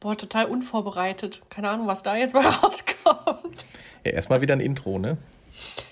Boah, 0.00 0.16
total 0.16 0.46
unvorbereitet. 0.46 1.42
Keine 1.50 1.68
Ahnung, 1.68 1.86
was 1.86 2.02
da 2.02 2.16
jetzt 2.16 2.34
mal 2.34 2.46
rauskommt. 2.46 3.66
Ja, 4.04 4.12
erstmal 4.12 4.40
wieder 4.40 4.54
ein 4.54 4.60
Intro, 4.60 4.98
ne? 4.98 5.18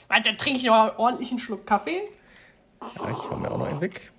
Warte, 0.09 0.31
dann 0.31 0.39
trinke 0.39 0.59
ich 0.59 0.65
noch 0.65 0.73
mal 0.73 0.93
ordentlich 0.97 1.31
einen 1.31 1.39
Schluck 1.39 1.67
Kaffee. 1.67 2.09
Ja, 2.81 3.11
ich 3.11 3.31
hau 3.31 3.37
mir 3.37 3.51
auch 3.51 3.59
noch 3.59 3.69
einen 3.69 3.81
weg. 3.83 4.11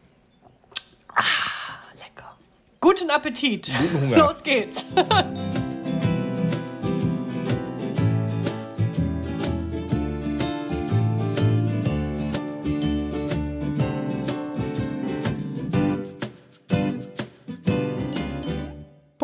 Lecker. 1.98 2.38
Guten 2.80 3.10
Appetit. 3.10 3.72
Guten 3.76 4.02
Hunger. 4.02 4.18
Los 4.18 4.44
geht's. 4.44 4.86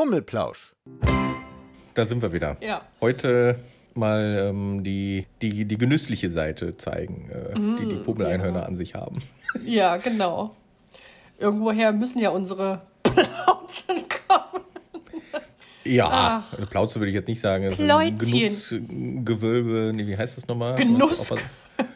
Pummelplausch. 0.05 0.75
Da 1.95 2.05
sind 2.05 2.21
wir 2.21 2.31
wieder. 2.31 2.57
Ja. 2.61 2.83
Heute 3.01 3.57
mal 3.95 4.49
ähm, 4.49 4.83
die, 4.83 5.25
die, 5.41 5.65
die 5.65 5.77
genüssliche 5.79 6.29
Seite 6.29 6.77
zeigen, 6.77 7.27
äh, 7.31 7.55
die 7.79 7.87
die 7.87 7.95
Pummeleinhörner 7.95 8.67
an 8.67 8.75
sich 8.75 8.93
haben. 8.93 9.15
Ja, 9.65 9.95
genau. 9.97 10.53
Irgendwoher 11.39 11.91
müssen 11.93 12.19
ja 12.19 12.29
unsere 12.29 12.81
Plauzen 13.03 14.03
kommen. 14.27 14.65
Ja, 15.85 16.43
eine 16.55 16.65
Plauze 16.65 16.99
würde 16.99 17.09
ich 17.09 17.15
jetzt 17.15 17.29
nicht 17.29 17.39
sagen. 17.39 17.71
Pläuzchen. 17.73 18.17
Genussgewölbe, 18.17 19.93
nee, 19.93 20.05
wie 20.05 20.17
heißt 20.17 20.37
das 20.37 20.47
nochmal? 20.47 20.75
Genuss. 20.75 21.33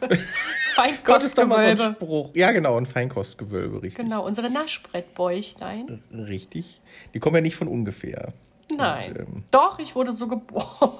Was- 0.84 1.04
Gott 1.04 1.22
ist 1.22 1.38
doch 1.38 1.46
mal 1.46 1.56
so 1.56 1.60
ein 1.60 1.66
Feinkostgewölbe. 1.78 1.94
Spruch. 2.26 2.30
Ja, 2.34 2.50
genau, 2.52 2.76
ein 2.76 2.86
Feinkostgewölbe, 2.86 3.82
richtig. 3.82 4.04
Genau, 4.04 4.24
unsere 4.26 4.50
Naschbrettbäuchlein. 4.50 6.02
Richtig. 6.12 6.80
Die 7.14 7.18
kommen 7.20 7.36
ja 7.36 7.42
nicht 7.42 7.56
von 7.56 7.68
ungefähr. 7.68 8.32
Nein. 8.76 9.10
Und, 9.10 9.18
ähm, 9.18 9.44
Doch, 9.50 9.78
ich 9.78 9.94
wurde 9.94 10.12
so 10.12 10.28
geboren. 10.28 10.92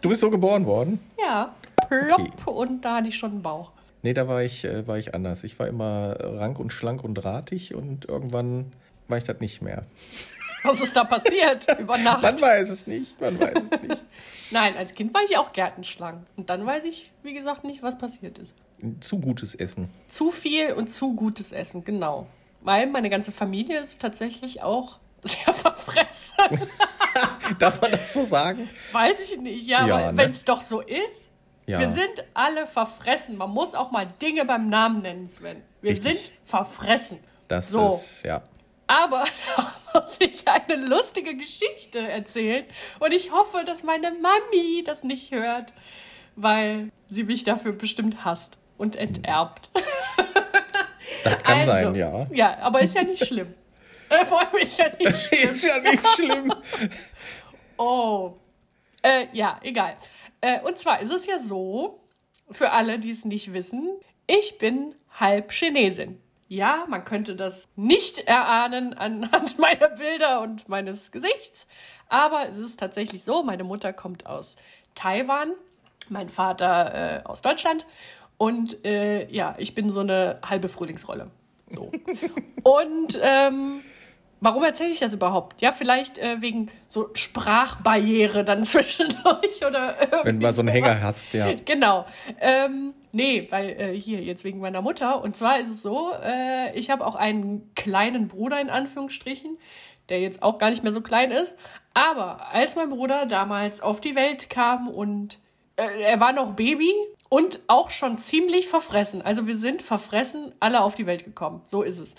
du 0.00 0.08
bist 0.08 0.20
so 0.20 0.30
geboren 0.30 0.66
worden? 0.66 1.00
ja. 1.22 1.54
Plopp 1.88 2.20
Okay. 2.20 2.30
und 2.44 2.84
da 2.84 2.96
hatte 2.96 3.08
ich 3.08 3.16
schon 3.16 3.30
einen 3.30 3.42
Bauch. 3.42 3.70
Nee, 4.02 4.12
da 4.12 4.28
war 4.28 4.42
ich, 4.42 4.64
äh, 4.64 4.86
war 4.86 4.98
ich 4.98 5.14
anders. 5.14 5.42
Ich 5.42 5.58
war 5.58 5.66
immer 5.66 6.14
rank 6.20 6.58
und 6.58 6.70
schlank 6.70 7.02
und 7.02 7.14
drahtig 7.14 7.74
und 7.74 8.04
irgendwann 8.04 8.72
war 9.08 9.16
ich 9.16 9.24
das 9.24 9.40
nicht 9.40 9.62
mehr. 9.62 9.84
Was 10.64 10.80
ist 10.82 10.94
da 10.94 11.04
passiert 11.04 11.66
über 11.80 11.96
Nacht? 11.96 12.22
Man 12.22 12.38
weiß 12.38 12.68
es 12.68 12.86
nicht, 12.86 13.18
man 13.20 13.40
weiß 13.40 13.54
es 13.70 13.80
nicht. 13.82 14.04
Nein, 14.50 14.76
als 14.76 14.94
Kind 14.94 15.14
war 15.14 15.22
ich 15.22 15.38
auch 15.38 15.52
gärtenschlank. 15.52 16.18
Und 16.36 16.50
dann 16.50 16.66
weiß 16.66 16.84
ich, 16.84 17.10
wie 17.22 17.32
gesagt, 17.32 17.64
nicht, 17.64 17.82
was 17.82 17.96
passiert 17.96 18.36
ist. 18.38 18.52
Zu 19.00 19.18
gutes 19.18 19.54
Essen. 19.54 19.90
Zu 20.08 20.30
viel 20.30 20.72
und 20.72 20.88
zu 20.88 21.14
gutes 21.14 21.52
Essen, 21.52 21.84
genau. 21.84 22.26
Weil 22.60 22.86
meine 22.86 23.10
ganze 23.10 23.32
Familie 23.32 23.80
ist 23.80 24.00
tatsächlich 24.00 24.62
auch 24.62 24.98
sehr 25.24 25.52
verfressen. 25.54 26.34
Darf 27.58 27.80
man 27.80 27.90
das 27.92 28.12
so 28.12 28.24
sagen? 28.24 28.68
Weiß 28.92 29.20
ich 29.32 29.38
nicht, 29.40 29.66
ja, 29.66 29.86
Ja, 29.86 29.96
aber 29.96 30.12
ne? 30.12 30.18
wenn 30.18 30.30
es 30.30 30.44
doch 30.44 30.60
so 30.60 30.80
ist, 30.80 31.30
Ja. 31.66 31.80
wir 31.80 31.90
sind 31.92 32.24
alle 32.34 32.66
verfressen. 32.66 33.36
Man 33.36 33.50
muss 33.50 33.74
auch 33.74 33.90
mal 33.90 34.06
Dinge 34.20 34.44
beim 34.44 34.68
Namen 34.68 35.02
nennen, 35.02 35.28
Sven. 35.28 35.62
Wir 35.80 35.92
Richtig. 35.92 36.18
sind 36.18 36.32
verfressen. 36.44 37.18
Das 37.48 37.70
So. 37.70 37.94
ist, 37.94 38.24
ja. 38.24 38.42
Aber 38.86 39.24
da 39.92 40.00
muss 40.00 40.16
ich 40.20 40.46
eine 40.46 40.76
lustige 40.86 41.34
Geschichte 41.36 41.98
erzählen. 41.98 42.64
Und 43.00 43.12
ich 43.12 43.32
hoffe, 43.32 43.64
dass 43.66 43.82
meine 43.82 44.12
Mami 44.12 44.82
das 44.84 45.02
nicht 45.04 45.32
hört, 45.32 45.72
weil 46.36 46.90
sie 47.08 47.24
mich 47.24 47.44
dafür 47.44 47.72
bestimmt 47.72 48.24
hasst 48.24 48.57
und 48.78 48.96
enterbt. 48.96 49.70
Das 51.24 51.42
kann 51.42 51.58
also, 51.58 51.72
sein, 51.72 51.94
ja. 51.96 52.26
Ja, 52.32 52.58
aber 52.60 52.80
ist 52.80 52.94
ja 52.94 53.02
nicht 53.02 53.26
schlimm. 53.26 53.54
Äh, 54.10 54.24
Vor 54.24 54.40
allem 54.40 54.56
ist 54.62 54.78
ja 54.78 54.86
nicht 54.88 55.18
schlimm. 55.18 55.50
Ist 55.50 55.64
ja 55.64 55.80
nicht 55.80 56.08
schlimm. 56.08 56.54
Oh. 57.76 58.34
Äh, 59.02 59.26
ja, 59.32 59.60
egal. 59.62 59.96
Äh, 60.40 60.60
und 60.60 60.78
zwar 60.78 61.00
ist 61.00 61.12
es 61.12 61.26
ja 61.26 61.38
so, 61.38 62.00
für 62.50 62.72
alle, 62.72 62.98
die 62.98 63.10
es 63.10 63.24
nicht 63.24 63.52
wissen, 63.52 63.88
ich 64.26 64.58
bin 64.58 64.94
halb 65.18 65.52
Chinesin. 65.52 66.20
Ja, 66.48 66.86
man 66.88 67.04
könnte 67.04 67.36
das 67.36 67.68
nicht 67.76 68.26
erahnen 68.26 68.94
anhand 68.94 69.58
meiner 69.58 69.88
Bilder 69.90 70.40
und 70.40 70.68
meines 70.68 71.12
Gesichts, 71.12 71.66
aber 72.08 72.48
es 72.48 72.58
ist 72.58 72.80
tatsächlich 72.80 73.22
so, 73.22 73.42
meine 73.42 73.64
Mutter 73.64 73.92
kommt 73.92 74.26
aus 74.26 74.56
Taiwan, 74.94 75.52
mein 76.08 76.30
Vater 76.30 77.20
äh, 77.20 77.22
aus 77.24 77.42
Deutschland 77.42 77.86
und 78.38 78.84
äh, 78.84 79.30
ja, 79.30 79.54
ich 79.58 79.74
bin 79.74 79.90
so 79.92 80.00
eine 80.00 80.38
halbe 80.44 80.68
Frühlingsrolle. 80.68 81.30
So. 81.68 81.90
und 82.62 83.18
ähm, 83.22 83.82
Warum 84.40 84.62
erzähle 84.62 84.90
ich 84.90 85.00
das 85.00 85.12
überhaupt? 85.14 85.60
Ja, 85.60 85.72
vielleicht 85.72 86.18
äh, 86.18 86.40
wegen 86.40 86.70
so 86.86 87.10
Sprachbarriere 87.14 88.44
dann 88.44 88.62
zwischendurch 88.64 89.64
oder 89.66 89.96
irgendwie 90.00 90.24
Wenn 90.24 90.40
du 90.40 90.46
mal 90.46 90.52
so 90.52 90.60
einen. 90.60 90.68
Hänger 90.68 91.02
hast, 91.02 91.32
ja. 91.32 91.52
Genau. 91.64 92.06
Ähm, 92.40 92.94
nee, 93.12 93.48
weil 93.50 93.70
äh, 93.70 93.94
hier 93.98 94.20
jetzt 94.20 94.44
wegen 94.44 94.60
meiner 94.60 94.80
Mutter. 94.80 95.22
Und 95.22 95.34
zwar 95.34 95.58
ist 95.58 95.70
es 95.70 95.82
so, 95.82 96.12
äh, 96.24 96.76
ich 96.78 96.90
habe 96.90 97.04
auch 97.04 97.16
einen 97.16 97.74
kleinen 97.74 98.28
Bruder 98.28 98.60
in 98.60 98.70
Anführungsstrichen, 98.70 99.58
der 100.08 100.20
jetzt 100.20 100.42
auch 100.42 100.58
gar 100.58 100.70
nicht 100.70 100.84
mehr 100.84 100.92
so 100.92 101.00
klein 101.00 101.32
ist. 101.32 101.54
Aber 101.94 102.52
als 102.52 102.76
mein 102.76 102.90
Bruder 102.90 103.26
damals 103.26 103.80
auf 103.80 104.00
die 104.00 104.14
Welt 104.14 104.50
kam 104.50 104.86
und 104.86 105.40
äh, 105.78 106.02
er 106.02 106.20
war 106.20 106.32
noch 106.32 106.52
Baby 106.54 106.92
und 107.28 107.60
auch 107.68 107.90
schon 107.90 108.18
ziemlich 108.18 108.68
verfressen. 108.68 109.22
Also 109.22 109.46
wir 109.46 109.56
sind 109.56 109.80
verfressen 109.82 110.54
alle 110.60 110.82
auf 110.82 110.94
die 110.94 111.06
Welt 111.06 111.24
gekommen. 111.24 111.62
So 111.66 111.82
ist 111.82 111.98
es. 111.98 112.14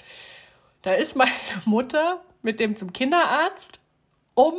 Da 0.81 0.93
ist 0.93 1.15
meine 1.15 1.31
Mutter 1.65 2.21
mit 2.41 2.59
dem 2.59 2.75
zum 2.75 2.93
Kinderarzt, 2.93 3.79
um, 4.33 4.55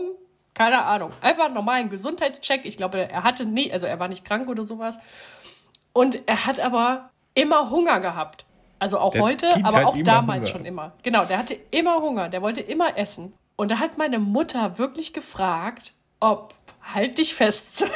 keine 0.55 0.85
Ahnung, 0.85 1.13
einfach 1.23 1.47
einen 1.47 1.55
normalen 1.55 1.89
Gesundheitscheck. 1.89 2.65
Ich 2.65 2.77
glaube, 2.77 3.11
er 3.11 3.23
hatte 3.23 3.47
nie, 3.47 3.73
also 3.73 3.87
er 3.87 3.99
war 3.99 4.09
nicht 4.09 4.25
krank 4.25 4.49
oder 4.49 4.65
sowas. 4.65 4.99
Und 5.93 6.21
er 6.27 6.47
hat 6.47 6.61
aber 6.61 7.11
immer 7.35 7.71
Hunger 7.71 8.01
gehabt. 8.01 8.45
Also 8.79 8.99
auch 8.99 9.13
Der 9.13 9.23
heute, 9.23 9.49
Kind 9.51 9.67
aber 9.67 9.87
auch 9.87 9.97
damals 10.03 10.49
Hunger. 10.49 10.59
schon 10.59 10.65
immer. 10.67 10.93
Genau, 11.03 11.25
der 11.25 11.39
hatte 11.39 11.57
immer 11.71 12.01
Hunger, 12.01 12.29
der 12.29 12.43
wollte 12.43 12.61
immer 12.61 12.97
essen. 12.99 13.33
Und 13.57 13.71
da 13.71 13.79
hat 13.79 13.99
meine 13.99 14.19
Mutter 14.19 14.79
wirklich 14.79 15.13
gefragt, 15.13 15.93
ob, 16.19 16.55
halt 16.83 17.19
dich 17.19 17.35
fest, 17.35 17.77
Sven, 17.79 17.89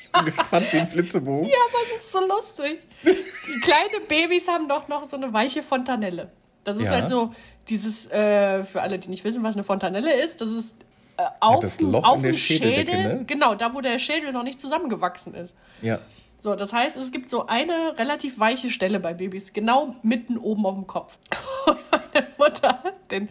Ich 0.00 0.10
bin 0.12 0.24
gespannt 0.24 0.72
wie 0.72 0.78
ein 0.78 0.86
Flitzebogen. 0.86 1.48
Ja, 1.48 1.56
aber 1.68 1.78
es 1.96 2.02
ist 2.02 2.12
so 2.12 2.26
lustig. 2.26 2.80
Die 3.04 3.60
kleinen 3.60 4.06
Babys 4.08 4.48
haben 4.48 4.68
doch 4.68 4.88
noch 4.88 5.04
so 5.04 5.16
eine 5.16 5.32
weiche 5.32 5.62
Fontanelle. 5.62 6.30
Das 6.64 6.76
ist 6.76 6.84
Ja. 6.84 6.90
halt 6.90 7.08
so 7.08 7.32
dieses, 7.68 8.06
äh, 8.10 8.64
für 8.64 8.82
alle, 8.82 8.98
die 8.98 9.08
nicht 9.08 9.24
wissen, 9.24 9.42
was 9.42 9.54
eine 9.54 9.64
Fontanelle 9.64 10.12
ist, 10.22 10.40
das 10.40 10.48
ist 10.48 10.76
äh, 11.16 11.22
auf, 11.40 11.60
das 11.60 11.76
dem- 11.78 11.92
Loch 11.92 12.04
auf 12.04 12.20
dem 12.22 12.34
Schädel, 12.36 12.84
ne? 12.84 13.24
genau, 13.26 13.54
da 13.54 13.72
wo 13.74 13.80
der 13.80 13.98
Schädel 13.98 14.32
noch 14.32 14.42
nicht 14.42 14.60
zusammengewachsen 14.60 15.34
ist. 15.34 15.54
Ja. 15.80 15.98
So, 16.42 16.54
das 16.56 16.72
heißt, 16.72 16.96
es 16.96 17.12
gibt 17.12 17.28
so 17.28 17.46
eine 17.46 17.98
relativ 17.98 18.38
weiche 18.40 18.70
Stelle 18.70 18.98
bei 18.98 19.12
Babys, 19.12 19.52
genau 19.52 19.94
mitten 20.02 20.38
oben 20.38 20.64
auf 20.66 20.74
dem 20.74 20.86
Kopf. 20.86 21.18
Und 21.66 21.78
meine 21.92 22.26
Mutter 22.38 22.68
hat 22.82 23.10
den 23.10 23.28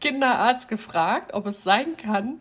Kinderarzt 0.00 0.68
gefragt, 0.68 1.34
ob 1.34 1.46
es 1.46 1.64
sein 1.64 1.96
kann, 1.96 2.40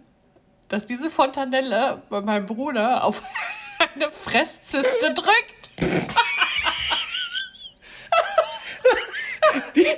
dass 0.71 0.85
diese 0.85 1.09
Fontanelle 1.09 2.01
bei 2.09 2.21
meinem 2.21 2.45
Bruder 2.45 3.03
auf 3.03 3.21
eine 3.93 4.09
Fresszyste 4.09 5.13
drückt. 5.13 5.69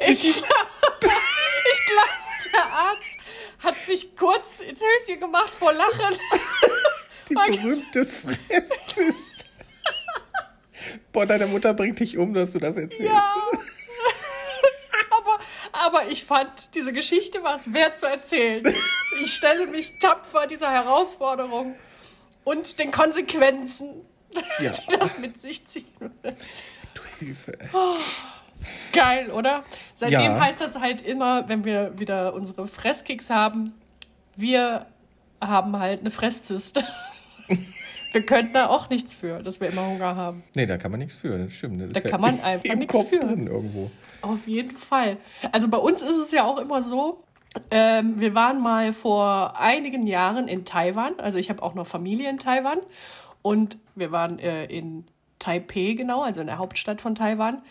ich 0.08 0.34
glaube, 0.34 1.14
ich 1.72 1.82
der 2.52 2.66
Arzt 2.66 3.08
hat 3.60 3.76
sich 3.86 4.16
kurz 4.16 4.62
ins 4.62 4.82
Höschen 4.82 5.20
gemacht 5.20 5.54
vor 5.54 5.74
Lachen. 5.74 6.18
Die 7.30 7.36
berühmte 7.36 8.04
Fresszyste. 8.06 9.46
Boah, 11.12 11.28
deine 11.28 11.46
Mutter 11.46 11.76
bringt 11.76 12.00
dich 12.00 12.18
um, 12.18 12.34
dass 12.34 12.52
du 12.54 12.60
das 12.60 12.76
erzählst. 12.76 13.00
Ja. 13.00 13.36
Aber, 15.94 16.10
ich 16.10 16.24
fand, 16.24 16.50
diese 16.74 16.94
Geschichte 16.94 17.44
war 17.44 17.56
es 17.56 17.72
wert 17.74 17.98
zu 18.00 18.08
erzählen. 18.08 18.64
Ich 19.24 19.32
stelle 19.36 19.68
mich 19.68 20.00
tapfer 20.00 20.48
dieser 20.48 20.72
Herausforderung 20.72 21.76
und 22.44 22.80
den 22.80 22.90
Konsequenzen, 22.92 24.02
Ja. 24.60 24.72
die 24.90 24.98
das 24.98 25.20
mit 25.20 25.40
sich 25.40 25.68
ziehen. 25.68 25.86
Du 26.24 27.02
Hilfe. 27.20 27.56
Geil, 28.92 29.30
oder? 29.30 29.64
Seitdem 29.94 30.20
Ja. 30.20 30.40
heißt 30.40 30.62
das 30.62 30.80
halt 30.80 31.04
immer, 31.04 31.48
wenn 31.48 31.64
wir 31.64 31.98
wieder 32.00 32.34
unsere 32.34 32.68
Fresskicks 32.68 33.30
haben, 33.30 33.74
wir 34.36 34.88
haben 35.40 35.78
halt 35.78 36.00
eine 36.00 36.10
Fresszyste. 36.12 36.84
wir 38.14 38.26
könnten 38.26 38.54
da 38.54 38.68
auch 38.68 38.90
nichts 38.90 39.14
für, 39.14 39.44
dass 39.44 39.60
wir 39.60 39.70
immer 39.70 39.86
Hunger 39.86 40.16
haben. 40.16 40.44
Nee, 40.56 40.66
da 40.66 40.78
kann 40.78 40.92
man 40.92 41.00
nichts 41.00 41.16
für, 41.16 41.38
das 41.38 41.52
stimmt. 41.54 41.82
Das 41.82 41.92
Da 41.92 41.98
ist 42.00 42.04
ja 42.06 42.12
kann 42.12 42.22
man 42.22 42.40
einfach 42.40 42.66
im 42.72 42.80
nichts 42.80 42.94
Kopf 42.94 43.10
für. 43.10 43.20
drin 43.20 43.48
irgendwo. 43.48 43.92
Auf 44.22 44.48
jeden 44.48 44.76
Fall. 44.76 45.18
Also 45.52 45.68
bei 45.68 45.78
uns 45.78 46.02
ist 46.02 46.18
es 46.18 46.32
ja 46.32 46.46
auch 46.46 46.58
immer 46.60 46.82
so, 46.82 47.24
ähm, 47.72 48.20
wir 48.20 48.34
waren 48.36 48.62
mal 48.62 48.94
vor 48.94 49.60
einigen 49.60 50.08
Jahren 50.08 50.48
in 50.48 50.64
Taiwan. 50.66 51.20
Also 51.20 51.38
ich 51.38 51.50
habe 51.50 51.62
auch 51.62 51.74
noch 51.74 51.86
Familie 51.88 52.30
in 52.30 52.38
Taiwan. 52.38 52.80
Und 53.42 53.78
wir 53.96 54.12
waren 54.12 54.40
äh, 54.40 54.66
in 54.66 55.06
Taipei 55.40 55.94
genau, 55.94 56.22
also 56.22 56.40
in 56.42 56.48
der 56.48 56.58
Hauptstadt 56.58 57.02
von 57.02 57.16
Taiwan. 57.16 57.62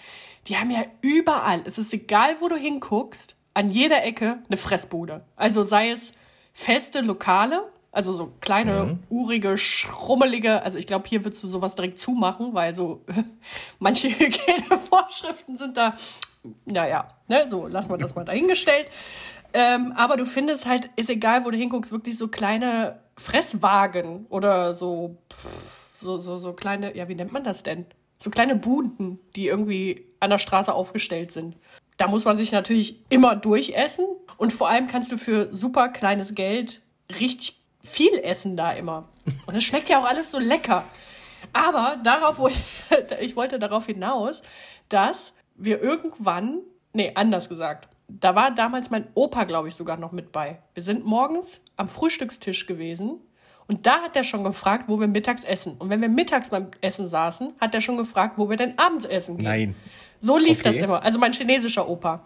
Die 0.47 0.59
haben 0.59 0.71
ja 0.71 0.85
überall, 1.01 1.63
es 1.65 1.79
ist 1.79 1.93
egal, 1.95 2.37
wo 2.41 2.49
du 2.49 2.57
hinguckst, 2.57 3.37
an 3.55 3.71
jeder 3.71 4.05
Ecke 4.05 4.39
eine 4.49 4.57
Fressbude. 4.57 5.25
Also 5.37 5.63
sei 5.63 5.91
es 5.91 6.13
feste 6.53 7.01
Lokale, 7.01 7.72
also 7.93 8.13
so 8.15 8.33
kleine, 8.41 8.85
Mhm. 8.85 8.99
urige, 9.11 9.59
schrummelige, 9.59 10.63
also 10.63 10.79
ich 10.79 10.87
glaube, 10.87 11.07
hier 11.09 11.25
würdest 11.25 11.45
du 11.45 11.49
sowas 11.49 11.75
direkt 11.75 11.99
zumachen, 11.99 12.55
weil 12.55 12.75
so 12.75 13.05
manche 13.79 14.09
Hygienevorschriften 14.09 15.59
sind 15.59 15.77
da, 15.77 15.95
naja, 16.65 17.09
ne, 17.29 17.49
so 17.49 17.67
lassen 17.69 17.91
wir 17.91 17.99
das 17.99 18.15
mal 18.15 18.25
dahingestellt. 18.25 18.87
Ähm, 19.55 19.93
aber 19.97 20.17
du 20.17 20.25
findest 20.25 20.65
halt, 20.67 20.89
ist 20.97 21.11
egal, 21.11 21.45
wo 21.45 21.51
du 21.51 21.59
hinguckst, 21.59 21.93
wirklich 21.93 22.17
so 22.17 22.29
kleine 22.29 23.01
Fresswagen 23.19 24.25
oder 24.31 24.73
so, 24.75 25.19
pff, 25.31 25.79
so, 25.99 26.17
so, 26.19 26.39
so 26.39 26.55
kleine, 26.55 26.97
ja, 26.97 27.09
wie 27.09 27.15
nennt 27.15 27.33
man 27.33 27.45
das 27.45 27.63
denn? 27.63 27.85
So 28.19 28.31
kleine 28.31 28.57
Buden, 28.57 29.19
die 29.37 29.49
irgendwie 29.49 30.07
an 30.21 30.31
der 30.31 30.39
Straße 30.39 30.73
aufgestellt 30.73 31.31
sind. 31.33 31.57
Da 31.99 32.09
muss 32.09 32.25
man 32.25 32.39
sich 32.39 32.51
natürlich 32.53 33.03
immer 33.11 33.37
durchessen 33.37 34.07
und 34.39 34.53
vor 34.53 34.71
allem 34.71 34.89
kannst 34.89 35.13
du 35.13 35.19
für 35.19 35.55
super 35.55 35.89
kleines 35.91 36.35
Geld 36.35 36.81
richtig 37.21 37.62
viel 37.83 38.15
essen 38.23 38.57
da 38.57 38.73
immer. 38.73 39.09
Und 39.47 39.57
es 39.57 39.65
schmeckt 39.65 39.89
ja 39.89 40.01
auch 40.01 40.05
alles 40.05 40.31
so 40.31 40.39
lecker. 40.39 40.85
Aber 41.53 41.97
darauf, 42.05 42.39
wo 42.39 42.49
ich, 42.49 42.59
ich 43.21 43.37
wollte 43.37 43.59
darauf 43.59 43.87
hinaus, 43.87 44.43
dass 44.89 45.35
wir 45.57 45.83
irgendwann, 45.83 46.59
nee, 46.93 47.13
anders 47.15 47.49
gesagt, 47.49 47.89
da 48.09 48.35
war 48.35 48.51
damals 48.51 48.91
mein 48.91 49.07
Opa, 49.15 49.45
glaube 49.45 49.69
ich, 49.69 49.75
sogar 49.75 49.97
noch 49.97 50.13
mit 50.13 50.33
bei. 50.33 50.59
Wir 50.75 50.83
sind 50.83 51.05
morgens 51.05 51.63
am 51.77 51.89
Frühstückstisch 51.89 52.67
gewesen 52.67 53.21
und 53.67 53.87
da 53.87 54.01
hat 54.03 54.17
er 54.17 54.25
schon 54.25 54.45
gefragt, 54.45 54.85
wo 54.89 55.01
wir 55.01 55.07
mittags 55.09 55.45
essen. 55.45 55.77
Und 55.79 55.89
wenn 55.89 56.01
wir 56.03 56.09
mittags 56.09 56.51
beim 56.51 56.69
Essen 56.83 57.07
saßen, 57.07 57.55
hat 57.61 57.75
er 57.75 57.81
schon 57.81 57.97
gefragt, 57.97 58.35
wo 58.37 58.51
wir 58.51 58.57
denn 58.57 58.79
abends 58.79 59.05
essen 59.07 59.37
gehen. 59.39 59.45
Nein. 59.47 59.77
So 60.19 60.37
lief 60.37 60.61
Okay. 60.61 60.69
das 60.71 60.77
immer. 60.77 61.03
Also 61.03 61.19
mein 61.19 61.33
chinesischer 61.33 61.89
Opa. 61.89 62.23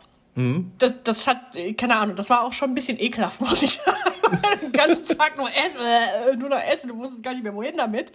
Das, 0.78 1.02
das 1.02 1.26
hat, 1.26 1.56
äh, 1.56 1.72
keine 1.72 1.96
Ahnung, 1.96 2.14
das 2.14 2.28
war 2.28 2.42
auch 2.42 2.52
schon 2.52 2.70
ein 2.72 2.74
bisschen 2.74 3.00
ekelhaft, 3.00 3.40
muss 3.40 3.62
ich 3.62 3.72
sagen. 3.72 3.96
Den 4.62 4.72
ganzen 4.72 5.06
Tag 5.06 5.36
nur 5.36 5.48
essen, 5.48 5.84
äh, 5.84 6.36
nur 6.36 6.48
noch 6.48 6.60
essen, 6.60 6.88
du 6.88 6.96
wusstest 6.96 7.22
gar 7.22 7.32
nicht 7.32 7.42
mehr, 7.42 7.54
wohin 7.54 7.76
damit. 7.76 8.12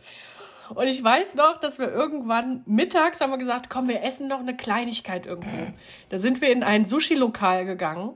Und 0.74 0.88
ich 0.88 1.04
weiß 1.04 1.36
noch, 1.36 1.60
dass 1.60 1.80
wir 1.80 1.92
irgendwann 1.92 2.63
mittags 2.66 3.19
haben 3.19 3.31
wir 3.31 3.38
gesagt, 3.38 3.69
komm, 3.69 3.90
wir 3.90 4.04
essen 4.04 4.28
noch 4.28 4.40
eine 4.40 4.56
Kleinigkeit 4.56 5.25
irgendwo. 5.25 5.74
Da 6.10 6.18
sind 6.18 6.42
wir 6.42 6.52
in 6.52 6.63
ein 6.63 6.86
Sushi-Lokal 6.86 7.66
gegangen 7.66 8.13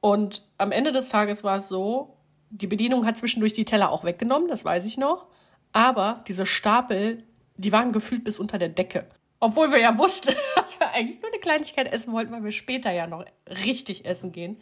und 0.00 0.42
am 0.56 0.72
Ende 0.72 0.92
des 0.92 1.10
Tages 1.10 1.44
war 1.44 1.58
es 1.58 1.68
so, 1.68 2.16
die 2.50 2.66
Bedienung 2.66 3.06
hat 3.06 3.16
zwischendurch 3.16 3.52
die 3.52 3.64
Teller 3.64 3.90
auch 3.90 4.04
weggenommen, 4.04 4.48
das 4.48 4.64
weiß 4.64 4.84
ich 4.86 4.96
noch. 4.96 5.26
Aber 5.72 6.24
diese 6.26 6.46
Stapel, 6.46 7.22
die 7.56 7.70
waren 7.70 7.92
gefühlt 7.92 8.24
bis 8.24 8.38
unter 8.38 8.58
der 8.58 8.70
Decke. 8.70 9.06
Obwohl 9.38 9.70
wir 9.70 9.78
ja 9.78 9.96
wussten, 9.96 10.34
dass 10.56 10.78
wir 10.78 10.90
eigentlich 10.92 11.20
nur 11.20 11.30
eine 11.30 11.40
Kleinigkeit 11.40 11.92
essen 11.92 12.12
wollten, 12.12 12.32
weil 12.32 12.44
wir 12.44 12.52
später 12.52 12.90
ja 12.90 13.06
noch 13.06 13.24
richtig 13.48 14.04
essen 14.04 14.32
gehen. 14.32 14.60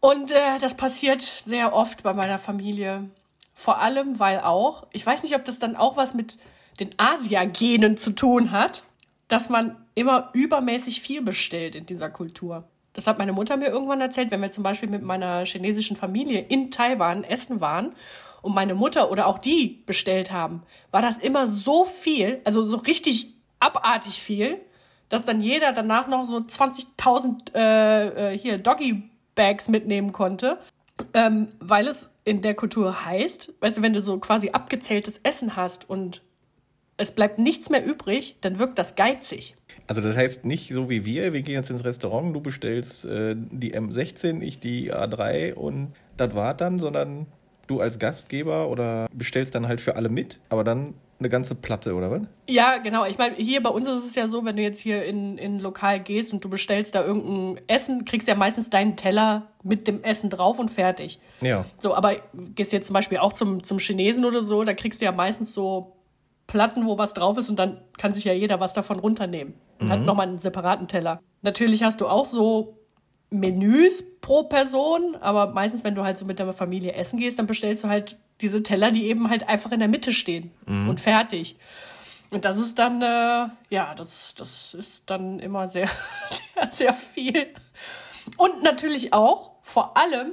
Und 0.00 0.32
äh, 0.32 0.58
das 0.60 0.76
passiert 0.76 1.22
sehr 1.22 1.72
oft 1.72 2.02
bei 2.02 2.14
meiner 2.14 2.38
Familie. 2.38 3.08
Vor 3.54 3.78
allem, 3.78 4.18
weil 4.18 4.40
auch, 4.40 4.86
ich 4.92 5.04
weiß 5.04 5.22
nicht, 5.22 5.34
ob 5.34 5.44
das 5.44 5.58
dann 5.58 5.76
auch 5.76 5.96
was 5.96 6.14
mit 6.14 6.38
den 6.78 6.90
Asia-Genen 6.96 7.96
zu 7.96 8.10
tun 8.10 8.52
hat, 8.52 8.84
dass 9.26 9.48
man 9.48 9.76
immer 9.94 10.30
übermäßig 10.32 11.00
viel 11.00 11.22
bestellt 11.22 11.74
in 11.74 11.86
dieser 11.86 12.08
Kultur. 12.08 12.64
Das 12.92 13.06
hat 13.06 13.18
meine 13.18 13.32
Mutter 13.32 13.56
mir 13.56 13.68
irgendwann 13.68 14.00
erzählt, 14.00 14.30
wenn 14.30 14.40
wir 14.40 14.50
zum 14.50 14.64
Beispiel 14.64 14.88
mit 14.88 15.02
meiner 15.02 15.44
chinesischen 15.44 15.96
Familie 15.96 16.40
in 16.40 16.70
Taiwan 16.70 17.24
essen 17.24 17.60
waren 17.60 17.92
und 18.42 18.54
meine 18.54 18.74
Mutter 18.74 19.10
oder 19.10 19.26
auch 19.26 19.38
die 19.38 19.82
bestellt 19.86 20.32
haben, 20.32 20.62
war 20.90 21.02
das 21.02 21.18
immer 21.18 21.48
so 21.48 21.84
viel, 21.84 22.40
also 22.44 22.64
so 22.66 22.78
richtig 22.78 23.34
abartig 23.60 24.22
viel, 24.22 24.60
dass 25.08 25.24
dann 25.24 25.40
jeder 25.40 25.72
danach 25.72 26.06
noch 26.06 26.24
so 26.24 26.38
20.000 26.38 27.54
äh, 27.54 28.34
äh, 28.34 28.38
hier 28.38 28.58
Doggy-Bags 29.38 29.68
mitnehmen 29.68 30.12
konnte, 30.12 30.58
ähm, 31.14 31.48
weil 31.60 31.86
es 31.86 32.10
in 32.24 32.42
der 32.42 32.54
Kultur 32.54 33.04
heißt, 33.04 33.54
weißt 33.60 33.78
du, 33.78 33.82
wenn 33.82 33.94
du 33.94 34.02
so 34.02 34.18
quasi 34.18 34.50
abgezähltes 34.50 35.20
Essen 35.22 35.56
hast 35.56 35.88
und 35.88 36.22
es 36.96 37.12
bleibt 37.12 37.38
nichts 37.38 37.70
mehr 37.70 37.84
übrig, 37.84 38.36
dann 38.40 38.58
wirkt 38.58 38.78
das 38.78 38.96
geizig. 38.96 39.54
Also 39.86 40.00
das 40.00 40.16
heißt 40.16 40.44
nicht 40.44 40.74
so 40.74 40.90
wie 40.90 41.04
wir, 41.04 41.32
wir 41.32 41.42
gehen 41.42 41.54
jetzt 41.54 41.70
ins 41.70 41.84
Restaurant, 41.84 42.34
du 42.34 42.40
bestellst 42.40 43.04
äh, 43.04 43.36
die 43.36 43.74
M16, 43.74 44.42
ich 44.42 44.58
die 44.58 44.92
A3 44.92 45.54
und 45.54 45.92
das 46.16 46.34
war 46.34 46.54
dann, 46.54 46.78
sondern 46.78 47.26
du 47.68 47.80
als 47.80 47.98
Gastgeber 47.98 48.68
oder 48.68 49.06
bestellst 49.12 49.54
dann 49.54 49.68
halt 49.68 49.80
für 49.80 49.96
alle 49.96 50.08
mit, 50.08 50.40
aber 50.50 50.64
dann 50.64 50.94
eine 51.20 51.28
ganze 51.28 51.54
Platte, 51.54 51.94
oder 51.94 52.10
was? 52.10 52.22
Ja, 52.48 52.78
genau. 52.78 53.04
Ich 53.04 53.18
meine, 53.18 53.34
hier 53.36 53.62
bei 53.62 53.70
uns 53.70 53.88
ist 53.88 54.06
es 54.06 54.14
ja 54.14 54.28
so, 54.28 54.44
wenn 54.44 54.56
du 54.56 54.62
jetzt 54.62 54.78
hier 54.78 55.04
in, 55.04 55.36
in 55.36 55.56
ein 55.56 55.60
Lokal 55.60 56.00
gehst 56.00 56.32
und 56.32 56.44
du 56.44 56.48
bestellst 56.48 56.94
da 56.94 57.04
irgendein 57.04 57.60
Essen, 57.66 58.04
kriegst 58.04 58.28
ja 58.28 58.36
meistens 58.36 58.70
deinen 58.70 58.96
Teller 58.96 59.48
mit 59.64 59.88
dem 59.88 60.02
Essen 60.04 60.30
drauf 60.30 60.58
und 60.58 60.70
fertig. 60.70 61.18
Ja. 61.40 61.64
So, 61.78 61.94
aber 61.94 62.16
gehst 62.54 62.72
jetzt 62.72 62.86
zum 62.86 62.94
Beispiel 62.94 63.18
auch 63.18 63.32
zum, 63.32 63.64
zum 63.64 63.78
Chinesen 63.78 64.24
oder 64.24 64.42
so, 64.42 64.62
da 64.62 64.74
kriegst 64.74 65.00
du 65.00 65.06
ja 65.06 65.12
meistens 65.12 65.54
so 65.54 65.96
Platten, 66.46 66.86
wo 66.86 66.98
was 66.98 67.14
drauf 67.14 67.36
ist 67.36 67.50
und 67.50 67.58
dann 67.58 67.80
kann 67.98 68.12
sich 68.12 68.24
ja 68.24 68.32
jeder 68.32 68.60
was 68.60 68.72
davon 68.72 69.00
runternehmen. 69.00 69.54
Und 69.80 69.90
hat 69.90 70.00
nochmal 70.00 70.26
einen 70.26 70.38
separaten 70.38 70.88
Teller. 70.88 71.20
Natürlich 71.42 71.84
hast 71.84 72.00
du 72.00 72.08
auch 72.08 72.24
so 72.24 72.77
Menüs 73.30 74.04
pro 74.20 74.44
Person, 74.44 75.16
aber 75.16 75.52
meistens, 75.52 75.84
wenn 75.84 75.94
du 75.94 76.02
halt 76.02 76.16
so 76.16 76.24
mit 76.24 76.38
der 76.38 76.52
Familie 76.52 76.94
essen 76.94 77.18
gehst, 77.18 77.38
dann 77.38 77.46
bestellst 77.46 77.84
du 77.84 77.88
halt 77.88 78.16
diese 78.40 78.62
Teller, 78.62 78.90
die 78.90 79.06
eben 79.06 79.28
halt 79.28 79.48
einfach 79.48 79.72
in 79.72 79.80
der 79.80 79.88
Mitte 79.88 80.12
stehen 80.12 80.50
und 80.66 81.00
fertig. 81.00 81.56
Und 82.30 82.44
das 82.44 82.58
ist 82.58 82.78
dann, 82.78 83.00
äh, 83.00 83.48
ja, 83.70 83.94
das, 83.96 84.34
das 84.34 84.74
ist 84.74 85.08
dann 85.08 85.40
immer 85.40 85.66
sehr, 85.66 85.88
sehr, 86.54 86.70
sehr 86.70 86.94
viel. 86.94 87.46
Und 88.36 88.62
natürlich 88.62 89.12
auch, 89.12 89.52
vor 89.62 89.96
allem, 89.96 90.32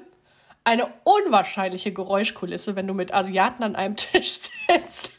eine 0.63 0.87
unwahrscheinliche 1.03 1.93
Geräuschkulisse, 1.93 2.75
wenn 2.75 2.87
du 2.87 2.93
mit 2.93 3.13
Asiaten 3.13 3.63
an 3.63 3.75
einem 3.75 3.95
Tisch 3.95 4.39
sitzt. 4.67 5.11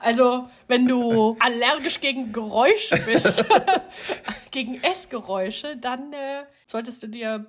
Also, 0.00 0.48
wenn 0.66 0.86
du 0.86 1.36
allergisch 1.40 2.00
gegen 2.00 2.32
Geräusche 2.32 2.96
bist, 3.04 3.44
gegen 4.50 4.82
Essgeräusche, 4.82 5.76
dann 5.76 6.12
äh, 6.12 6.44
solltest 6.66 7.02
du 7.02 7.08
dir 7.08 7.46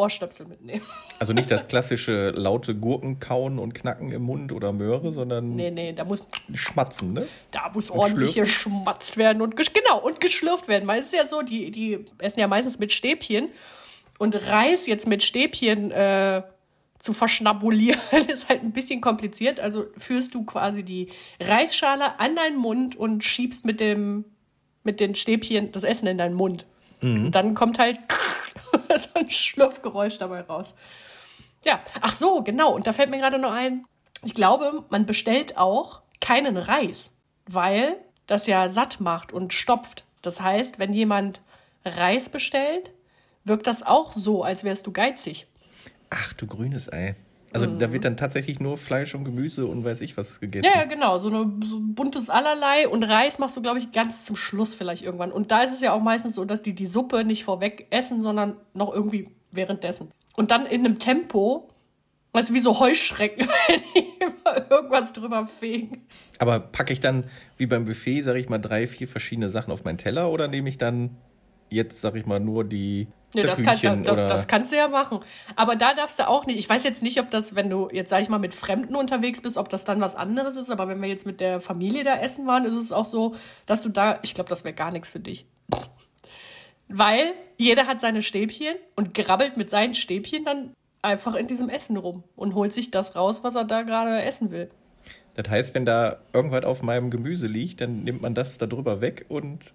Ohrstöpsel 0.00 0.46
mitnehmen. 0.46 0.82
Also 1.18 1.32
nicht 1.32 1.50
das 1.50 1.66
klassische 1.68 2.30
laute 2.30 2.74
Gurkenkauen 2.74 3.58
und 3.58 3.74
Knacken 3.74 4.12
im 4.12 4.22
Mund 4.22 4.50
oder 4.50 4.72
Möhre, 4.72 5.12
sondern 5.12 5.54
Nee, 5.54 5.70
nee, 5.70 5.92
da 5.92 6.04
muss, 6.04 6.26
Schmatzen, 6.54 7.12
ne? 7.12 7.26
da 7.50 7.70
muss 7.72 7.90
ordentlich 7.90 8.32
schlürfen? 8.32 8.44
geschmatzt 8.44 9.16
werden 9.18 9.42
und 9.42 9.56
genau 9.56 10.00
und 10.00 10.20
geschlürft 10.20 10.68
werden. 10.68 10.88
Weil 10.88 11.00
es 11.00 11.06
ist 11.06 11.14
ja 11.14 11.26
so, 11.26 11.42
die, 11.42 11.70
die 11.70 12.06
essen 12.18 12.40
ja 12.40 12.48
meistens 12.48 12.78
mit 12.78 12.92
Stäbchen 12.92 13.48
und 14.18 14.34
Reis 14.34 14.86
jetzt 14.86 15.06
mit 15.06 15.22
Stäbchen 15.22 15.90
äh, 15.90 16.42
zu 16.98 17.12
verschnabulieren 17.12 18.00
ist 18.28 18.48
halt 18.48 18.62
ein 18.62 18.72
bisschen 18.72 19.00
kompliziert. 19.00 19.60
Also 19.60 19.86
führst 19.98 20.34
du 20.34 20.44
quasi 20.44 20.82
die 20.82 21.08
Reisschale 21.40 22.18
an 22.18 22.36
deinen 22.36 22.56
Mund 22.56 22.96
und 22.96 23.22
schiebst 23.22 23.64
mit 23.64 23.80
dem 23.80 24.24
mit 24.82 24.98
den 24.98 25.14
Stäbchen 25.14 25.72
das 25.72 25.84
Essen 25.84 26.06
in 26.06 26.16
deinen 26.16 26.34
Mund. 26.34 26.64
Und 27.02 27.32
dann 27.32 27.54
kommt 27.54 27.78
halt 27.78 27.98
so 28.98 29.08
ein 29.14 29.30
Schlürfgeräusch 29.30 30.18
dabei 30.18 30.42
raus. 30.42 30.74
Ja, 31.64 31.80
ach 32.00 32.12
so, 32.12 32.42
genau. 32.42 32.74
Und 32.74 32.86
da 32.86 32.92
fällt 32.92 33.10
mir 33.10 33.18
gerade 33.18 33.38
noch 33.38 33.52
ein, 33.52 33.84
ich 34.22 34.34
glaube, 34.34 34.84
man 34.90 35.06
bestellt 35.06 35.56
auch 35.56 36.02
keinen 36.20 36.56
Reis, 36.56 37.10
weil 37.46 37.96
das 38.26 38.46
ja 38.46 38.68
satt 38.68 39.00
macht 39.00 39.32
und 39.32 39.52
stopft. 39.52 40.04
Das 40.22 40.40
heißt, 40.40 40.78
wenn 40.78 40.92
jemand 40.92 41.40
Reis 41.84 42.28
bestellt, 42.28 42.90
wirkt 43.44 43.66
das 43.66 43.82
auch 43.82 44.12
so, 44.12 44.44
als 44.44 44.64
wärst 44.64 44.86
du 44.86 44.92
geizig. 44.92 45.46
Ach 46.10 46.32
du 46.34 46.46
grünes 46.46 46.92
Ei. 46.92 47.16
Also 47.52 47.66
da 47.66 47.92
wird 47.92 48.04
dann 48.04 48.16
tatsächlich 48.16 48.60
nur 48.60 48.76
Fleisch 48.76 49.14
und 49.14 49.24
Gemüse 49.24 49.66
und 49.66 49.84
weiß 49.84 50.02
ich 50.02 50.16
was 50.16 50.40
gegessen. 50.40 50.64
Ja, 50.64 50.80
ja, 50.80 50.84
genau. 50.84 51.18
So, 51.18 51.28
eine, 51.28 51.52
so 51.66 51.78
ein 51.78 51.94
buntes 51.94 52.30
Allerlei. 52.30 52.88
Und 52.88 53.02
Reis 53.02 53.38
machst 53.38 53.56
du, 53.56 53.62
glaube 53.62 53.78
ich, 53.78 53.90
ganz 53.90 54.24
zum 54.24 54.36
Schluss 54.36 54.74
vielleicht 54.74 55.02
irgendwann. 55.02 55.32
Und 55.32 55.50
da 55.50 55.62
ist 55.62 55.72
es 55.72 55.80
ja 55.80 55.92
auch 55.92 56.00
meistens 56.00 56.36
so, 56.36 56.44
dass 56.44 56.62
die 56.62 56.74
die 56.74 56.86
Suppe 56.86 57.24
nicht 57.24 57.44
vorweg 57.44 57.86
essen, 57.90 58.22
sondern 58.22 58.56
noch 58.72 58.92
irgendwie 58.94 59.28
währenddessen. 59.50 60.10
Und 60.36 60.52
dann 60.52 60.64
in 60.64 60.84
einem 60.84 61.00
Tempo, 61.00 61.68
weißt 62.32 62.50
du, 62.50 62.54
wie 62.54 62.60
so 62.60 62.78
Heuschrecken, 62.78 63.48
wenn 63.68 63.80
die 63.96 64.24
immer 64.24 64.70
irgendwas 64.70 65.12
drüber 65.12 65.46
fegen. 65.46 66.06
Aber 66.38 66.60
packe 66.60 66.92
ich 66.92 67.00
dann, 67.00 67.24
wie 67.56 67.66
beim 67.66 67.84
Buffet, 67.84 68.22
sage 68.22 68.38
ich 68.38 68.48
mal, 68.48 68.58
drei, 68.58 68.86
vier 68.86 69.08
verschiedene 69.08 69.48
Sachen 69.48 69.72
auf 69.72 69.84
meinen 69.84 69.98
Teller 69.98 70.30
oder 70.30 70.46
nehme 70.46 70.68
ich 70.68 70.78
dann 70.78 71.16
jetzt, 71.70 72.00
sag 72.00 72.14
ich 72.16 72.26
mal, 72.26 72.40
nur 72.40 72.64
die 72.64 73.08
Ja, 73.34 73.44
das, 73.44 73.62
kann, 73.62 73.78
das, 73.80 74.02
das, 74.02 74.28
das 74.28 74.48
kannst 74.48 74.72
du 74.72 74.76
ja 74.76 74.88
machen. 74.88 75.20
Aber 75.56 75.76
da 75.76 75.94
darfst 75.94 76.18
du 76.18 76.28
auch 76.28 76.46
nicht. 76.46 76.58
Ich 76.58 76.68
weiß 76.68 76.84
jetzt 76.84 77.02
nicht, 77.02 77.20
ob 77.20 77.30
das, 77.30 77.54
wenn 77.54 77.70
du 77.70 77.88
jetzt, 77.92 78.10
sag 78.10 78.20
ich 78.20 78.28
mal, 78.28 78.38
mit 78.38 78.54
Fremden 78.54 78.94
unterwegs 78.94 79.40
bist, 79.40 79.56
ob 79.56 79.68
das 79.68 79.84
dann 79.84 80.00
was 80.00 80.14
anderes 80.14 80.56
ist. 80.56 80.70
Aber 80.70 80.88
wenn 80.88 81.00
wir 81.00 81.08
jetzt 81.08 81.26
mit 81.26 81.40
der 81.40 81.60
Familie 81.60 82.04
da 82.04 82.16
essen 82.16 82.46
waren, 82.46 82.64
ist 82.64 82.74
es 82.74 82.92
auch 82.92 83.04
so, 83.04 83.34
dass 83.66 83.82
du 83.82 83.88
da, 83.88 84.18
ich 84.22 84.34
glaube, 84.34 84.50
das 84.50 84.64
wäre 84.64 84.74
gar 84.74 84.90
nichts 84.90 85.10
für 85.10 85.20
dich. 85.20 85.46
Weil 86.88 87.34
jeder 87.56 87.86
hat 87.86 88.00
seine 88.00 88.22
Stäbchen 88.22 88.74
und 88.96 89.14
grabbelt 89.14 89.56
mit 89.56 89.70
seinen 89.70 89.94
Stäbchen 89.94 90.44
dann 90.44 90.74
einfach 91.02 91.34
in 91.34 91.46
diesem 91.46 91.68
Essen 91.68 91.96
rum 91.96 92.24
und 92.36 92.54
holt 92.54 92.72
sich 92.72 92.90
das 92.90 93.14
raus, 93.14 93.44
was 93.44 93.54
er 93.54 93.64
da 93.64 93.82
gerade 93.82 94.22
essen 94.22 94.50
will. 94.50 94.70
Das 95.34 95.48
heißt, 95.48 95.74
wenn 95.74 95.86
da 95.86 96.18
irgendwas 96.32 96.64
auf 96.64 96.82
meinem 96.82 97.10
Gemüse 97.10 97.46
liegt, 97.46 97.80
dann 97.80 98.02
nimmt 98.02 98.20
man 98.22 98.34
das 98.34 98.58
da 98.58 98.66
drüber 98.66 99.00
weg 99.00 99.26
und 99.28 99.72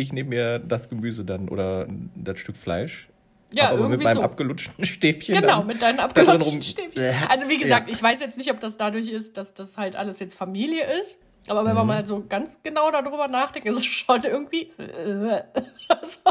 ich 0.00 0.12
nehme 0.12 0.30
mir 0.30 0.58
das 0.58 0.88
Gemüse 0.88 1.24
dann 1.24 1.48
oder 1.48 1.86
das 2.14 2.38
Stück 2.38 2.56
Fleisch 2.56 3.08
Ja, 3.52 3.70
aber 3.70 3.88
mit 3.88 4.02
meinem 4.02 4.16
so. 4.18 4.22
abgelutschten 4.22 4.84
Stäbchen. 4.84 5.40
Genau, 5.40 5.62
mit 5.64 5.80
deinen 5.82 6.00
abgelutschten 6.00 6.62
Stäbchen. 6.62 7.02
Also 7.28 7.48
wie 7.48 7.58
gesagt, 7.58 7.88
Ja. 7.88 7.92
ich 7.94 8.02
weiß 8.02 8.20
jetzt 8.20 8.38
nicht, 8.38 8.50
ob 8.50 8.60
das 8.60 8.76
dadurch 8.76 9.08
ist, 9.08 9.36
dass 9.36 9.54
das 9.54 9.76
halt 9.78 9.96
alles 9.96 10.18
jetzt 10.20 10.34
Familie 10.34 10.84
ist. 11.02 11.18
Aber 11.46 11.64
wenn 11.64 11.74
man 11.74 11.84
Mhm. 11.84 11.88
mal 11.88 12.06
so 12.06 12.24
ganz 12.28 12.60
genau 12.62 12.90
darüber 12.90 13.26
nachdenkt, 13.26 13.66
ist 13.68 13.78
es 13.78 13.84
schon 13.86 14.22
irgendwie. 14.24 14.70
so. 14.76 16.30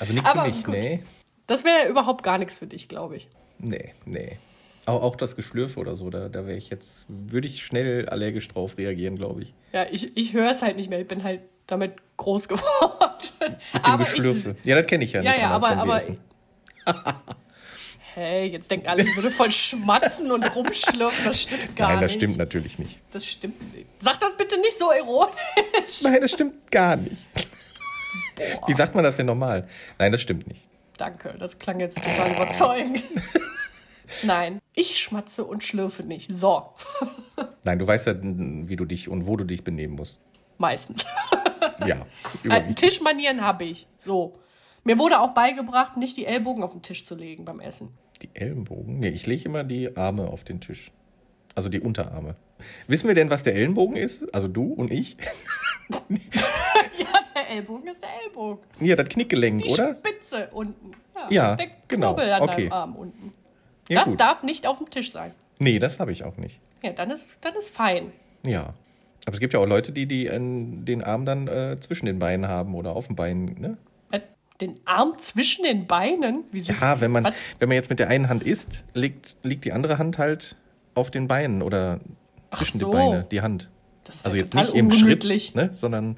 Also 0.00 0.12
nichts 0.14 0.30
für 0.30 0.42
mich, 0.42 0.64
gut. 0.64 0.74
nee. 0.74 1.02
Das 1.46 1.64
wäre 1.64 1.88
überhaupt 1.88 2.22
gar 2.22 2.38
nichts 2.38 2.56
für 2.56 2.66
dich, 2.66 2.88
glaube 2.88 3.16
ich. 3.16 3.28
Nee, 3.58 3.94
nee. 4.04 4.38
Auch, 4.86 5.02
auch 5.02 5.16
das 5.16 5.36
Geschlürfe 5.36 5.80
oder 5.80 5.96
so, 5.96 6.08
da, 6.10 6.28
da 6.28 6.46
wäre 6.46 6.56
ich 6.56 6.70
jetzt, 6.70 7.06
würde 7.08 7.46
ich 7.48 7.62
schnell 7.62 8.08
allergisch 8.08 8.48
drauf 8.48 8.78
reagieren, 8.78 9.16
glaube 9.16 9.42
ich. 9.42 9.54
Ja, 9.72 9.86
ich, 9.90 10.16
ich 10.16 10.32
höre 10.34 10.50
es 10.50 10.62
halt 10.62 10.76
nicht 10.76 10.88
mehr. 10.88 11.00
Ich 11.00 11.08
bin 11.08 11.22
halt 11.24 11.40
damit 11.68 11.94
groß 12.16 12.48
geworden. 12.48 13.56
Mit 13.72 13.86
dem 13.86 13.98
Geschlürfe. 13.98 14.56
Ja, 14.64 14.74
das 14.76 14.86
kenne 14.88 15.04
ich 15.04 15.12
ja 15.12 15.22
nicht. 15.22 15.32
Ja, 15.32 15.38
ja, 15.40 15.50
aber, 15.50 15.68
aber 15.68 16.00
hey, 18.14 18.46
jetzt 18.48 18.70
denken 18.70 18.88
alle, 18.88 19.02
ich 19.04 19.14
würde 19.14 19.30
voll 19.30 19.52
schmatzen 19.52 20.32
und 20.32 20.54
rumschlürfen. 20.56 21.24
Das 21.26 21.42
stimmt 21.42 21.76
gar 21.76 21.88
Nein, 21.88 21.96
nicht. 21.98 22.04
das 22.06 22.12
stimmt 22.14 22.36
natürlich 22.38 22.78
nicht. 22.78 23.00
Das 23.12 23.24
stimmt 23.26 23.74
nicht. 23.74 23.86
Sag 24.00 24.18
das 24.20 24.36
bitte 24.36 24.58
nicht 24.60 24.76
so 24.78 24.90
ironisch. 24.92 26.02
Nein, 26.02 26.20
das 26.20 26.32
stimmt 26.32 26.70
gar 26.70 26.96
nicht. 26.96 27.28
Wie 28.66 28.74
sagt 28.74 28.94
man 28.94 29.04
das 29.04 29.16
denn 29.16 29.26
normal? 29.26 29.66
Nein, 29.98 30.12
das 30.12 30.22
stimmt 30.22 30.46
nicht. 30.48 30.62
Danke, 30.96 31.34
das 31.38 31.58
klang 31.58 31.78
jetzt 31.80 31.98
total 31.98 32.32
überzeugend. 32.32 33.04
Nein, 34.22 34.58
ich 34.74 34.98
schmatze 34.98 35.44
und 35.44 35.62
schlürfe 35.62 36.02
nicht. 36.02 36.32
So, 36.34 36.72
Nein, 37.64 37.78
du 37.78 37.86
weißt 37.86 38.06
ja, 38.06 38.14
wie 38.20 38.74
du 38.76 38.84
dich 38.86 39.08
und 39.08 39.26
wo 39.26 39.36
du 39.36 39.44
dich 39.44 39.62
benehmen 39.62 39.94
musst. 39.96 40.18
meistens. 40.56 41.04
Ja, 41.86 42.06
Äh. 42.48 42.74
Tischmanieren 42.74 43.40
habe 43.42 43.64
ich. 43.64 43.86
So. 43.96 44.38
Mir 44.84 44.98
wurde 44.98 45.20
auch 45.20 45.34
beigebracht, 45.34 45.96
nicht 45.96 46.16
die 46.16 46.24
Ellbogen 46.26 46.62
auf 46.62 46.72
den 46.72 46.82
Tisch 46.82 47.04
zu 47.04 47.14
legen 47.14 47.44
beim 47.44 47.60
Essen. 47.60 47.90
Die 48.22 48.30
Ellenbogen? 48.34 48.98
Nee, 49.00 49.08
ich 49.10 49.26
lege 49.26 49.44
immer 49.44 49.64
die 49.64 49.96
Arme 49.96 50.26
auf 50.28 50.44
den 50.44 50.60
Tisch. 50.60 50.90
Also 51.54 51.68
die 51.68 51.80
Unterarme. 51.80 52.36
Wissen 52.86 53.06
wir 53.08 53.14
denn, 53.14 53.30
was 53.30 53.42
der 53.42 53.54
Ellenbogen 53.54 53.96
ist? 53.96 54.32
Also 54.34 54.48
du 54.48 54.72
und 54.72 54.90
ich? 54.92 55.16
Ja, 56.98 57.06
der 57.34 57.48
Ellbogen 57.50 57.88
ist 57.88 58.02
der 58.02 58.10
Ellbogen. 58.24 58.62
Ja, 58.80 58.96
das 58.96 59.08
Knickgelenk, 59.08 59.62
Die 59.62 59.70
oder? 59.72 59.94
Spitze 59.94 60.48
unten. 60.52 60.92
Ja, 61.30 61.56
der 61.56 61.68
genau. 61.86 62.14
Knubbel 62.14 62.32
an 62.32 62.42
Okay. 62.42 62.62
deinem 62.68 62.72
Arm 62.72 62.96
unten. 62.96 63.32
Ja, 63.88 64.00
das 64.00 64.08
gut. 64.10 64.20
darf 64.20 64.42
nicht 64.42 64.66
auf 64.66 64.78
dem 64.78 64.90
Tisch 64.90 65.12
sein. 65.12 65.32
Nee, 65.58 65.78
das 65.78 65.98
habe 65.98 66.12
ich 66.12 66.24
auch 66.24 66.36
nicht. 66.36 66.60
Ja, 66.82 66.92
dann 66.92 67.10
ist, 67.10 67.38
dann 67.40 67.54
ist 67.54 67.70
fein. 67.70 68.12
Ja. 68.44 68.74
Aber 69.26 69.34
es 69.34 69.40
gibt 69.40 69.52
ja 69.52 69.60
auch 69.60 69.66
Leute, 69.66 69.92
die, 69.92 70.06
die 70.06 70.26
äh, 70.26 70.38
den 70.38 71.02
Arm 71.04 71.26
dann 71.26 71.48
äh, 71.48 71.76
zwischen 71.80 72.06
den 72.06 72.18
Beinen 72.18 72.48
haben 72.48 72.74
oder 72.74 72.96
auf 72.96 73.06
dem 73.08 73.16
Bein, 73.16 73.56
ne? 73.58 73.76
Äh, 74.10 74.20
Den 74.60 74.80
Arm 74.86 75.18
zwischen 75.18 75.64
den 75.64 75.86
Beinen? 75.86 76.44
Wie 76.50 76.60
Ja, 76.60 77.00
wenn 77.00 77.10
man, 77.10 77.24
was? 77.24 77.34
wenn 77.58 77.68
man 77.68 77.76
jetzt 77.76 77.90
mit 77.90 77.98
der 77.98 78.08
einen 78.08 78.28
Hand 78.28 78.42
isst, 78.42 78.84
liegt, 78.94 79.36
liegt 79.42 79.64
die 79.64 79.72
andere 79.72 79.98
Hand 79.98 80.18
halt 80.18 80.56
auf 80.94 81.10
den 81.10 81.28
Beinen 81.28 81.62
oder 81.62 82.00
zwischen 82.50 82.78
so. 82.78 82.86
die 82.86 82.92
Beine, 82.96 83.26
die 83.30 83.42
Hand. 83.42 83.68
Das 84.04 84.16
ist 84.16 84.24
Also 84.24 84.36
ja 84.38 84.42
jetzt 84.44 84.54
nicht 84.54 84.72
im. 84.74 84.90
Schritt, 84.90 85.54
ne, 85.54 85.68
sondern 85.72 86.16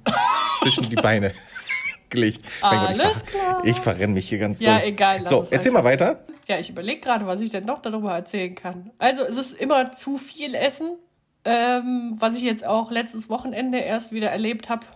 zwischen 0.60 0.88
die 0.88 0.94
Beine 0.96 1.32
gelegt. 2.10 2.40
Mein 2.62 2.80
Gott, 2.80 2.90
ich, 2.96 3.00
Alles 3.02 3.22
ver 3.22 3.26
klar. 3.26 3.62
ich 3.64 3.76
verrenne 3.80 4.12
mich 4.14 4.28
hier 4.28 4.38
ganz 4.38 4.60
Ja, 4.60 4.78
doll. 4.78 4.88
egal, 4.88 5.26
So, 5.26 5.46
erzähl 5.50 5.72
mal 5.72 5.82
weiter. 5.84 6.24
Ja, 6.46 6.58
ich 6.58 6.70
überlege 6.70 7.00
gerade, 7.00 7.26
was 7.26 7.40
ich 7.40 7.50
denn 7.50 7.64
noch 7.64 7.82
darüber 7.82 8.12
erzählen 8.14 8.54
kann. 8.54 8.90
Also 8.98 9.22
es 9.24 9.36
ist 9.36 9.52
immer 9.52 9.90
zu 9.92 10.18
viel 10.18 10.54
Essen, 10.54 10.96
ähm, 11.44 12.14
was 12.18 12.36
ich 12.36 12.42
jetzt 12.42 12.66
auch 12.66 12.90
letztes 12.90 13.28
Wochenende 13.28 13.78
erst 13.78 14.12
wieder 14.12 14.30
erlebt 14.30 14.68
habe. 14.68 14.86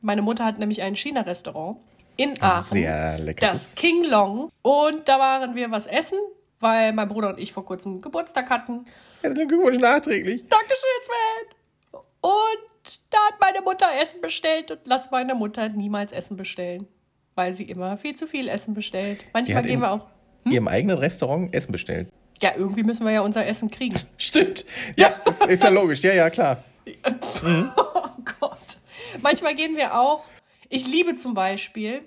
Meine 0.00 0.22
Mutter 0.22 0.44
hat 0.44 0.58
nämlich 0.58 0.82
ein 0.82 0.96
China-Restaurant 0.96 1.78
in 2.16 2.40
Aachen. 2.40 2.62
Sehr 2.62 3.18
lecker. 3.18 3.48
Das 3.48 3.74
King 3.74 4.04
Long. 4.04 4.50
Und 4.62 5.08
da 5.08 5.18
waren 5.18 5.54
wir 5.54 5.70
was 5.70 5.86
essen, 5.86 6.18
weil 6.60 6.92
mein 6.92 7.08
Bruder 7.08 7.30
und 7.30 7.38
ich 7.38 7.52
vor 7.52 7.64
kurzem 7.64 8.00
Geburtstag 8.00 8.50
hatten. 8.50 8.86
Herzlichen 9.22 9.48
Glückwunsch 9.48 9.78
nachträglich. 9.78 10.44
Dankeschön, 10.48 10.76
Sven. 11.02 12.00
Und 12.20 13.10
da 13.10 13.18
hat 13.28 13.40
meine 13.40 13.62
Mutter 13.62 13.88
Essen 14.00 14.20
bestellt 14.20 14.70
und 14.70 14.80
lass 14.84 15.10
meine 15.10 15.34
Mutter 15.34 15.68
niemals 15.68 16.12
Essen 16.12 16.36
bestellen. 16.36 16.86
Weil 17.34 17.54
sie 17.54 17.64
immer 17.64 17.96
viel 17.96 18.14
zu 18.14 18.26
viel 18.26 18.48
Essen 18.48 18.74
bestellt. 18.74 19.24
Manchmal 19.32 19.62
gehen 19.62 19.80
wir 19.80 19.92
auch. 19.92 20.06
Ihrem 20.44 20.68
eigenen 20.68 20.98
Restaurant 20.98 21.54
Essen 21.54 21.72
bestellt. 21.72 22.08
Ja, 22.40 22.52
irgendwie 22.56 22.82
müssen 22.82 23.04
wir 23.04 23.12
ja 23.12 23.20
unser 23.20 23.46
Essen 23.46 23.70
kriegen. 23.70 23.98
Stimmt. 24.16 24.64
Ja, 24.96 25.08
ist, 25.26 25.46
ist 25.46 25.62
ja 25.62 25.70
logisch. 25.70 26.02
Ja, 26.02 26.12
ja, 26.14 26.30
klar. 26.30 26.64
Oh 27.44 28.22
Gott. 28.40 28.78
Manchmal 29.22 29.54
gehen 29.54 29.76
wir 29.76 29.98
auch. 29.98 30.24
Ich 30.68 30.86
liebe 30.86 31.16
zum 31.16 31.34
Beispiel 31.34 32.02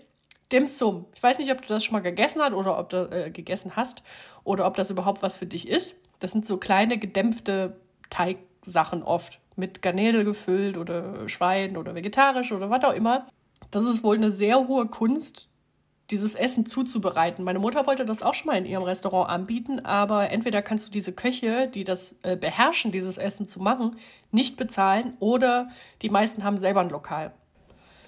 Dim 0.51 0.67
Sum. 0.67 1.05
Ich 1.15 1.21
weiß 1.21 1.37
nicht, 1.37 1.51
ob 1.51 1.61
du 1.61 1.67
das 1.67 1.83
schon 1.83 1.93
mal 1.93 2.01
gegessen 2.01 2.41
hast 2.41 2.53
oder 2.53 2.77
ob 2.77 2.89
du 2.89 3.09
äh, 3.11 3.29
gegessen 3.29 3.75
hast 3.75 4.03
oder 4.43 4.65
ob 4.65 4.75
das 4.75 4.89
überhaupt 4.89 5.21
was 5.21 5.37
für 5.37 5.45
dich 5.45 5.67
ist. 5.67 5.95
Das 6.19 6.31
sind 6.31 6.45
so 6.45 6.57
kleine 6.57 6.97
gedämpfte 6.97 7.77
Teigsachen 8.09 9.03
oft 9.03 9.39
mit 9.55 9.81
Garnele 9.81 10.23
gefüllt 10.25 10.77
oder 10.77 11.27
Schwein 11.29 11.77
oder 11.77 11.95
vegetarisch 11.95 12.51
oder 12.51 12.69
was 12.69 12.83
auch 12.83 12.93
immer. 12.93 13.27
Das 13.71 13.85
ist 13.85 14.03
wohl 14.03 14.15
eine 14.15 14.31
sehr 14.31 14.67
hohe 14.67 14.87
Kunst, 14.87 15.47
dieses 16.11 16.35
Essen 16.35 16.65
zuzubereiten. 16.65 17.43
Meine 17.43 17.59
Mutter 17.59 17.87
wollte 17.87 18.05
das 18.05 18.21
auch 18.21 18.33
schon 18.33 18.47
mal 18.47 18.57
in 18.57 18.65
ihrem 18.65 18.83
Restaurant 18.83 19.29
anbieten, 19.29 19.79
aber 19.79 20.29
entweder 20.29 20.61
kannst 20.61 20.87
du 20.87 20.91
diese 20.91 21.13
Köche, 21.13 21.67
die 21.67 21.83
das 21.83 22.15
äh, 22.23 22.35
beherrschen, 22.35 22.91
dieses 22.91 23.17
Essen 23.17 23.47
zu 23.47 23.59
machen, 23.59 23.95
nicht 24.31 24.57
bezahlen 24.57 25.13
oder 25.19 25.69
die 26.01 26.09
meisten 26.09 26.43
haben 26.43 26.57
selber 26.57 26.81
ein 26.81 26.89
Lokal. 26.89 27.33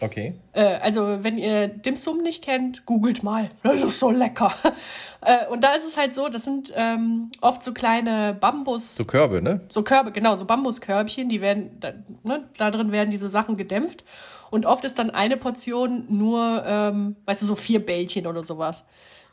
Okay. 0.03 0.33
Äh, 0.51 0.79
also, 0.81 1.23
wenn 1.23 1.37
ihr 1.37 1.69
Dim 1.69 1.95
Sum 1.95 2.23
nicht 2.23 2.43
kennt, 2.43 2.85
googelt 2.85 3.23
mal. 3.23 3.49
Das 3.63 3.81
ist 3.81 3.99
so 3.99 4.11
lecker. 4.11 4.53
äh, 5.21 5.47
und 5.47 5.63
da 5.63 5.71
ist 5.75 5.85
es 5.85 5.95
halt 5.95 6.13
so, 6.13 6.27
das 6.27 6.43
sind 6.43 6.73
ähm, 6.75 7.31
oft 7.39 7.63
so 7.63 7.71
kleine 7.73 8.35
Bambus, 8.37 8.97
So 8.97 9.05
Körbe, 9.05 9.41
ne? 9.41 9.61
so 9.69 9.81
Körbe, 9.81 10.11
genau, 10.11 10.35
so 10.35 10.43
Bambuskörbchen, 10.43 11.29
die 11.29 11.39
werden, 11.39 11.77
da, 11.79 11.93
ne, 12.23 12.49
da 12.57 12.69
drin 12.69 12.91
werden 12.91 13.11
diese 13.11 13.29
Sachen 13.29 13.55
gedämpft. 13.55 14.03
Und 14.51 14.65
oft 14.65 14.83
ist 14.83 14.99
dann 14.99 15.09
eine 15.09 15.37
Portion 15.37 16.05
nur, 16.09 16.63
ähm, 16.65 17.15
weißt 17.25 17.41
du, 17.41 17.45
so 17.45 17.55
vier 17.55 17.83
Bällchen 17.83 18.27
oder 18.27 18.43
sowas. 18.43 18.85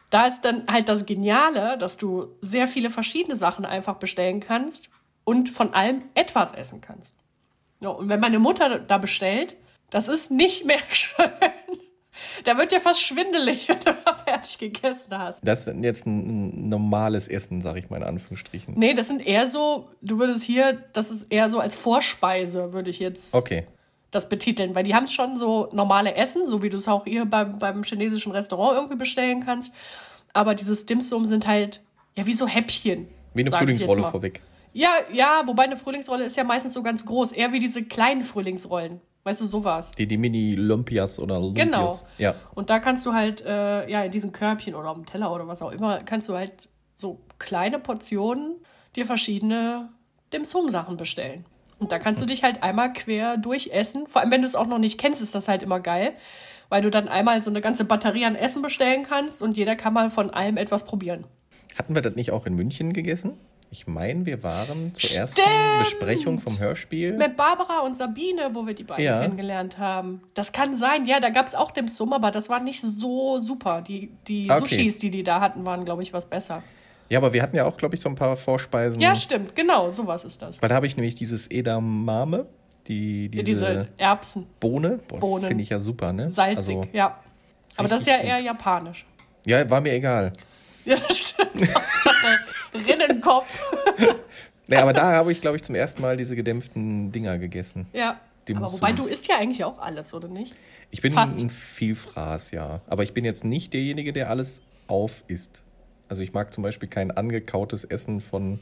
Da 0.08 0.26
ist 0.26 0.42
dann 0.42 0.62
halt 0.70 0.88
das 0.88 1.04
Geniale, 1.04 1.78
dass 1.78 1.96
du 1.96 2.28
sehr 2.40 2.68
viele 2.68 2.90
verschiedene 2.90 3.34
Sachen 3.34 3.64
einfach 3.64 3.96
bestellen 3.96 4.38
kannst 4.38 4.88
und 5.24 5.50
von 5.50 5.74
allem 5.74 5.98
etwas 6.14 6.52
essen 6.52 6.80
kannst. 6.80 7.16
Ja, 7.80 7.90
und 7.90 8.08
wenn 8.08 8.20
meine 8.20 8.38
Mutter 8.38 8.78
da 8.78 8.98
bestellt, 8.98 9.56
das 9.90 10.08
ist 10.08 10.30
nicht 10.30 10.64
mehr 10.64 10.78
schön. 10.90 11.26
Da 12.44 12.56
wird 12.58 12.72
dir 12.72 12.80
fast 12.80 13.00
schwindelig, 13.02 13.68
wenn 13.68 13.80
du 13.80 13.94
da 14.04 14.14
fertig 14.14 14.58
gegessen 14.58 15.16
hast. 15.16 15.40
Das 15.42 15.66
ist 15.66 15.76
jetzt 15.82 16.06
ein 16.06 16.68
normales 16.68 17.28
Essen, 17.28 17.60
sag 17.60 17.76
ich 17.76 17.90
mal 17.90 17.98
in 17.98 18.02
Anführungsstrichen. 18.04 18.74
Nee, 18.76 18.94
das 18.94 19.08
sind 19.08 19.26
eher 19.26 19.48
so, 19.48 19.88
du 20.02 20.18
würdest 20.18 20.44
hier, 20.44 20.72
das 20.92 21.10
ist 21.10 21.24
eher 21.32 21.50
so 21.50 21.60
als 21.60 21.74
Vorspeise, 21.76 22.72
würde 22.72 22.90
ich 22.90 22.98
jetzt 22.98 23.34
Okay. 23.34 23.66
das 24.10 24.28
betiteln, 24.28 24.74
weil 24.74 24.84
die 24.84 24.94
haben 24.94 25.06
schon 25.08 25.36
so 25.36 25.68
normale 25.72 26.14
Essen, 26.14 26.46
so 26.48 26.62
wie 26.62 26.68
du 26.68 26.76
es 26.76 26.88
auch 26.88 27.04
hier 27.04 27.24
beim, 27.24 27.58
beim 27.58 27.82
chinesischen 27.84 28.32
Restaurant 28.32 28.76
irgendwie 28.76 28.96
bestellen 28.96 29.44
kannst. 29.44 29.72
Aber 30.32 30.54
dieses 30.54 30.86
Dim 30.86 31.00
Sum 31.00 31.26
sind 31.26 31.46
halt, 31.46 31.80
ja, 32.16 32.26
wie 32.26 32.34
so 32.34 32.46
Häppchen. 32.46 33.08
Wie 33.34 33.42
eine 33.42 33.50
Frühlingsrolle 33.50 34.04
vorweg. 34.04 34.42
Ja, 34.72 34.90
ja, 35.12 35.42
wobei 35.46 35.64
eine 35.64 35.76
Frühlingsrolle 35.76 36.24
ist 36.24 36.36
ja 36.36 36.44
meistens 36.44 36.74
so 36.74 36.82
ganz 36.82 37.04
groß, 37.06 37.32
eher 37.32 37.52
wie 37.52 37.58
diese 37.58 37.82
kleinen 37.82 38.22
Frühlingsrollen. 38.22 39.00
Weißt 39.24 39.40
du, 39.40 39.46
sowas. 39.46 39.90
Die, 39.92 40.06
die 40.06 40.16
Mini-Lumpias 40.16 41.18
oder 41.18 41.38
Lumpias. 41.38 41.64
Genau. 41.64 41.96
Ja. 42.18 42.34
Und 42.54 42.70
da 42.70 42.78
kannst 42.78 43.04
du 43.04 43.12
halt, 43.12 43.42
äh, 43.42 43.88
ja, 43.90 44.02
in 44.02 44.10
diesen 44.10 44.32
Körbchen 44.32 44.74
oder 44.74 44.90
auf 44.90 44.96
dem 44.96 45.04
Teller 45.04 45.32
oder 45.34 45.46
was 45.46 45.60
auch 45.60 45.72
immer, 45.72 45.98
kannst 45.98 46.28
du 46.28 46.34
halt 46.34 46.68
so 46.94 47.20
kleine 47.38 47.78
Portionen 47.78 48.56
dir 48.96 49.04
verschiedene 49.04 49.90
Dim-Sum-Sachen 50.32 50.96
bestellen. 50.96 51.44
Und 51.78 51.92
da 51.92 51.98
kannst 51.98 52.20
du 52.20 52.26
dich 52.26 52.42
halt 52.44 52.62
einmal 52.62 52.92
quer 52.92 53.38
durchessen. 53.38 54.06
Vor 54.06 54.20
allem, 54.20 54.30
wenn 54.30 54.42
du 54.42 54.46
es 54.46 54.54
auch 54.54 54.66
noch 54.66 54.78
nicht 54.78 55.00
kennst, 55.00 55.22
ist 55.22 55.34
das 55.34 55.48
halt 55.48 55.62
immer 55.62 55.80
geil, 55.80 56.12
weil 56.68 56.82
du 56.82 56.90
dann 56.90 57.08
einmal 57.08 57.40
so 57.42 57.50
eine 57.50 57.62
ganze 57.62 57.84
Batterie 57.84 58.26
an 58.26 58.36
Essen 58.36 58.62
bestellen 58.62 59.04
kannst 59.08 59.42
und 59.42 59.56
jeder 59.56 59.76
kann 59.76 59.94
mal 59.94 60.10
von 60.10 60.30
allem 60.30 60.56
etwas 60.58 60.84
probieren. 60.84 61.24
Hatten 61.78 61.94
wir 61.94 62.02
das 62.02 62.16
nicht 62.16 62.32
auch 62.32 62.46
in 62.46 62.54
München 62.54 62.92
gegessen? 62.92 63.38
Ich 63.72 63.86
meine, 63.86 64.26
wir 64.26 64.42
waren 64.42 64.92
zur 64.94 65.16
ersten 65.20 65.40
Stimmt! 65.42 65.78
Besprechung 65.78 66.38
vom 66.40 66.58
Hörspiel. 66.58 67.16
Mit 67.16 67.36
Barbara 67.36 67.80
und 67.80 67.94
Sabine, 67.96 68.50
wo 68.52 68.66
wir 68.66 68.74
die 68.74 68.82
beiden 68.82 69.04
Ja. 69.04 69.20
kennengelernt 69.20 69.78
haben. 69.78 70.22
Das 70.34 70.50
kann 70.50 70.74
sein, 70.74 71.06
ja, 71.06 71.20
da 71.20 71.28
gab 71.30 71.46
es 71.46 71.54
auch 71.54 71.70
Dim 71.70 71.86
Sum, 71.86 72.12
aber 72.12 72.32
das 72.32 72.48
war 72.48 72.58
nicht 72.60 72.80
so 72.80 73.38
super. 73.38 73.80
Die, 73.82 74.10
die 74.26 74.50
Okay. 74.50 74.58
Sushis, 74.60 74.98
die 74.98 75.10
die 75.10 75.22
da 75.22 75.40
hatten, 75.40 75.64
waren, 75.64 75.84
glaube 75.84 76.02
ich, 76.02 76.12
was 76.12 76.26
besser. 76.26 76.64
Ja, 77.08 77.18
aber 77.18 77.32
wir 77.32 77.42
hatten 77.42 77.54
ja 77.56 77.64
auch, 77.64 77.76
glaube 77.76 77.94
ich, 77.94 78.00
so 78.00 78.08
ein 78.08 78.16
paar 78.16 78.36
Vorspeisen. 78.36 79.00
Ja, 79.00 79.14
stimmt, 79.14 79.54
genau, 79.54 79.90
sowas 79.90 80.24
ist 80.24 80.42
das. 80.42 80.60
Weil 80.60 80.68
da 80.68 80.74
habe 80.74 80.86
ich 80.86 80.96
nämlich 80.96 81.14
dieses 81.14 81.48
Edamame, 81.48 82.46
die, 82.88 83.28
diese, 83.28 83.44
Diese 83.44 83.88
Erbsen, 83.98 84.46
Bohne. 84.58 84.98
Bohnen. 85.06 85.44
Finde 85.46 85.62
ich 85.62 85.68
ja 85.70 85.78
super, 85.78 86.12
ne? 86.12 86.28
salzig, 86.30 86.56
Also, 86.76 86.88
ja. 86.92 87.20
Aber 87.76 87.86
das 87.86 88.00
ist 88.00 88.06
ja 88.08 88.14
richtig 88.14 88.30
eher 88.30 88.38
japanisch. 88.42 89.06
ja, 89.46 89.68
war 89.70 89.80
mir 89.80 89.92
egal. 89.92 90.32
Ja, 90.84 90.96
das 90.96 91.16
stimmt. 91.18 91.54
Hauptsache 91.54 92.38
Rinnenkopf. 92.74 93.72
Nee, 94.68 94.76
aber 94.76 94.92
da 94.92 95.10
habe 95.14 95.32
ich, 95.32 95.40
glaube 95.40 95.56
ich, 95.56 95.64
zum 95.64 95.74
ersten 95.74 96.00
Mal 96.00 96.16
diese 96.16 96.36
gedämpften 96.36 97.10
Dinger 97.10 97.38
gegessen. 97.38 97.88
Ja. 97.92 98.20
Die 98.46 98.54
Aber 98.54 98.72
wobei 98.72 98.92
du- 98.92 99.06
isst 99.06 99.26
ja 99.26 99.36
eigentlich 99.36 99.64
auch 99.64 99.80
alles, 99.80 100.14
oder 100.14 100.28
nicht? 100.28 100.54
Ich 100.92 101.00
bin 101.00 101.12
Fast. 101.12 101.40
ein 101.40 101.50
Vielfraß, 101.50 102.52
ja. 102.52 102.80
Aber 102.86 103.02
ich 103.02 103.12
bin 103.12 103.24
jetzt 103.24 103.42
nicht 103.44 103.72
derjenige, 103.74 104.12
der 104.12 104.30
alles 104.30 104.62
auf 104.86 105.24
isst. 105.26 105.64
Also 106.08 106.22
ich 106.22 106.32
mag 106.34 106.54
zum 106.54 106.62
Beispiel 106.62 106.88
kein 106.88 107.10
angekautes 107.10 107.82
Essen 107.82 108.20
von 108.20 108.60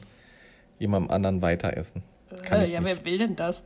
jemandem 0.79 1.11
anderen 1.11 1.41
weiter 1.43 1.77
essen. 1.77 2.01
Kann 2.43 2.61
Äh, 2.61 2.69
ja, 2.69 2.79
nicht. 2.81 2.89
wer 2.97 3.05
will 3.05 3.19
denn 3.19 3.35
das? 3.35 3.61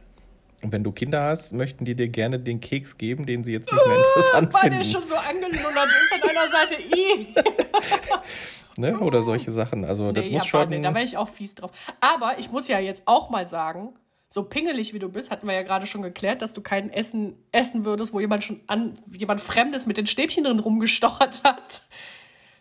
Und 0.63 0.71
wenn 0.71 0.83
du 0.83 0.91
Kinder 0.91 1.23
hast, 1.23 1.51
möchten 1.53 1.83
die 1.85 1.93
dir 1.95 2.07
gerne 2.07 2.39
den 2.39 2.59
Keks 2.61 2.97
geben, 2.97 3.25
den 3.25 3.43
sie 3.43 3.51
jetzt 3.51 3.71
nicht 3.71 3.85
mehr 3.85 3.97
interessant 3.97 4.53
Weil 4.53 4.69
der 4.69 4.79
finden. 4.79 4.85
schon 4.85 5.07
so 5.07 5.15
angelullert 5.15 5.89
ist 6.03 6.13
an 6.13 6.29
einer 6.29 6.49
Seite. 6.51 6.81
I. 6.81 7.35
Ne? 8.75 8.97
Oder 8.99 9.21
solche 9.21 9.51
Sachen. 9.51 9.85
Also 9.85 10.11
das 10.11 10.23
Nee, 10.23 10.31
muss 10.31 10.43
ja, 10.43 10.47
schon. 10.47 10.69
nee, 10.69 10.81
da 10.81 10.95
wäre 10.95 11.03
ich 11.05 11.15
auch 11.15 11.29
fies 11.29 11.53
drauf. 11.53 11.69
Aber 12.01 12.39
ich 12.39 12.51
muss 12.51 12.67
ja 12.67 12.79
jetzt 12.79 13.03
auch 13.05 13.29
mal 13.29 13.45
sagen, 13.47 13.93
so 14.29 14.41
pingelig 14.43 14.95
wie 14.95 14.99
du 14.99 15.09
bist, 15.09 15.29
hatten 15.29 15.45
wir 15.47 15.53
ja 15.53 15.61
gerade 15.61 15.85
schon 15.85 16.01
geklärt, 16.01 16.41
dass 16.41 16.53
du 16.53 16.61
kein 16.61 16.89
Essen 16.91 17.35
essen 17.51 17.85
würdest, 17.85 18.13
wo 18.13 18.19
jemand 18.19 18.43
schon 18.43 18.61
an, 18.65 18.97
jemand 19.11 19.41
Fremdes 19.41 19.85
mit 19.85 19.97
den 19.97 20.07
Stäbchen 20.07 20.43
drin 20.45 20.57
rumgestochert 20.57 21.43
hat. 21.43 21.83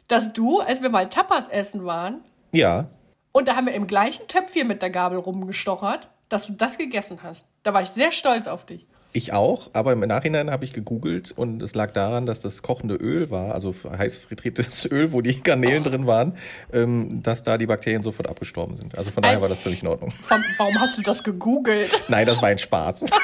Dass 0.07 0.35
du, 0.35 0.61
als 0.61 0.83
wir 0.83 0.91
mal 0.91 1.09
Tapas 1.09 1.49
essen 1.49 1.87
waren, 1.87 2.21
ja, 2.53 2.91
und 3.33 3.49
da 3.49 3.57
haben 3.57 3.65
wir 3.65 3.73
im 3.73 3.87
gleichen 3.87 4.29
Töpfchen 4.29 4.69
mit 4.69 4.83
der 4.83 4.91
Gabel 4.91 5.17
rumgestochert, 5.19 6.11
dass 6.29 6.47
du 6.47 6.53
das 6.53 6.77
gegessen 6.77 7.21
hast. 7.23 7.47
Da 7.63 7.73
war 7.75 7.83
ich 7.83 7.89
sehr 7.91 8.11
stolz 8.13 8.47
auf 8.49 8.67
dich. 8.67 8.87
ich 9.13 9.33
auch. 9.33 9.71
Aber 9.73 9.93
im 9.93 10.01
Nachhinein 10.01 10.51
habe 10.51 10.65
ich 10.65 10.73
gegoogelt 10.73 11.33
und 11.37 11.63
es 11.63 11.75
lag 11.75 11.93
daran, 11.93 12.25
dass 12.27 12.41
das 12.41 12.63
kochende 12.63 12.95
Öl 12.97 13.31
war, 13.31 13.55
also 13.55 13.73
heiß 13.75 14.19
frittiertes 14.19 14.87
Öl, 14.91 15.13
wo 15.13 15.21
die 15.21 15.43
Garnelen 15.43 15.85
drin 15.85 16.07
waren, 16.07 16.37
ähm, 16.73 17.23
dass 17.23 17.43
da 17.43 17.59
die 17.59 17.67
Bakterien 17.67 18.03
sofort 18.03 18.29
abgestorben 18.29 18.77
sind. 18.79 18.97
Also 18.99 19.11
von 19.11 19.23
daher 19.23 19.37
Also- 19.37 19.43
war 19.43 19.49
das 19.51 19.61
völlig 19.61 19.83
in 19.83 19.89
Ordnung. 19.89 20.11
Vom, 20.11 20.43
warum 20.59 20.81
hast 20.81 20.97
du 20.99 21.03
das 21.03 21.23
gegoogelt? 21.23 21.91
Nein, 22.09 22.27
das 22.27 22.41
war 22.41 22.49
ein 22.49 22.59
Spaß. 22.59 23.05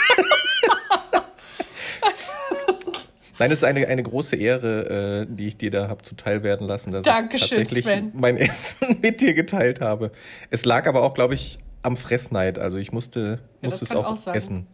Nein, 3.41 3.53
es 3.53 3.59
ist 3.59 3.65
eine, 3.65 3.87
eine 3.87 4.03
große 4.03 4.35
Ehre, 4.35 5.27
äh, 5.31 5.33
die 5.33 5.47
ich 5.47 5.57
dir 5.57 5.71
da 5.71 5.89
habe 5.89 6.03
zuteil 6.03 6.43
werden 6.43 6.67
lassen, 6.67 6.91
dass 6.91 7.05
Dankeschön, 7.05 7.63
ich 7.63 7.69
tatsächlich 7.69 7.85
Sven. 7.85 8.11
mein 8.15 8.37
Essen 8.37 8.99
mit 9.01 9.21
dir 9.21 9.33
geteilt 9.33 9.81
habe. 9.81 10.11
Es 10.51 10.65
lag 10.65 10.89
aber 10.89 11.05
auch, 11.05 11.15
glaube 11.15 11.35
ich, 11.35 11.59
am 11.83 11.97
Fressneid. 11.97 12.59
Also 12.59 12.77
ich 12.79 12.93
musste, 12.93 13.41
Ja, 13.61 13.69
musste 13.69 13.85
es 13.85 13.95
auch, 13.95 14.07
auch 14.07 14.35
essen. 14.35 14.67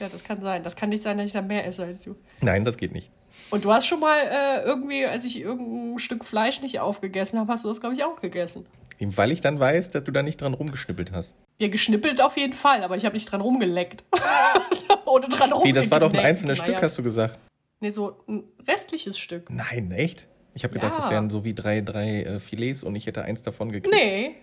Ja, 0.00 0.08
das 0.08 0.24
kann 0.24 0.40
sein. 0.40 0.62
Das 0.62 0.74
kann 0.76 0.88
nicht 0.88 1.02
sein, 1.02 1.16
dass 1.18 1.26
ich 1.26 1.32
da 1.32 1.42
mehr 1.42 1.66
esse 1.66 1.84
als 1.84 2.02
du. 2.02 2.16
Nein, 2.40 2.64
das 2.64 2.76
geht 2.76 2.92
nicht. 2.92 3.10
Und 3.50 3.64
du 3.64 3.72
hast 3.72 3.86
schon 3.86 4.00
mal 4.00 4.18
äh, 4.18 4.62
irgendwie, 4.64 5.04
als 5.06 5.24
ich 5.24 5.40
irgendein 5.40 5.98
Stück 5.98 6.24
Fleisch 6.24 6.60
nicht 6.62 6.80
aufgegessen 6.80 7.38
habe, 7.38 7.52
hast 7.52 7.64
du 7.64 7.68
das, 7.68 7.80
glaube 7.80 7.94
ich, 7.94 8.04
auch 8.04 8.20
gegessen. 8.20 8.66
Weil 9.00 9.32
ich 9.32 9.40
dann 9.40 9.58
weiß, 9.58 9.90
dass 9.90 10.04
du 10.04 10.12
da 10.12 10.22
nicht 10.22 10.40
dran 10.40 10.54
rumgeschnippelt 10.54 11.10
hast. 11.12 11.34
Ja, 11.58 11.68
geschnippelt 11.68 12.20
auf 12.22 12.36
jeden 12.36 12.52
Fall, 12.52 12.84
aber 12.84 12.96
ich 12.96 13.04
habe 13.04 13.14
nicht 13.14 13.30
dran 13.30 13.40
rumgeleckt. 13.40 14.04
Oder 15.06 15.28
dran 15.28 15.50
Wie, 15.64 15.72
das 15.72 15.90
war 15.90 15.98
doch 16.00 16.06
ein 16.06 16.10
rumgeleckt. 16.10 16.28
einzelnes 16.28 16.58
Naja. 16.60 16.72
Stück, 16.72 16.82
hast 16.84 16.98
du 16.98 17.02
gesagt. 17.02 17.38
Nee, 17.80 17.90
so 17.90 18.16
ein 18.28 18.44
restliches 18.68 19.18
Stück. 19.18 19.50
Nein, 19.50 19.90
echt? 19.90 20.28
Ich 20.54 20.62
habe 20.64 20.74
gedacht, 20.74 20.94
Ja. 20.94 21.00
das 21.00 21.10
wären 21.10 21.30
so 21.30 21.44
wie 21.44 21.54
drei, 21.54 21.80
drei 21.80 22.22
äh, 22.22 22.38
Filets 22.38 22.84
und 22.84 22.94
ich 22.94 23.06
hätte 23.06 23.22
eins 23.24 23.42
davon 23.42 23.72
gekriegt. 23.72 23.92
Nee. 23.94 24.36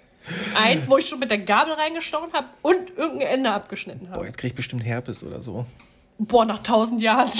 Eins, 0.55 0.87
wo 0.87 0.97
ich 0.97 1.07
schon 1.07 1.19
mit 1.19 1.31
der 1.31 1.39
Gabel 1.39 1.73
reingestochen 1.73 2.33
habe 2.33 2.47
und 2.61 2.95
irgendein 2.97 3.27
Ende 3.27 3.51
abgeschnitten 3.51 4.07
Boah, 4.07 4.15
habe. 4.17 4.25
jetzt 4.25 4.37
krieg 4.37 4.51
ich 4.51 4.55
bestimmt 4.55 4.83
Herpes 4.85 5.23
oder 5.23 5.41
so. 5.41 5.65
Boah, 6.17 6.45
nach 6.45 6.59
tausend 6.59 7.01
Jahren. 7.01 7.31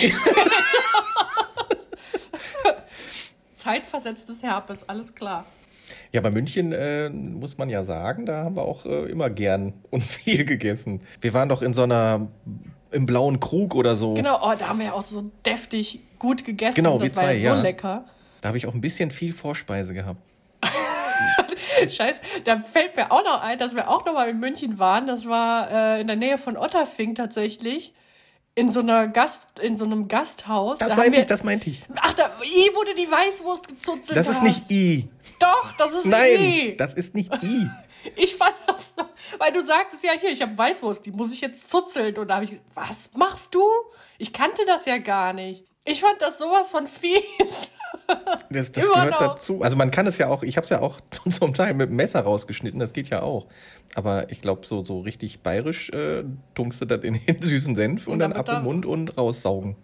Zeitversetztes 3.56 4.42
Herpes, 4.42 4.88
alles 4.88 5.14
klar. 5.14 5.46
Ja, 6.12 6.22
bei 6.22 6.32
München 6.32 6.72
äh, 6.72 7.10
muss 7.10 7.58
man 7.58 7.70
ja 7.70 7.84
sagen, 7.84 8.26
da 8.26 8.44
haben 8.44 8.56
wir 8.56 8.64
auch 8.64 8.86
äh, 8.86 9.10
immer 9.10 9.30
gern 9.30 9.74
und 9.90 10.04
viel 10.04 10.46
gegessen. 10.46 11.02
Wir 11.22 11.34
waren 11.34 11.50
doch 11.50 11.62
in 11.62 11.74
so 11.74 11.84
einer 11.84 12.28
im 12.92 13.06
blauen 13.06 13.40
Krug 13.40 13.76
oder 13.76 13.96
so. 13.96 14.16
Genau, 14.16 14.40
oh, 14.42 14.56
da 14.58 14.70
haben 14.70 14.80
wir 14.80 14.88
ja 14.88 14.94
auch 14.94 15.04
so 15.04 15.30
deftig 15.46 16.00
gut 16.18 16.44
gegessen. 16.46 16.78
Genau, 16.78 16.98
das 16.98 17.12
wir 17.12 17.16
war 17.18 17.24
zwei, 17.24 17.34
ja 17.36 17.52
so 17.52 17.58
ja. 17.58 17.62
lecker. 17.62 18.06
Da 18.42 18.48
habe 18.48 18.58
ich 18.58 18.66
auch 18.66 18.74
ein 18.74 18.82
bisschen 18.82 19.12
viel 19.12 19.34
Vorspeise 19.34 19.94
gehabt. 19.94 20.22
Scheiße, 21.90 22.22
da 22.44 22.62
fällt 22.64 22.96
mir 22.96 23.12
auch 23.12 23.24
noch 23.24 23.42
ein, 23.42 23.58
dass 23.58 23.76
wir 23.76 23.90
auch 23.90 24.06
noch 24.06 24.14
mal 24.14 24.30
in 24.30 24.40
München 24.40 24.80
waren. 24.80 25.08
Das 25.08 25.28
war 25.28 25.72
äh, 25.72 26.02
in 26.02 26.08
der 26.08 26.16
Nähe 26.16 26.38
von 26.38 26.58
Otterfing 26.58 27.16
tatsächlich. 27.16 27.94
In 28.56 28.72
so 28.72 28.82
einer 28.82 29.08
Gast, 29.08 29.60
in 29.62 29.78
so 29.78 29.86
einem 29.86 30.08
Gasthaus. 30.08 30.80
Das 30.80 30.90
Da 30.90 30.96
meinte 30.96 31.22
ich, 31.22 31.26
das 31.26 31.44
meinte 31.44 31.70
ich. 31.70 31.86
Ach, 31.96 32.14
da 32.14 32.32
I 32.44 32.76
wurde 32.76 32.94
die 32.94 33.10
Weißwurst 33.10 33.68
gezuzelt. 33.68 34.18
Das 34.18 34.28
ist 34.28 34.42
hast. 34.42 34.44
nicht 34.44 34.72
I. 34.72 35.08
Doch, 35.40 35.72
das 35.78 35.94
ist 35.94 36.06
Nein, 36.06 36.40
I. 36.40 36.76
das 36.78 36.94
ist 36.96 37.16
nicht 37.16 37.32
I. 37.44 37.68
Ich 38.16 38.36
fand 38.36 38.56
das, 38.66 38.94
weil 39.40 39.52
du 39.52 39.62
sagtest 39.62 40.06
ja 40.06 40.14
hier, 40.14 40.30
ich 40.30 40.42
habe 40.42 40.58
Weißwurst, 40.58 41.06
die 41.06 41.12
muss 41.12 41.34
ich 41.34 41.42
jetzt 41.42 41.70
zuzeln. 41.70 42.18
Und 42.18 42.30
da 42.30 42.36
habe 42.36 42.46
ich 42.46 42.52
gesagt, 42.52 42.68
was 42.74 43.10
machst 43.14 43.54
du? 43.54 43.62
Ich 44.18 44.32
kannte 44.32 44.64
das 44.66 44.86
ja 44.86 45.00
gar 45.00 45.34
nicht. 45.34 45.66
Ich 45.90 46.02
fand 46.02 46.22
das 46.22 46.38
sowas 46.38 46.70
von 46.70 46.88
fies. 46.88 47.70
Das, 48.50 48.72
das 48.72 48.88
gehört 48.88 49.12
noch. 49.12 49.18
dazu. 49.20 49.62
Also 49.62 49.76
man 49.76 49.92
kann 49.92 50.08
es 50.08 50.18
ja 50.18 50.28
auch, 50.28 50.42
ich 50.42 50.58
habe 50.58 50.64
es 50.64 50.70
ja 50.70 50.82
auch 50.82 51.00
zum 51.30 51.54
Teil 51.54 51.74
mit 51.74 51.90
dem 51.90 51.96
Messer 51.96 52.22
rausgeschnitten, 52.22 52.80
das 52.80 52.94
geht 52.94 53.10
ja 53.10 53.22
auch. 53.22 53.48
Aber 53.96 54.32
ich 54.32 54.42
glaube, 54.42 54.66
so, 54.66 54.84
so 54.84 55.02
richtig 55.02 55.42
bayerisch 55.42 55.90
äh, 55.90 56.24
tunkst 56.56 56.82
du 56.82 56.86
das 56.86 57.04
in 57.04 57.20
den 57.20 57.42
süßen 57.42 57.76
Senf 57.76 58.08
und, 58.08 58.14
Und 58.14 58.20
dann 58.20 58.34
ab 58.34 58.50
im 58.50 58.64
Mund 58.64 58.86
und 58.86 59.18
raussaugen. 59.18 59.76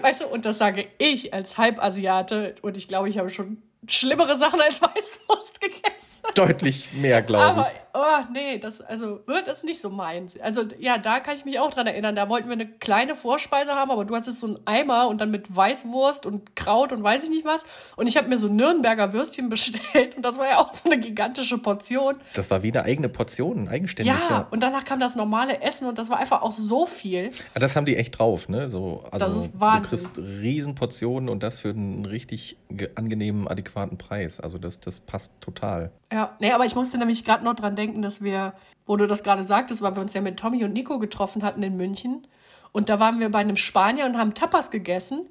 Weißt 0.00 0.22
du, 0.22 0.26
und 0.28 0.44
das 0.44 0.58
sage 0.58 0.86
ich 0.98 1.32
als 1.34 1.58
Halbasiate. 1.58 2.54
Und 2.62 2.76
ich 2.76 2.88
glaube, 2.88 3.08
ich 3.08 3.18
habe 3.18 3.30
schon 3.30 3.62
schlimmere 3.86 4.38
Sachen 4.38 4.60
als 4.60 4.80
Weißwurst 4.80 5.60
gegessen. 5.60 6.22
Deutlich 6.34 6.92
mehr, 6.94 7.22
glaube 7.22 7.62
ich. 7.62 7.83
Oh, 7.94 8.24
nee, 8.32 8.58
das, 8.58 8.80
also, 8.80 9.20
wird 9.26 9.46
das 9.46 9.58
ist 9.58 9.64
nicht 9.64 9.80
so 9.80 9.88
meins. 9.88 10.38
Also, 10.40 10.64
ja, 10.78 10.98
da 10.98 11.20
kann 11.20 11.36
ich 11.36 11.44
mich 11.44 11.58
auch 11.60 11.70
dran 11.70 11.86
erinnern. 11.86 12.14
Da 12.16 12.28
wollten 12.28 12.48
wir 12.48 12.54
eine 12.54 12.66
kleine 12.66 13.14
Vorspeise 13.16 13.72
haben, 13.74 13.90
aber 13.90 14.04
du 14.04 14.14
hattest 14.16 14.40
so 14.40 14.48
einen 14.48 14.58
Eimer 14.66 15.08
und 15.08 15.20
dann 15.20 15.30
mit 15.30 15.54
Weißwurst 15.54 16.26
und 16.26 16.56
Kraut 16.56 16.92
und 16.92 17.02
weiß 17.02 17.24
ich 17.24 17.30
nicht 17.30 17.44
was. 17.44 17.64
Und 17.96 18.06
ich 18.06 18.16
habe 18.16 18.28
mir 18.28 18.36
so 18.38 18.48
Nürnberger 18.48 19.12
Würstchen 19.12 19.48
bestellt 19.54 20.16
und 20.16 20.24
das 20.24 20.38
war 20.38 20.48
ja 20.48 20.58
auch 20.58 20.74
so 20.74 20.90
eine 20.90 20.98
gigantische 21.00 21.58
Portion. 21.58 22.16
Das 22.34 22.50
war 22.50 22.62
wie 22.62 22.72
eine 22.72 22.82
eigene 22.84 23.08
Portion, 23.08 23.68
eigenständig. 23.68 24.14
Ja, 24.14 24.28
Ja, 24.30 24.46
und 24.50 24.62
danach 24.62 24.84
kam 24.84 25.00
das 25.00 25.14
normale 25.14 25.60
Essen 25.62 25.86
und 25.86 25.96
das 25.98 26.10
war 26.10 26.18
einfach 26.18 26.42
auch 26.42 26.52
so 26.52 26.86
viel. 26.86 27.30
Ah, 27.54 27.60
Das 27.60 27.76
haben 27.76 27.86
die 27.86 27.96
echt 27.96 28.18
drauf, 28.18 28.48
ne? 28.48 28.68
So, 28.70 29.04
also 29.10 29.26
Das 29.26 29.36
ist 29.36 29.54
du 29.54 29.60
Wahnsinn. 29.60 29.88
kriegst 29.88 30.18
Riesenportionen 30.54 31.28
und 31.28 31.42
das 31.42 31.58
für 31.60 31.70
einen 31.70 32.04
richtig 32.04 32.56
ge- 32.70 32.90
angenehmen, 32.94 33.48
adäquaten 33.48 33.98
Preis. 33.98 34.40
Also 34.40 34.58
das, 34.58 34.80
das 34.80 35.00
passt 35.00 35.32
total. 35.40 35.90
Ja, 36.14 36.36
nee, 36.38 36.52
aber 36.52 36.64
ich 36.64 36.76
musste 36.76 36.96
nämlich 36.96 37.24
gerade 37.24 37.44
noch 37.44 37.54
dran 37.56 37.74
denken, 37.74 38.00
dass 38.00 38.22
wir, 38.22 38.52
wo 38.86 38.96
du 38.96 39.08
das 39.08 39.24
gerade 39.24 39.42
sagtest, 39.42 39.82
weil 39.82 39.96
wir 39.96 40.00
uns 40.00 40.14
ja 40.14 40.20
mit 40.20 40.38
Tommy 40.38 40.62
und 40.64 40.72
Nico 40.72 41.00
getroffen 41.00 41.42
hatten 41.42 41.60
in 41.64 41.76
München. 41.76 42.24
Und 42.70 42.88
da 42.88 43.00
waren 43.00 43.18
wir 43.18 43.30
bei 43.30 43.40
einem 43.40 43.56
Spanier 43.56 44.04
und 44.06 44.16
haben 44.16 44.32
Tapas 44.32 44.70
gegessen. 44.70 45.28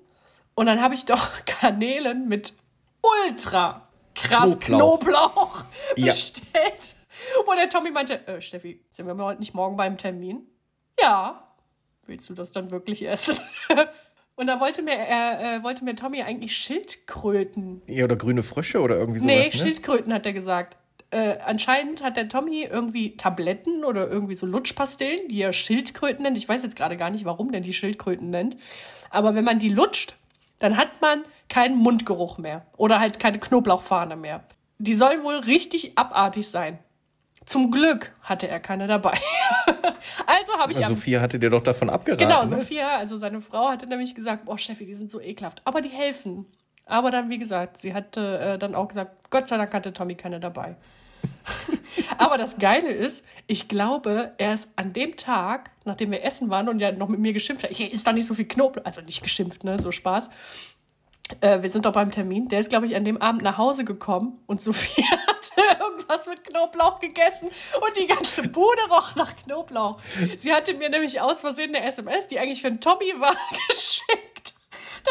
Und 0.56 0.66
dann 0.66 0.82
habe 0.82 0.94
ich 0.94 1.06
doch 1.06 1.26
Garnelen 1.62 2.28
mit 2.28 2.52
ultra 3.26 3.88
krass 4.14 4.60
Knoblauch. 4.60 5.00
Knoblauch, 5.00 5.66
Ja. 5.96 6.08
bestellt. 6.08 6.98
Wo 7.46 7.54
der 7.54 7.70
Tommy 7.70 7.90
meinte, 7.92 8.28
äh, 8.28 8.42
Steffi, 8.42 8.84
sind 8.90 9.08
wir 9.08 9.16
heute 9.24 9.40
nicht 9.40 9.54
morgen 9.54 9.78
beim 9.78 9.98
Termin? 9.98 10.46
Ja. 11.00 11.48
Willst 12.08 12.30
du 12.30 12.34
das 12.34 12.52
dann 12.52 12.72
wirklich 12.72 13.08
essen? 13.08 13.38
Und 14.36 14.48
da 14.48 14.60
wollte 14.60 14.82
mir, 14.82 14.94
äh, 14.94 15.58
äh, 15.58 15.64
wollte 15.64 15.84
mir 15.84 15.96
Tommy 15.96 16.24
eigentlich 16.24 16.58
Schildkröten 16.58 17.82
Ja, 17.88 18.06
oder 18.06 18.16
grüne 18.16 18.42
Frösche 18.42 18.82
oder 18.82 18.98
irgendwie 18.98 19.20
sowas, 19.20 19.32
Nee, 19.32 19.44
ne? 19.44 19.52
Schildkröten 19.52 20.14
hat 20.14 20.26
er 20.26 20.34
gesagt. 20.34 20.78
Äh, 21.12 21.38
anscheinend 21.46 22.02
hat 22.02 22.18
der 22.18 22.28
Tommy 22.28 22.64
irgendwie 22.64 23.16
Tabletten 23.16 23.86
oder 23.86 24.10
irgendwie 24.10 24.36
so 24.36 24.48
Lutschpastillen, 24.48 25.28
die 25.28 25.40
er 25.42 25.54
Schildkröten 25.54 26.24
nennt. 26.24 26.38
Ich 26.38 26.50
weiß 26.50 26.64
jetzt 26.64 26.76
gerade 26.76 26.98
gar 26.98 27.12
nicht, 27.12 27.26
warum 27.26 27.52
der 27.52 27.62
die 27.62 27.74
Schildkröten 27.74 28.32
nennt. 28.32 28.58
Aber 29.12 29.36
wenn 29.36 29.44
man 29.44 29.60
die 29.60 29.70
lutscht, 29.70 30.16
dann 30.58 30.78
hat 30.78 31.02
man 31.02 31.24
keinen 31.50 31.78
Mundgeruch 31.78 32.40
mehr. 32.40 32.66
Oder 32.78 33.00
halt 33.00 33.20
keine 33.20 33.38
Knoblauchfahne 33.38 34.16
mehr. 34.16 34.44
Die 34.80 34.96
sollen 34.96 35.24
wohl 35.24 35.36
richtig 35.36 35.98
abartig 36.00 36.48
sein. 36.48 36.80
Zum 37.46 37.72
Glück 37.72 38.14
hatte 38.22 38.48
er 38.48 38.60
keine 38.60 38.88
dabei. 38.88 39.14
also 40.26 40.54
habe 40.58 40.72
ich 40.72 40.86
am 40.86 40.96
Sophia 40.96 41.22
hatte 41.22 41.40
dir 41.40 41.50
doch 41.50 41.62
davon 41.62 41.90
abgeraten. 41.90 42.28
Genau, 42.28 42.44
ne? 42.44 42.50
Sophia, 42.50 42.98
also 42.98 43.18
seine 43.18 43.42
Frau, 43.42 43.70
hatte 43.70 43.88
nämlich 43.88 44.16
gesagt, 44.16 44.46
boah, 44.46 44.58
Steffi, 44.58 44.86
die 44.86 44.94
sind 44.94 45.12
so 45.12 45.20
ekelhaft. 45.20 45.62
Aber 45.66 45.82
die 45.82 45.90
helfen. 45.90 46.46
Aber 46.86 47.12
dann, 47.12 47.30
wie 47.30 47.38
gesagt, 47.38 47.78
sie 47.78 47.94
hatte 47.94 48.40
äh, 48.40 48.58
dann 48.58 48.76
auch 48.76 48.88
gesagt, 48.88 49.30
Gott 49.30 49.48
sei 49.48 49.58
Dank 49.58 49.74
hatte 49.74 49.94
Tommy 49.94 50.16
keine 50.16 50.40
dabei. 50.40 50.76
Aber 52.18 52.38
das 52.38 52.58
Geile 52.58 52.90
ist, 52.90 53.24
ich 53.48 53.68
glaube, 53.68 54.34
er 54.38 54.54
ist 54.54 54.70
an 54.76 54.94
dem 54.94 55.16
Tag, 55.18 55.72
nachdem 55.86 56.12
wir 56.12 56.24
essen 56.24 56.50
waren 56.50 56.70
und 56.70 56.80
ja 56.80 56.92
noch 56.92 57.08
mit 57.08 57.20
mir 57.20 57.34
geschimpft 57.34 57.64
hat, 57.64 57.72
ich 57.72 57.82
ist 57.82 58.06
da 58.06 58.12
nicht 58.12 58.26
so 58.26 58.34
viel 58.34 58.46
Knoblauch, 58.46 58.86
also 58.86 59.02
nicht 59.02 59.24
geschimpft, 59.24 59.64
ne, 59.64 59.80
so 59.80 59.92
Spaß. 59.92 60.30
Äh, 61.42 61.62
wir 61.62 61.70
sind 61.70 61.86
doch 61.86 61.94
beim 61.94 62.12
Termin. 62.12 62.48
Der 62.50 62.60
ist, 62.60 62.70
glaube 62.70 62.86
ich, 62.86 62.96
an 62.96 63.06
dem 63.06 63.22
Abend 63.22 63.44
nach 63.44 63.58
Hause 63.58 63.86
gekommen 63.86 64.40
und 64.46 64.62
Sophia 64.62 65.06
hatte 65.28 65.43
irgendwas 65.80 66.28
mit 66.28 66.44
Knoblauch 66.44 67.00
gegessen 67.00 67.50
und 67.82 67.98
die 67.98 68.08
ganze 68.08 68.44
Bude 68.44 68.82
roch 68.90 69.16
nach 69.16 69.36
Knoblauch. 69.44 70.00
Sie 70.38 70.54
hatte 70.54 70.74
mir 70.74 70.90
nämlich 70.90 71.22
aus 71.22 71.42
Versehen 71.42 71.76
eine 71.76 71.86
SMS, 71.86 72.28
die 72.28 72.40
eigentlich 72.40 72.62
für 72.62 72.68
einen 72.68 72.82
Tommy 72.82 73.14
war, 73.20 73.36
geschickt. 73.70 74.54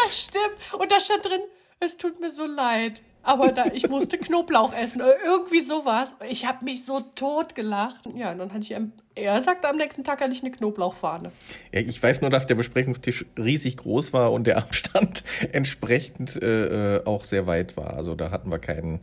Das 0.04 0.22
stimmt. 0.24 0.80
Und 0.80 0.90
da 0.90 1.00
stand 1.00 1.24
drin, 1.24 1.42
es 1.80 1.96
tut 1.96 2.20
mir 2.20 2.30
so 2.30 2.46
leid. 2.46 3.02
aber 3.22 3.52
da, 3.52 3.66
ich 3.72 3.88
musste 3.88 4.18
Knoblauch 4.18 4.74
essen 4.74 5.00
oder 5.00 5.14
irgendwie 5.24 5.60
sowas. 5.60 6.14
Ich 6.28 6.46
habe 6.46 6.64
mich 6.64 6.84
so 6.84 7.00
tot 7.14 7.54
gelacht. 7.54 8.00
Ja, 8.16 8.32
und 8.32 8.38
dann 8.38 8.52
hatte 8.52 8.60
ich, 8.62 8.76
er 9.14 9.42
sagte, 9.42 9.68
am 9.68 9.76
nächsten 9.76 10.02
Tag 10.04 10.20
hatte 10.20 10.32
ich 10.32 10.42
eine 10.42 10.50
Knoblauchfahne. 10.50 11.30
Ja, 11.72 11.80
ich 11.80 12.02
weiß 12.02 12.20
nur, 12.20 12.30
dass 12.30 12.46
der 12.46 12.56
Besprechungstisch 12.56 13.26
riesig 13.38 13.76
groß 13.76 14.12
war 14.12 14.32
und 14.32 14.46
der 14.46 14.58
Abstand 14.58 15.22
entsprechend 15.52 16.40
äh, 16.42 16.96
äh, 16.96 17.04
auch 17.06 17.24
sehr 17.24 17.46
weit 17.46 17.76
war. 17.76 17.94
Also 17.94 18.14
da 18.14 18.30
hatten 18.30 18.50
wir 18.50 18.58
keinen, 18.58 19.00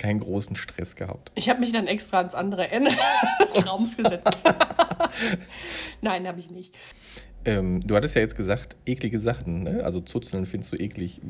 keinen 0.00 0.18
großen 0.18 0.56
Stress 0.56 0.96
gehabt. 0.96 1.30
Ich 1.34 1.50
habe 1.50 1.60
mich 1.60 1.72
dann 1.72 1.86
extra 1.86 2.18
ans 2.18 2.34
andere 2.34 2.68
Ende 2.68 2.90
des 3.54 3.66
Raums 3.66 3.96
gesetzt. 3.96 4.38
Nein, 6.00 6.26
habe 6.26 6.40
ich 6.40 6.50
nicht. 6.50 6.74
Ähm, 7.44 7.80
du 7.86 7.94
hattest 7.94 8.16
ja 8.16 8.22
jetzt 8.22 8.34
gesagt, 8.34 8.76
eklige 8.86 9.18
Sachen, 9.18 9.62
ne? 9.62 9.84
Also 9.84 10.00
Zuzeln 10.00 10.46
findest 10.46 10.72
du 10.72 10.76
eklig. 10.76 11.20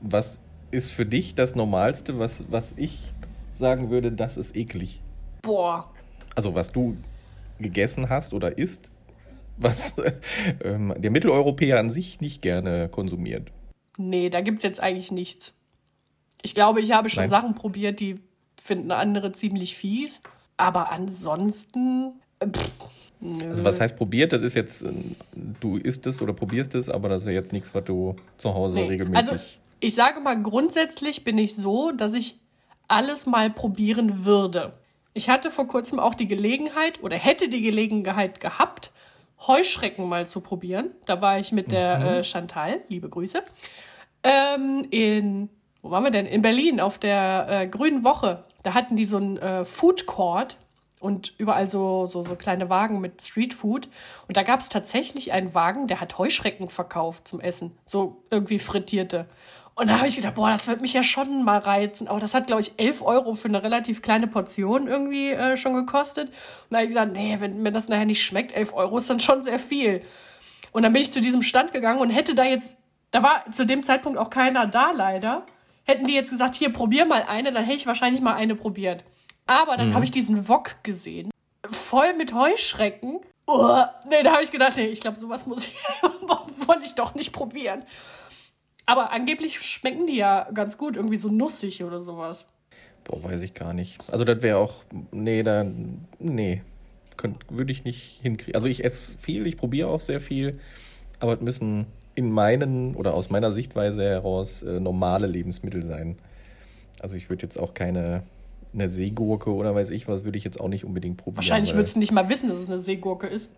Was 0.00 0.40
ist 0.70 0.92
für 0.92 1.04
dich 1.04 1.34
das 1.34 1.56
Normalste, 1.56 2.20
was, 2.20 2.44
was 2.48 2.74
ich 2.76 3.12
sagen 3.52 3.90
würde, 3.90 4.12
das 4.12 4.36
ist 4.36 4.56
eklig? 4.56 5.02
Boah. 5.42 5.92
Also 6.36 6.54
was 6.54 6.70
du 6.70 6.94
gegessen 7.58 8.08
hast 8.08 8.32
oder 8.32 8.56
isst, 8.56 8.92
was 9.56 9.96
ähm, 10.64 10.94
der 10.96 11.10
Mitteleuropäer 11.10 11.80
an 11.80 11.90
sich 11.90 12.20
nicht 12.20 12.42
gerne 12.42 12.88
konsumiert. 12.88 13.50
Nee, 13.98 14.30
da 14.30 14.40
gibt 14.40 14.58
es 14.58 14.62
jetzt 14.62 14.80
eigentlich 14.80 15.10
nichts. 15.10 15.52
Ich 16.42 16.54
glaube, 16.54 16.80
ich 16.80 16.92
habe 16.92 17.08
schon 17.08 17.24
Nein. 17.24 17.30
Sachen 17.30 17.54
probiert, 17.54 18.00
die 18.00 18.20
finden 18.60 18.90
andere 18.90 19.32
ziemlich 19.32 19.76
fies. 19.76 20.20
Aber 20.56 20.90
ansonsten. 20.92 22.20
Pff. 22.42 22.70
Also 23.48 23.64
was 23.64 23.80
heißt 23.80 23.96
probiert? 23.96 24.32
Das 24.32 24.40
ist 24.40 24.54
jetzt, 24.54 24.82
äh, 24.82 24.90
du 25.60 25.76
isst 25.76 26.06
es 26.06 26.22
oder 26.22 26.32
probierst 26.32 26.74
es, 26.74 26.88
aber 26.88 27.10
das 27.10 27.26
wäre 27.26 27.34
jetzt 27.34 27.52
nichts, 27.52 27.74
was 27.74 27.84
du 27.84 28.16
zu 28.38 28.54
Hause 28.54 28.76
Nee. 28.76 28.88
regelmäßig. 28.88 29.30
Also 29.32 29.44
ich 29.80 29.94
sage 29.94 30.20
mal, 30.20 30.40
grundsätzlich 30.40 31.22
bin 31.22 31.36
ich 31.36 31.54
so, 31.54 31.90
dass 31.92 32.14
ich 32.14 32.36
alles 32.88 33.26
mal 33.26 33.50
probieren 33.50 34.24
würde. 34.24 34.72
Ich 35.12 35.28
hatte 35.28 35.50
vor 35.50 35.66
kurzem 35.66 35.98
auch 36.00 36.14
die 36.14 36.28
Gelegenheit 36.28 37.02
oder 37.02 37.16
hätte 37.16 37.48
die 37.48 37.60
Gelegenheit 37.60 38.40
gehabt, 38.40 38.90
Heuschrecken 39.46 40.08
mal 40.08 40.26
zu 40.26 40.40
probieren. 40.40 40.90
Da 41.06 41.20
war 41.20 41.38
ich 41.38 41.52
mit 41.52 41.72
der 41.72 42.18
äh, 42.18 42.24
Chantal, 42.24 42.80
liebe 42.88 43.08
Grüße, 43.08 43.42
ähm, 44.22 44.86
in, 44.90 45.48
wo 45.82 45.90
waren 45.90 46.04
wir 46.04 46.10
denn? 46.10 46.26
In 46.26 46.42
Berlin 46.42 46.80
auf 46.80 46.98
der 46.98 47.46
äh, 47.48 47.68
Grünen 47.68 48.04
Woche. 48.04 48.44
Da 48.62 48.74
hatten 48.74 48.96
die 48.96 49.04
so 49.04 49.16
einen 49.16 49.38
äh, 49.38 49.64
Food 49.64 50.06
Court 50.06 50.56
und 51.00 51.34
überall 51.38 51.68
so, 51.68 52.06
so, 52.06 52.22
so 52.22 52.36
kleine 52.36 52.68
Wagen 52.68 53.00
mit 53.00 53.22
Street 53.22 53.54
Food. 53.54 53.88
Und 54.28 54.36
da 54.36 54.42
gab 54.42 54.60
es 54.60 54.68
tatsächlich 54.68 55.32
einen 55.32 55.54
Wagen, 55.54 55.86
der 55.86 56.00
hat 56.00 56.18
Heuschrecken 56.18 56.68
verkauft 56.68 57.26
zum 57.26 57.40
Essen. 57.40 57.72
So 57.86 58.22
irgendwie 58.30 58.58
frittierte. 58.58 59.26
Und 59.74 59.88
da 59.88 59.96
habe 59.96 60.08
ich 60.08 60.16
gedacht, 60.16 60.34
boah, 60.34 60.50
das 60.50 60.66
wird 60.66 60.82
mich 60.82 60.92
ja 60.92 61.02
schon 61.02 61.42
mal 61.42 61.58
reizen. 61.58 62.06
Aber 62.06 62.20
das 62.20 62.34
hat, 62.34 62.46
glaube 62.46 62.60
ich, 62.60 62.72
11 62.76 63.00
Euro 63.00 63.32
für 63.32 63.48
eine 63.48 63.62
relativ 63.62 64.02
kleine 64.02 64.26
Portion 64.26 64.86
irgendwie 64.86 65.30
äh, 65.30 65.56
schon 65.56 65.72
gekostet. 65.72 66.28
Und 66.28 66.34
da 66.70 66.76
habe 66.76 66.84
ich 66.84 66.90
gesagt, 66.90 67.14
nee, 67.14 67.36
wenn 67.38 67.62
mir 67.62 67.72
das 67.72 67.88
nachher 67.88 68.04
nicht 68.04 68.22
schmeckt, 68.22 68.52
11 68.52 68.74
Euro 68.74 68.98
ist 68.98 69.08
dann 69.08 69.20
schon 69.20 69.42
sehr 69.42 69.58
viel. 69.58 70.02
Und 70.72 70.82
dann 70.82 70.92
bin 70.92 71.00
ich 71.00 71.12
zu 71.12 71.22
diesem 71.22 71.40
Stand 71.40 71.72
gegangen 71.72 72.00
und 72.00 72.10
hätte 72.10 72.34
da 72.34 72.44
jetzt, 72.44 72.76
da 73.10 73.22
war 73.22 73.50
zu 73.52 73.64
dem 73.64 73.82
Zeitpunkt 73.82 74.18
auch 74.18 74.28
keiner 74.28 74.66
da 74.66 74.90
leider. 74.90 75.46
Hätten 75.90 76.06
die 76.06 76.14
jetzt 76.14 76.30
gesagt, 76.30 76.54
hier, 76.54 76.72
probier 76.72 77.04
mal 77.04 77.22
eine, 77.24 77.52
dann 77.52 77.64
hätte 77.64 77.76
ich 77.78 77.86
wahrscheinlich 77.86 78.20
mal 78.20 78.34
eine 78.34 78.54
probiert. 78.54 79.04
Aber 79.46 79.76
dann 79.76 79.94
habe 79.94 80.04
ich 80.04 80.12
diesen 80.12 80.48
Wok 80.48 80.76
gesehen, 80.84 81.30
voll 81.68 82.14
mit 82.14 82.32
Heuschrecken. 82.32 83.18
Oh, 83.46 83.82
nee, 84.08 84.22
da 84.22 84.34
habe 84.34 84.44
ich 84.44 84.52
gedacht, 84.52 84.76
nee, 84.76 84.86
ich 84.86 85.00
glaube, 85.00 85.18
sowas 85.18 85.46
muss 85.46 85.66
ich, 85.66 85.74
wollte 86.68 86.84
ich 86.84 86.94
doch 86.94 87.14
nicht 87.16 87.32
probieren. 87.32 87.82
Aber 88.86 89.10
angeblich 89.10 89.60
schmecken 89.60 90.06
die 90.06 90.16
ja 90.16 90.48
ganz 90.54 90.78
gut, 90.78 90.94
irgendwie 90.94 91.16
so 91.16 91.28
nussig 91.28 91.82
oder 91.82 92.00
sowas. 92.02 92.46
Boah, 93.02 93.24
weiß 93.24 93.42
ich 93.42 93.54
gar 93.54 93.72
nicht. 93.72 93.98
Also 94.08 94.22
das 94.24 94.42
wäre 94.42 94.58
auch, 94.58 94.84
nee, 95.10 95.42
da, 95.42 95.64
nee, 96.20 96.62
Könnt- 97.16 97.44
würde 97.48 97.72
ich 97.72 97.82
nicht 97.84 98.20
hinkriegen. 98.22 98.54
Also 98.54 98.68
ich 98.68 98.84
esse 98.84 99.18
viel, 99.18 99.46
ich 99.48 99.56
probiere 99.56 99.88
auch 99.88 100.00
sehr 100.00 100.20
viel, 100.20 100.60
aber 101.18 101.34
es 101.34 101.40
müssen 101.40 101.86
in 102.20 102.30
meinen 102.30 102.94
oder 102.94 103.14
aus 103.14 103.30
meiner 103.30 103.50
Sichtweise 103.50 104.04
heraus 104.04 104.62
äh, 104.62 104.78
normale 104.78 105.26
Lebensmittel 105.26 105.82
sein. 105.82 106.16
Also 107.00 107.16
ich 107.16 107.28
würde 107.30 107.42
jetzt 107.42 107.58
auch 107.58 107.74
keine 107.74 108.22
eine 108.72 108.88
Seegurke 108.88 109.52
oder 109.52 109.74
weiß 109.74 109.90
ich 109.90 110.06
was, 110.06 110.22
würde 110.24 110.38
ich 110.38 110.44
jetzt 110.44 110.60
auch 110.60 110.68
nicht 110.68 110.84
unbedingt 110.84 111.16
probieren. 111.16 111.38
Wahrscheinlich 111.38 111.74
würdest 111.74 111.96
du 111.96 111.98
nicht 111.98 112.12
mal 112.12 112.28
wissen, 112.28 112.48
dass 112.48 112.58
es 112.58 112.70
eine 112.70 112.78
Seegurke 112.78 113.26
ist. 113.26 113.50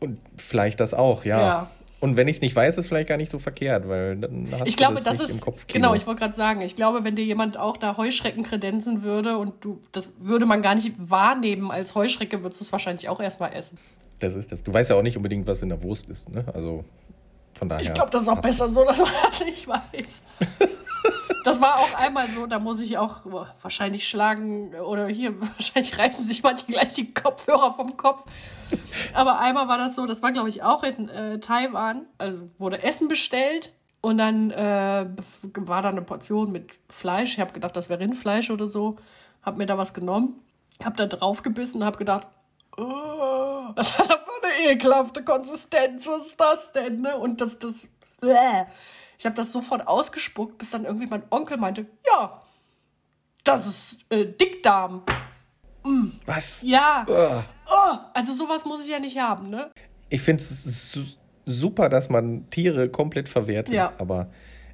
Und 0.00 0.18
vielleicht 0.36 0.80
das 0.80 0.92
auch, 0.92 1.24
ja. 1.24 1.40
Ja. 1.40 1.70
Und 2.00 2.16
wenn 2.16 2.26
ich 2.26 2.36
es 2.36 2.42
nicht 2.42 2.56
weiß, 2.56 2.78
ist 2.78 2.88
vielleicht 2.88 3.08
gar 3.08 3.18
nicht 3.18 3.30
so 3.30 3.38
verkehrt, 3.38 3.86
weil 3.86 4.16
dann 4.16 4.48
hast 4.52 4.66
Ich 4.66 4.74
du 4.74 4.78
glaube, 4.78 4.94
das, 4.94 5.04
das, 5.04 5.18
nicht 5.18 5.28
ist 5.28 5.34
im 5.34 5.40
Kopf. 5.40 5.66
genau. 5.68 5.94
Ich 5.94 6.06
wollte 6.06 6.20
gerade 6.20 6.34
sagen, 6.34 6.62
ich 6.62 6.74
glaube, 6.74 7.04
wenn 7.04 7.14
dir 7.14 7.24
jemand 7.24 7.58
auch 7.58 7.76
da 7.76 7.98
Heuschrecken 7.98 8.42
kredenzen 8.42 9.02
würde 9.02 9.36
und 9.36 9.62
du, 9.62 9.80
das 9.92 10.10
würde 10.18 10.46
man 10.46 10.62
gar 10.62 10.74
nicht 10.74 10.94
wahrnehmen 10.98 11.70
als 11.70 11.94
Heuschrecke, 11.94 12.42
würdest 12.42 12.62
du 12.62 12.64
es 12.64 12.72
wahrscheinlich 12.72 13.08
auch 13.10 13.20
erstmal 13.20 13.52
essen. 13.52 13.78
Das 14.18 14.34
ist 14.34 14.50
das. 14.50 14.64
Du 14.64 14.72
weißt 14.72 14.90
ja 14.90 14.96
auch 14.96 15.02
nicht 15.02 15.18
unbedingt, 15.18 15.46
was 15.46 15.62
in 15.62 15.68
der 15.68 15.82
Wurst 15.82 16.08
ist, 16.08 16.30
ne? 16.30 16.44
Also 16.52 16.84
von 17.60 17.68
daher. 17.68 17.82
Ich 17.82 17.92
glaube, 17.92 18.10
das 18.10 18.22
ist 18.22 18.28
auch 18.28 18.40
besser 18.40 18.64
es. 18.64 18.72
so, 18.72 18.84
dass 18.84 18.96
man 18.96 19.12
das 19.30 19.44
nicht 19.44 19.68
weiß. 19.68 20.22
Das 21.42 21.58
war 21.58 21.76
auch 21.76 21.94
einmal 21.94 22.28
so, 22.28 22.46
da 22.46 22.58
muss 22.58 22.82
ich 22.82 22.98
auch 22.98 23.22
wahrscheinlich 23.62 24.06
schlagen 24.06 24.74
oder 24.74 25.06
hier, 25.06 25.40
wahrscheinlich 25.56 25.96
reißen 25.96 26.26
sich 26.26 26.42
manche 26.42 26.66
gleich 26.66 26.92
die 26.92 27.14
Kopfhörer 27.14 27.72
vom 27.72 27.96
Kopf. 27.96 28.24
Aber 29.14 29.38
einmal 29.38 29.66
war 29.66 29.78
das 29.78 29.96
so, 29.96 30.04
das 30.04 30.22
war 30.22 30.32
glaube 30.32 30.50
ich 30.50 30.62
auch 30.62 30.82
in 30.82 31.08
äh, 31.08 31.40
Taiwan, 31.40 32.04
also 32.18 32.50
wurde 32.58 32.82
Essen 32.82 33.08
bestellt 33.08 33.72
und 34.02 34.18
dann 34.18 34.50
äh, 34.50 35.06
war 35.54 35.80
da 35.80 35.88
eine 35.88 36.02
Portion 36.02 36.52
mit 36.52 36.78
Fleisch. 36.90 37.32
Ich 37.32 37.40
habe 37.40 37.52
gedacht, 37.52 37.74
das 37.74 37.88
wäre 37.88 38.00
Rindfleisch 38.00 38.50
oder 38.50 38.68
so. 38.68 38.96
Hab 39.42 39.56
mir 39.56 39.64
da 39.64 39.78
was 39.78 39.94
genommen, 39.94 40.34
hab 40.84 40.98
da 40.98 41.06
drauf 41.06 41.42
gebissen 41.42 41.78
und 41.78 41.86
hab 41.86 41.96
gedacht, 41.96 42.26
oh, 42.76 43.49
das 43.76 43.98
hat 43.98 44.10
aber 44.10 44.22
eine 44.42 44.70
ekelhafte 44.72 45.22
Konsistenz, 45.24 46.06
was 46.06 46.26
ist 46.28 46.40
das 46.40 46.72
denn? 46.72 47.00
Ne? 47.00 47.16
Und 47.16 47.40
das, 47.40 47.58
das, 47.58 47.88
bäh. 48.20 48.64
ich 49.18 49.24
habe 49.26 49.34
das 49.36 49.52
sofort 49.52 49.86
ausgespuckt, 49.86 50.58
bis 50.58 50.70
dann 50.70 50.84
irgendwie 50.84 51.06
mein 51.06 51.22
Onkel 51.30 51.56
meinte, 51.56 51.86
ja, 52.06 52.42
das 53.44 53.66
ist 53.66 53.98
äh, 54.10 54.26
Dickdarm. 54.26 55.02
Was? 56.26 56.60
Ja, 56.62 57.06
Ugh. 57.08 57.44
oh, 57.66 57.96
also 58.12 58.32
sowas 58.34 58.64
muss 58.66 58.82
ich 58.84 58.90
ja 58.90 58.98
nicht 58.98 59.18
haben, 59.18 59.48
ne? 59.48 59.70
Ich 60.10 60.20
finde 60.20 60.42
es 60.42 60.92
su 60.92 61.00
super, 61.46 61.88
dass 61.88 62.10
man 62.10 62.48
Tiere 62.50 62.90
komplett 62.90 63.28
verwertet, 63.28 63.74
Ja. 63.74 63.92
aber 63.98 64.28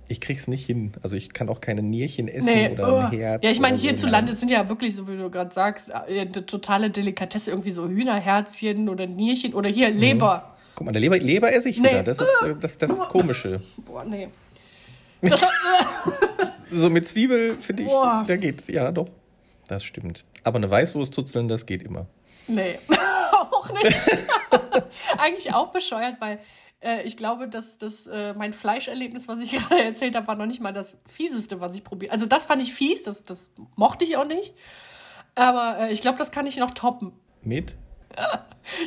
ich 0.09 0.21
krieg's 0.21 0.47
nicht 0.49 0.65
hin. 0.67 0.93
Also 1.03 1.17
ich 1.17 1.33
kann 1.33 1.49
auch 1.49 1.61
keine 1.61 1.83
Nierchen 1.83 2.29
essen 2.29 2.47
Nee, 2.47 2.71
oder 2.71 2.93
oh. 2.95 2.99
ein 2.99 3.11
Herz. 3.11 3.43
Ja, 3.45 3.51
ich 3.51 3.61
meine, 3.61 3.77
so. 3.79 3.83
hierzulande 3.85 4.35
sind 4.35 4.51
ja 4.51 4.69
wirklich, 4.69 4.95
so 4.97 5.09
wie 5.09 5.17
du 5.17 5.31
gerade 5.31 5.53
sagst, 5.53 5.91
äh, 5.91 6.21
eine 6.21 6.47
totale 6.47 6.91
Delikatesse, 6.91 7.51
irgendwie 7.51 7.71
so 7.73 7.89
Hühnerherzchen 7.89 8.89
oder 8.89 9.07
Nierchen 9.07 9.55
oder 9.55 9.69
hier 9.69 9.91
Mhm. 9.91 9.99
Leber. 9.99 10.57
Guck 10.75 10.85
mal, 10.87 10.93
der 10.93 11.01
Leber, 11.01 11.19
Leber 11.19 11.53
esse 11.53 11.69
ich 11.69 11.79
Nee. 11.81 11.89
wieder. 11.91 12.03
Das 12.03 12.19
ist 12.21 12.43
äh, 12.43 12.55
das, 12.61 12.79
das 12.79 12.99
Komische. 13.09 13.61
Boah, 13.85 14.05
nee. 14.05 14.29
Das 15.23 15.41
So 16.71 16.91
mit 16.91 17.07
Zwiebel 17.09 17.57
finde 17.57 17.85
ich, 17.85 17.89
Boah. 17.89 18.25
da 18.27 18.37
geht's. 18.37 18.69
Ja, 18.69 18.93
doch. 18.93 19.09
Das 19.69 19.83
stimmt. 19.83 20.25
Aber 20.45 20.57
eine 20.57 20.71
Weißwurst 20.71 21.13
zuzeln, 21.15 21.49
das 21.49 21.67
geht 21.67 21.83
immer. 21.83 22.07
Nee, 22.47 22.79
auch 23.51 23.69
nicht. 23.83 23.97
Eigentlich 25.19 25.53
auch 25.53 25.73
bescheuert, 25.73 26.17
weil 26.21 26.39
äh, 26.81 27.03
ich 27.03 27.17
glaube, 27.17 27.49
dass 27.49 27.79
das, 27.79 28.07
äh, 28.07 28.35
mein 28.35 28.53
Fleischerlebnis, 28.53 29.29
was 29.29 29.41
ich 29.41 29.53
gerade 29.57 29.83
erzählt 29.83 30.15
habe, 30.17 30.27
war 30.27 30.37
noch 30.37 30.47
nicht 30.47 30.61
mal 30.61 30.73
das 30.73 31.01
Fieseste, 31.09 31.61
was 31.61 31.75
ich 31.75 31.85
probiert 31.85 32.13
Also 32.13 32.27
das 32.27 32.47
fand 32.47 32.63
ich 32.63 32.73
fies, 32.75 33.03
das, 33.03 33.25
das 33.25 33.53
mochte 33.77 34.05
ich 34.05 34.17
auch 34.17 34.27
nicht. 34.27 34.55
Aber 35.35 35.79
äh, 35.79 35.93
ich 35.93 36.01
glaube, 36.01 36.19
das 36.19 36.31
kann 36.31 36.47
ich 36.47 36.57
noch 36.57 36.73
toppen. 36.73 37.13
Mit? 37.43 37.77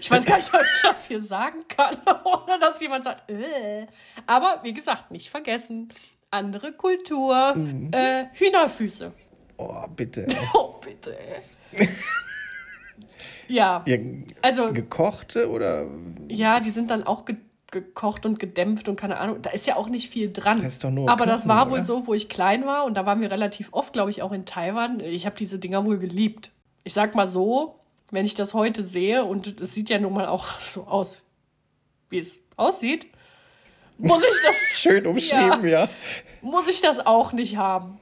Ich 0.02 0.12
weiß 0.12 0.25
gar 0.25 0.36
nicht, 0.36 0.54
ob 0.54 0.60
ich 0.60 0.82
das 0.82 1.06
hier 1.06 1.21
sagen 1.21 1.60
kann, 1.69 1.95
ohne 2.25 2.60
dass 2.60 2.82
jemand 2.82 3.06
sagt, 3.06 3.32
äh. 3.32 3.88
Aber 4.28 4.60
wie 4.63 4.73
gesagt, 4.73 5.10
nicht 5.10 5.30
vergessen. 5.30 5.88
Andere 6.32 6.73
Kultur. 6.73 7.56
Äh, 7.91 8.25
Hühnerfüße. 8.34 9.13
Oh, 9.56 9.88
bitte. 9.95 10.28
Oh, 10.54 10.75
bitte. 10.84 11.15
ja, 13.47 13.84
Ja, 13.86 13.97
also 14.41 14.73
gekochte 14.73 15.49
oder 15.49 15.86
Ja, 16.28 16.60
die 16.60 16.71
sind 16.71 16.91
dann 16.91 17.04
auch 17.04 17.23
ge 17.23 17.38
gekocht 17.71 18.25
und 18.25 18.39
gedämpft 18.39 18.88
und 18.89 18.95
keine 18.95 19.17
Ahnung. 19.17 19.41
Da 19.41 19.51
ist 19.51 19.67
ja 19.67 19.75
auch 19.75 19.89
nicht 19.89 20.10
viel 20.10 20.32
dran. 20.32 20.58
Das 20.58 20.73
ist 20.73 20.84
doch 20.84 20.91
nur 20.91 21.10
Aber 21.10 21.25
das 21.25 21.43
Knochen, 21.43 21.58
war 21.58 21.69
wohl 21.69 21.77
oder? 21.79 21.84
so, 21.84 22.08
wo 22.08 22.13
ich 22.13 22.29
klein 22.29 22.65
war 22.65 22.86
und 22.86 22.95
da 22.95 23.05
waren 23.05 23.21
wir 23.21 23.32
relativ 23.32 23.69
oft, 23.71 23.93
glaube 23.93 24.12
ich, 24.12 24.21
auch 24.21 24.32
in 24.32 24.45
Taiwan. 24.45 24.99
Ich 24.99 25.25
habe 25.25 25.36
diese 25.36 25.60
Dinger 25.60 25.86
wohl 25.86 25.97
geliebt. 25.99 26.51
Ich 26.84 26.93
sag 26.93 27.15
mal 27.15 27.27
so, 27.27 27.79
wenn 28.12 28.25
ich 28.25 28.34
das 28.34 28.53
heute 28.53 28.84
sehe 28.84 29.23
und 29.23 29.62
es 29.62 29.75
sieht 29.75 29.89
ja 29.89 29.99
nun 29.99 30.13
mal 30.13 30.27
auch 30.27 30.47
so 30.62 30.86
aus, 30.86 31.21
wie 32.10 32.19
es 32.19 32.39
aussieht, 32.55 33.08
muss 33.97 34.23
ich 34.23 34.41
das, 34.43 34.55
schön 34.79 35.05
umschrieben, 35.08 35.67
ja. 35.67 35.89
muss 36.41 36.67
ich 36.67 36.82
das 36.82 37.05
auch 37.05 37.34
nicht 37.34 37.58
haben. 37.58 37.99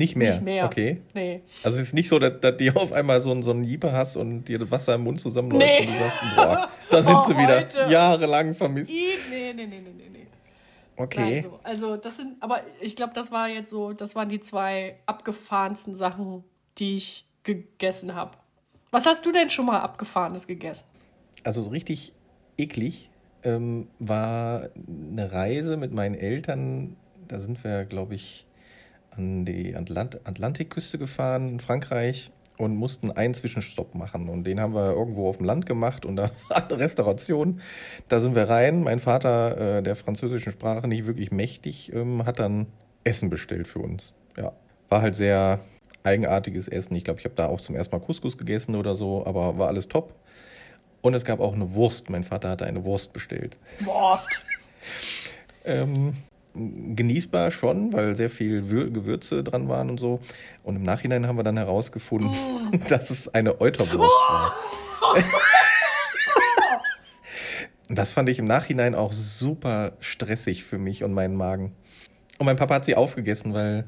Nicht 0.00 0.16
mehr. 0.16 0.32
Nicht 0.32 0.42
mehr. 0.42 0.64
Okay. 0.64 1.02
Nee. 1.12 1.42
Also 1.62 1.76
es 1.76 1.84
ist 1.88 1.94
nicht 1.94 2.08
so, 2.08 2.18
dass, 2.18 2.40
dass 2.40 2.56
du 2.56 2.70
auf 2.74 2.92
einmal 2.92 3.20
so, 3.20 3.30
einen- 3.30 3.42
so 3.42 3.50
einen 3.50 3.64
Jeeper 3.64 3.92
hast 3.92 4.16
und 4.16 4.44
dir 4.44 4.58
das 4.58 4.70
Wasser 4.70 4.94
im 4.94 5.02
Mund 5.02 5.20
zusammenläuft 5.20 5.62
Nee. 5.62 5.86
und 5.86 5.92
du 5.92 5.98
sagst, 5.98 6.20
boah, 6.36 6.68
da 6.90 7.02
sind 7.02 7.16
Oh, 7.16 7.20
sie 7.22 7.36
wieder 7.36 7.58
heute. 7.60 7.86
jahrelang 7.90 8.54
vermisst. 8.54 8.90
Nee, 8.90 9.12
nee, 9.30 9.52
nee, 9.52 9.66
nee, 9.66 9.80
nee, 9.80 9.92
nee. 10.10 10.26
Okay. 10.96 11.42
Nein, 11.42 11.42
so. 11.44 11.60
Also 11.62 11.96
das 11.96 12.16
sind, 12.16 12.36
aber 12.42 12.62
ich 12.80 12.96
glaube, 12.96 13.12
das 13.14 13.30
war 13.30 13.48
jetzt 13.48 13.68
so, 13.70 13.92
das 13.92 14.14
waren 14.14 14.28
die 14.30 14.40
zwei 14.40 14.96
abgefahrensten 15.06 15.94
Sachen, 15.94 16.44
die 16.78 16.96
ich 16.96 17.26
gegessen 17.42 18.14
habe. 18.14 18.32
Was 18.90 19.06
hast 19.06 19.24
du 19.26 19.32
denn 19.32 19.50
schon 19.50 19.66
mal 19.66 19.80
abgefahrenes 19.80 20.46
gegessen? 20.46 20.84
Also 21.44 21.62
so 21.62 21.70
richtig 21.70 22.12
eklig 22.58 23.10
ähm, 23.42 23.88
war 23.98 24.68
eine 24.88 25.30
Reise 25.32 25.76
mit 25.76 25.92
meinen 25.92 26.14
Eltern. 26.14 26.96
Da 27.28 27.38
sind 27.38 27.62
wir, 27.64 27.84
glaube 27.84 28.14
ich, 28.14 28.46
an 29.10 29.44
die 29.44 29.74
Atlant 29.74 30.20
Atlantikküste 30.24 30.98
gefahren 30.98 31.48
in 31.48 31.60
Frankreich 31.60 32.30
und 32.60 32.76
mussten 32.76 33.10
einen 33.10 33.34
Zwischenstopp 33.34 33.94
machen. 33.94 34.28
Und 34.28 34.44
den 34.44 34.60
haben 34.60 34.74
wir 34.74 34.92
irgendwo 34.92 35.28
auf 35.28 35.38
dem 35.38 35.46
Land 35.46 35.66
gemacht 35.66 36.04
und 36.04 36.16
da 36.16 36.30
war 36.48 36.68
eine 36.68 36.78
Restauration. 36.78 37.60
Da 38.08 38.20
sind 38.20 38.34
wir 38.34 38.48
rein. 38.48 38.82
Mein 38.82 39.00
Vater, 39.00 39.78
äh, 39.78 39.82
der 39.82 39.96
französischen 39.96 40.52
Sprache 40.52 40.86
nicht 40.86 41.06
wirklich 41.06 41.32
mächtig, 41.32 41.92
ähm, 41.94 42.26
hat 42.26 42.38
dann 42.38 42.66
Essen 43.02 43.30
bestellt 43.30 43.66
für 43.66 43.78
uns. 43.78 44.12
Ja, 44.36 44.52
war 44.90 45.02
halt 45.02 45.16
sehr 45.16 45.60
eigenartiges 46.02 46.68
Essen. 46.68 46.94
Ich 46.94 47.04
glaube, 47.04 47.18
ich 47.18 47.24
habe 47.24 47.34
da 47.34 47.46
auch 47.46 47.60
zum 47.60 47.74
ersten 47.74 47.96
Mal 47.96 48.04
Couscous 48.04 48.36
gegessen 48.36 48.74
oder 48.74 48.94
so, 48.94 49.24
aber 49.26 49.58
war 49.58 49.68
alles 49.68 49.88
top. 49.88 50.14
Und 51.02 51.14
es 51.14 51.24
gab 51.24 51.40
auch 51.40 51.54
eine 51.54 51.74
Wurst. 51.74 52.10
Mein 52.10 52.24
Vater 52.24 52.50
hatte 52.50 52.66
eine 52.66 52.84
Wurst 52.84 53.12
bestellt. 53.14 53.56
Wurst. 53.80 54.42
ähm, 55.64 56.14
genießbar 56.54 57.50
schon, 57.50 57.92
weil 57.92 58.16
sehr 58.16 58.30
viel 58.30 58.62
Gewürze 58.62 59.42
dran 59.42 59.68
waren 59.68 59.90
und 59.90 60.00
so. 60.00 60.20
Und 60.62 60.76
im 60.76 60.82
Nachhinein 60.82 61.26
haben 61.26 61.36
wir 61.36 61.42
dann 61.42 61.56
herausgefunden, 61.56 62.30
oh. 62.30 62.76
dass 62.88 63.10
es 63.10 63.28
eine 63.28 63.60
Euterwurst 63.60 63.94
oh. 64.00 64.32
war. 64.32 64.54
das 67.88 68.12
fand 68.12 68.28
ich 68.28 68.38
im 68.38 68.44
Nachhinein 68.44 68.94
auch 68.94 69.12
super 69.12 69.92
stressig 70.00 70.64
für 70.64 70.78
mich 70.78 71.04
und 71.04 71.12
meinen 71.12 71.36
Magen. 71.36 71.72
Und 72.38 72.46
mein 72.46 72.56
Papa 72.56 72.76
hat 72.76 72.84
sie 72.84 72.96
aufgegessen, 72.96 73.54
weil 73.54 73.84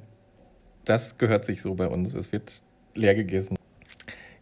das 0.85 1.18
gehört 1.18 1.44
sich 1.44 1.62
so 1.62 1.75
bei 1.75 1.88
uns. 1.88 2.14
Es 2.14 2.33
wird 2.33 2.62
leer 2.94 3.14
gegessen. 3.14 3.57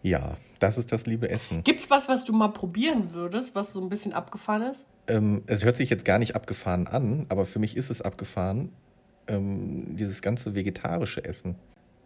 Ja, 0.02 0.36
das 0.58 0.78
ist 0.78 0.92
das 0.92 1.06
liebe 1.06 1.28
Essen. 1.28 1.62
Gibt's 1.62 1.90
was, 1.90 2.08
was 2.08 2.24
du 2.24 2.32
mal 2.32 2.48
probieren 2.48 3.12
würdest, 3.12 3.54
was 3.54 3.72
so 3.72 3.80
ein 3.80 3.88
bisschen 3.88 4.12
abgefahren 4.12 4.62
ist? 4.62 4.86
Ähm, 5.10 5.42
es 5.46 5.64
hört 5.64 5.76
sich 5.76 5.90
jetzt 5.90 6.04
gar 6.04 6.18
nicht 6.18 6.36
abgefahren 6.36 6.86
an, 6.86 7.26
aber 7.28 7.44
für 7.44 7.58
mich 7.58 7.76
ist 7.76 7.90
es 7.90 8.00
abgefahren, 8.00 8.70
ähm, 9.26 9.96
dieses 9.96 10.22
ganze 10.22 10.54
vegetarische 10.54 11.24
Essen. 11.24 11.56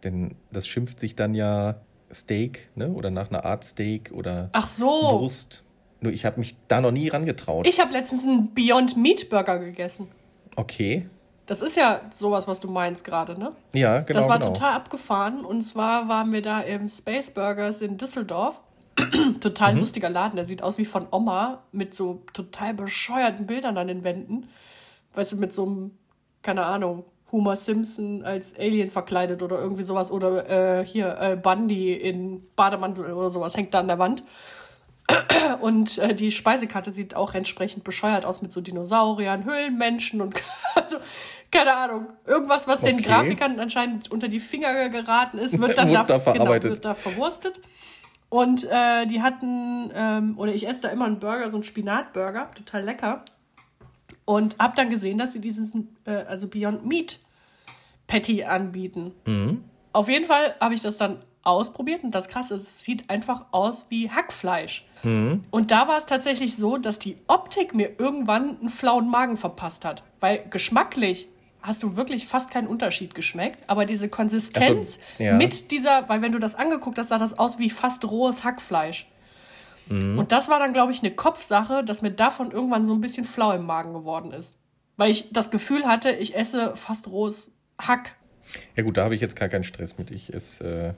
Denn 0.03 0.35
das 0.51 0.67
schimpft 0.67 0.99
sich 0.99 1.15
dann 1.15 1.35
ja 1.35 1.75
Steak, 2.11 2.69
ne? 2.75 2.91
Oder 2.91 3.11
nach 3.11 3.29
einer 3.29 3.45
Art 3.45 3.63
Steak 3.63 4.11
oder 4.13 4.49
Ach 4.53 4.67
so. 4.67 4.87
Wurst. 4.87 5.63
Nur 6.01 6.13
ich 6.13 6.25
habe 6.25 6.39
mich 6.39 6.55
da 6.67 6.81
noch 6.81 6.91
nie 6.91 7.07
rangetraut. 7.07 7.67
Ich 7.67 7.79
habe 7.79 7.91
letztens 7.91 8.23
einen 8.23 8.53
Beyond 8.53 8.97
Meat 8.97 9.29
Burger 9.29 9.59
gegessen. 9.59 10.07
Okay. 10.55 11.07
Das 11.45 11.61
ist 11.61 11.77
ja 11.77 12.01
sowas, 12.09 12.47
was 12.47 12.59
du 12.59 12.69
meinst 12.69 13.03
gerade, 13.03 13.37
ne? 13.39 13.51
Ja, 13.73 13.99
genau. 14.01 14.19
Das 14.19 14.29
war 14.29 14.39
genau. 14.39 14.53
total 14.53 14.73
abgefahren. 14.73 15.45
Und 15.45 15.61
zwar 15.61 16.07
waren 16.07 16.31
wir 16.33 16.41
da 16.41 16.61
im 16.61 16.87
Space 16.87 17.29
Burgers 17.31 17.81
in 17.81 17.97
Düsseldorf. 17.97 18.61
total 19.41 19.73
mhm. 19.73 19.79
lustiger 19.79 20.09
Laden. 20.09 20.35
Der 20.35 20.45
sieht 20.45 20.61
aus 20.61 20.77
wie 20.77 20.85
von 20.85 21.07
Oma 21.11 21.63
mit 21.71 21.93
so 21.93 22.23
total 22.33 22.73
bescheuerten 22.73 23.45
Bildern 23.45 23.77
an 23.77 23.87
den 23.87 24.03
Wänden. 24.03 24.49
Weißt 25.13 25.33
du, 25.33 25.37
mit 25.37 25.53
so 25.53 25.65
einem, 25.65 25.91
keine 26.41 26.65
Ahnung, 26.65 27.05
Homer 27.31 27.55
Simpson 27.55 28.23
als 28.23 28.57
Alien 28.57 28.89
verkleidet 28.89 29.41
oder 29.41 29.59
irgendwie 29.59 29.83
sowas. 29.83 30.11
Oder 30.11 30.79
äh, 30.79 30.85
hier 30.85 31.17
äh, 31.19 31.35
Bundy 31.35 31.93
in 31.93 32.43
Bademantel 32.55 33.11
oder 33.11 33.29
sowas 33.29 33.55
hängt 33.55 33.73
da 33.73 33.79
an 33.79 33.87
der 33.87 33.99
Wand. 33.99 34.23
Und 35.61 35.97
äh, 35.97 36.15
die 36.15 36.31
Speisekarte 36.31 36.91
sieht 36.91 37.15
auch 37.15 37.33
entsprechend 37.33 37.83
bescheuert 37.83 38.25
aus 38.25 38.41
mit 38.41 38.51
so 38.51 38.61
Dinosauriern, 38.61 39.45
Höhlenmenschen 39.45 40.21
und 40.21 40.41
also, 40.75 40.97
keine 41.51 41.75
Ahnung, 41.75 42.07
irgendwas, 42.25 42.67
was 42.67 42.81
okay. 42.81 42.93
den 42.93 43.03
Grafikern 43.03 43.59
anscheinend 43.59 44.11
unter 44.11 44.27
die 44.27 44.39
Finger 44.39 44.89
geraten 44.89 45.37
ist, 45.37 45.59
wird 45.59 45.77
dann 45.77 45.93
da, 45.93 46.05
verarbeitet. 46.05 46.63
Genau, 46.63 46.73
wird 46.73 46.85
da 46.85 46.93
verwurstet. 46.95 47.61
Und 48.35 48.65
äh, 48.69 49.05
die 49.05 49.21
hatten, 49.21 49.89
ähm, 49.95 50.37
oder 50.37 50.53
ich 50.53 50.67
esse 50.67 50.81
da 50.81 50.89
immer 50.89 51.05
einen 51.05 51.19
Burger, 51.19 51.49
so 51.49 51.55
einen 51.55 51.63
Spinatburger, 51.63 52.51
total 52.53 52.83
lecker. 52.83 53.23
Und 54.25 54.57
hab 54.59 54.75
dann 54.75 54.89
gesehen, 54.89 55.17
dass 55.17 55.31
sie 55.31 55.39
diesen, 55.39 55.95
äh, 56.03 56.25
also 56.27 56.49
Beyond 56.49 56.85
Meat 56.85 57.19
Patty 58.07 58.43
anbieten. 58.43 59.13
Mhm. 59.25 59.63
Auf 59.93 60.09
jeden 60.09 60.25
Fall 60.25 60.53
habe 60.59 60.73
ich 60.73 60.81
das 60.81 60.97
dann 60.97 61.23
ausprobiert 61.43 62.03
und 62.03 62.11
das 62.11 62.27
Krasse 62.27 62.55
ist, 62.55 62.63
es 62.63 62.83
sieht 62.83 63.09
einfach 63.09 63.45
aus 63.51 63.85
wie 63.87 64.11
Hackfleisch. 64.11 64.85
Mhm. 65.03 65.45
Und 65.49 65.71
da 65.71 65.87
war 65.87 65.97
es 65.97 66.05
tatsächlich 66.05 66.57
so, 66.57 66.75
dass 66.75 66.99
die 66.99 67.15
Optik 67.27 67.73
mir 67.73 67.97
irgendwann 67.99 68.59
einen 68.59 68.69
flauen 68.69 69.09
Magen 69.09 69.37
verpasst 69.37 69.85
hat. 69.85 70.03
Weil 70.19 70.43
geschmacklich 70.49 71.29
hast 71.65 71.83
du 71.83 71.95
wirklich 71.95 72.27
fast 72.27 72.51
keinen 72.51 72.67
Unterschied 72.67 73.15
geschmeckt, 73.15 73.59
aber 73.67 73.85
diese 73.85 74.07
Konsistenz 74.09 74.99
so, 75.17 75.23
ja. 75.23 75.33
mit 75.35 75.71
dieser, 75.71 76.07
weil 76.09 76.21
wenn 76.21 76.31
du 76.31 76.39
das 76.39 76.55
angeguckt 76.55 76.99
hast, 76.99 77.09
sah 77.09 77.17
das 77.17 77.37
aus 77.37 77.59
wie 77.59 77.69
fast 77.69 78.05
rohes 78.05 78.43
Hackfleisch. 78.43 79.07
Mhm. 79.87 80.17
Und 80.17 80.31
das 80.31 80.47
war 80.49 80.59
dann, 80.59 80.73
glaube 80.73 80.91
ich, 80.91 80.99
eine 80.99 81.11
Kopfsache, 81.11 81.83
dass 81.83 82.01
mir 82.01 82.11
davon 82.11 82.51
irgendwann 82.51 82.85
so 82.85 82.93
ein 82.93 83.01
bisschen 83.01 83.25
flau 83.25 83.51
im 83.51 83.65
Magen 83.65 83.93
geworden 83.93 84.31
ist. 84.31 84.57
Weil 84.97 85.11
ich 85.11 85.31
das 85.31 85.51
Gefühl 85.51 85.85
hatte, 85.85 86.11
ich 86.11 86.35
esse 86.35 86.75
fast 86.75 87.07
rohes 87.07 87.51
Hack. 87.79 88.15
Ja 88.75 88.83
gut, 88.83 88.97
da 88.97 89.03
habe 89.03 89.15
ich 89.15 89.21
jetzt 89.21 89.35
gar 89.35 89.49
keinen 89.49 89.63
Stress 89.63 89.97
mit. 89.97 90.11
Ich 90.11 90.33
esse 90.33 90.95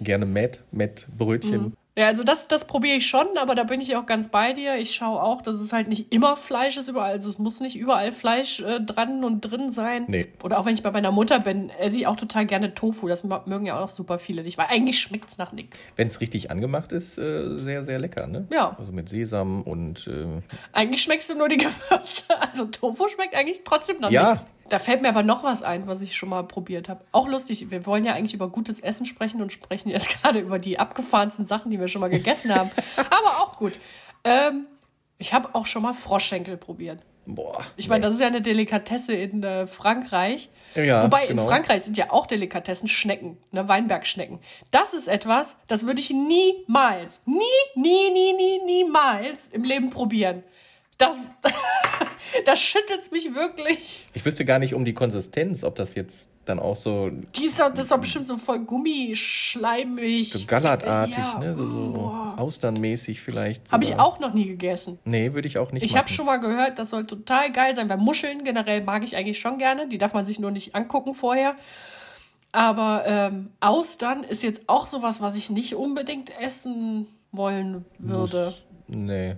äh, 0.00 0.04
gerne 0.04 0.26
Met, 0.26 0.62
Met-Brötchen. 0.70 1.62
Mhm. 1.62 1.72
Ja, 1.98 2.06
also 2.06 2.22
das, 2.22 2.46
das 2.46 2.64
probiere 2.64 2.94
ich 2.94 3.08
schon, 3.08 3.26
aber 3.38 3.56
da 3.56 3.64
bin 3.64 3.80
ich 3.80 3.96
auch 3.96 4.06
ganz 4.06 4.28
bei 4.28 4.52
dir. 4.52 4.76
Ich 4.76 4.94
schaue 4.94 5.20
auch, 5.20 5.42
dass 5.42 5.56
es 5.56 5.72
halt 5.72 5.88
nicht 5.88 6.14
immer 6.14 6.36
Fleisch 6.36 6.76
ist 6.76 6.86
überall. 6.86 7.10
Also 7.10 7.28
es 7.28 7.38
muss 7.38 7.58
nicht 7.58 7.74
überall 7.74 8.12
Fleisch 8.12 8.60
äh, 8.60 8.80
dran 8.80 9.24
und 9.24 9.40
drin 9.40 9.68
sein. 9.68 10.04
Nee. 10.06 10.28
Oder 10.44 10.60
auch 10.60 10.66
wenn 10.66 10.74
ich 10.74 10.84
bei 10.84 10.92
meiner 10.92 11.10
Mutter 11.10 11.40
bin, 11.40 11.70
esse 11.70 11.96
ich 11.96 12.06
auch 12.06 12.14
total 12.14 12.46
gerne 12.46 12.72
Tofu. 12.72 13.08
Das 13.08 13.24
mögen 13.24 13.66
ja 13.66 13.82
auch 13.82 13.88
super 13.88 14.20
viele 14.20 14.44
nicht, 14.44 14.58
weil 14.58 14.66
eigentlich 14.68 15.00
schmeckt 15.00 15.28
es 15.28 15.38
nach 15.38 15.50
nichts. 15.50 15.76
Wenn 15.96 16.06
es 16.06 16.20
richtig 16.20 16.52
angemacht 16.52 16.92
ist, 16.92 17.18
äh, 17.18 17.56
sehr, 17.56 17.82
sehr 17.82 17.98
lecker, 17.98 18.28
ne? 18.28 18.46
Ja. 18.52 18.76
Also 18.78 18.92
mit 18.92 19.08
Sesam 19.08 19.62
und. 19.62 20.06
Äh 20.06 20.40
eigentlich 20.72 21.02
schmeckst 21.02 21.28
du 21.30 21.34
nur 21.34 21.48
die 21.48 21.56
Gewürze. 21.56 22.22
Also 22.40 22.66
Tofu 22.66 23.08
schmeckt 23.08 23.34
eigentlich 23.34 23.62
trotzdem 23.64 23.98
nach 23.98 24.10
ja. 24.10 24.30
nichts. 24.30 24.46
Da 24.68 24.78
fällt 24.78 25.02
mir 25.02 25.08
aber 25.08 25.22
noch 25.22 25.42
was 25.42 25.62
ein, 25.62 25.86
was 25.86 26.00
ich 26.00 26.16
schon 26.16 26.28
mal 26.28 26.42
probiert 26.42 26.88
habe. 26.88 27.04
Auch 27.12 27.28
lustig, 27.28 27.70
wir 27.70 27.86
wollen 27.86 28.04
ja 28.04 28.14
eigentlich 28.14 28.34
über 28.34 28.48
gutes 28.48 28.80
Essen 28.80 29.06
sprechen 29.06 29.40
und 29.42 29.52
sprechen 29.52 29.88
jetzt 29.88 30.08
gerade 30.22 30.40
über 30.40 30.58
die 30.58 30.78
abgefahrensten 30.78 31.46
Sachen, 31.46 31.70
die 31.70 31.80
wir 31.80 31.88
schon 31.88 32.00
mal 32.00 32.10
gegessen 32.10 32.54
haben. 32.54 32.70
aber 32.96 33.40
auch 33.40 33.56
gut. 33.56 33.74
Ähm, 34.24 34.66
ich 35.18 35.32
habe 35.32 35.54
auch 35.54 35.66
schon 35.66 35.82
mal 35.82 35.94
Froschschenkel 35.94 36.56
probiert. 36.56 37.02
Boah. 37.26 37.62
Ich 37.76 37.88
meine, 37.88 38.00
nee. 38.00 38.06
das 38.06 38.14
ist 38.14 38.20
ja 38.22 38.26
eine 38.26 38.40
Delikatesse 38.40 39.12
in 39.12 39.42
äh, 39.42 39.66
Frankreich. 39.66 40.48
Ja, 40.74 41.02
Wobei 41.02 41.26
genau. 41.26 41.42
in 41.42 41.48
Frankreich 41.48 41.82
sind 41.82 41.98
ja 41.98 42.10
auch 42.10 42.26
Delikatessen 42.26 42.88
Schnecken, 42.88 43.36
ne, 43.52 43.68
Weinbergschnecken. 43.68 44.38
Das 44.70 44.94
ist 44.94 45.08
etwas, 45.08 45.54
das 45.66 45.86
würde 45.86 46.00
ich 46.00 46.10
niemals, 46.10 47.20
nie, 47.26 47.38
nie, 47.74 48.10
nie, 48.10 48.32
nie, 48.32 48.62
niemals 48.64 49.48
im 49.48 49.62
Leben 49.62 49.90
probieren. 49.90 50.42
Das, 50.96 51.18
das 52.44 52.60
schüttelt 52.60 53.10
mich 53.12 53.34
wirklich. 53.34 54.06
Ich 54.14 54.24
wüsste 54.24 54.44
gar 54.44 54.58
nicht 54.58 54.74
um 54.74 54.84
die 54.84 54.94
Konsistenz, 54.94 55.64
ob 55.64 55.76
das 55.76 55.94
jetzt 55.94 56.30
dann 56.44 56.58
auch 56.58 56.76
so. 56.76 57.10
Die 57.10 57.46
ist 57.46 57.60
doch, 57.60 57.70
das 57.70 57.86
ist 57.86 57.90
doch 57.90 58.00
bestimmt 58.00 58.26
so 58.26 58.36
voll 58.38 58.60
gummischleimig. 58.60 60.32
So 60.32 60.40
gallertartig, 60.46 61.16
ja. 61.16 61.38
ne? 61.38 61.54
So, 61.54 61.68
so 61.68 62.34
austernmäßig 62.36 63.20
vielleicht. 63.20 63.70
Habe 63.72 63.84
ich 63.84 63.94
auch 63.96 64.18
noch 64.18 64.34
nie 64.34 64.46
gegessen. 64.46 64.98
Nee, 65.04 65.34
würde 65.34 65.48
ich 65.48 65.58
auch 65.58 65.72
nicht 65.72 65.82
Ich 65.82 65.96
habe 65.96 66.08
schon 66.08 66.26
mal 66.26 66.38
gehört, 66.38 66.78
das 66.78 66.90
soll 66.90 67.06
total 67.06 67.52
geil 67.52 67.74
sein, 67.76 67.88
weil 67.88 67.98
Muscheln 67.98 68.44
generell 68.44 68.82
mag 68.82 69.04
ich 69.04 69.16
eigentlich 69.16 69.38
schon 69.38 69.58
gerne. 69.58 69.88
Die 69.88 69.98
darf 69.98 70.14
man 70.14 70.24
sich 70.24 70.38
nur 70.38 70.50
nicht 70.50 70.74
angucken 70.74 71.14
vorher. 71.14 71.56
Aber 72.50 73.04
ähm, 73.06 73.50
Austern 73.60 74.24
ist 74.24 74.42
jetzt 74.42 74.62
auch 74.68 74.86
sowas, 74.86 75.20
was 75.20 75.36
ich 75.36 75.50
nicht 75.50 75.74
unbedingt 75.74 76.32
essen 76.40 77.06
wollen 77.30 77.84
würde. 77.98 78.46
Muss, 78.46 78.64
nee. 78.86 79.36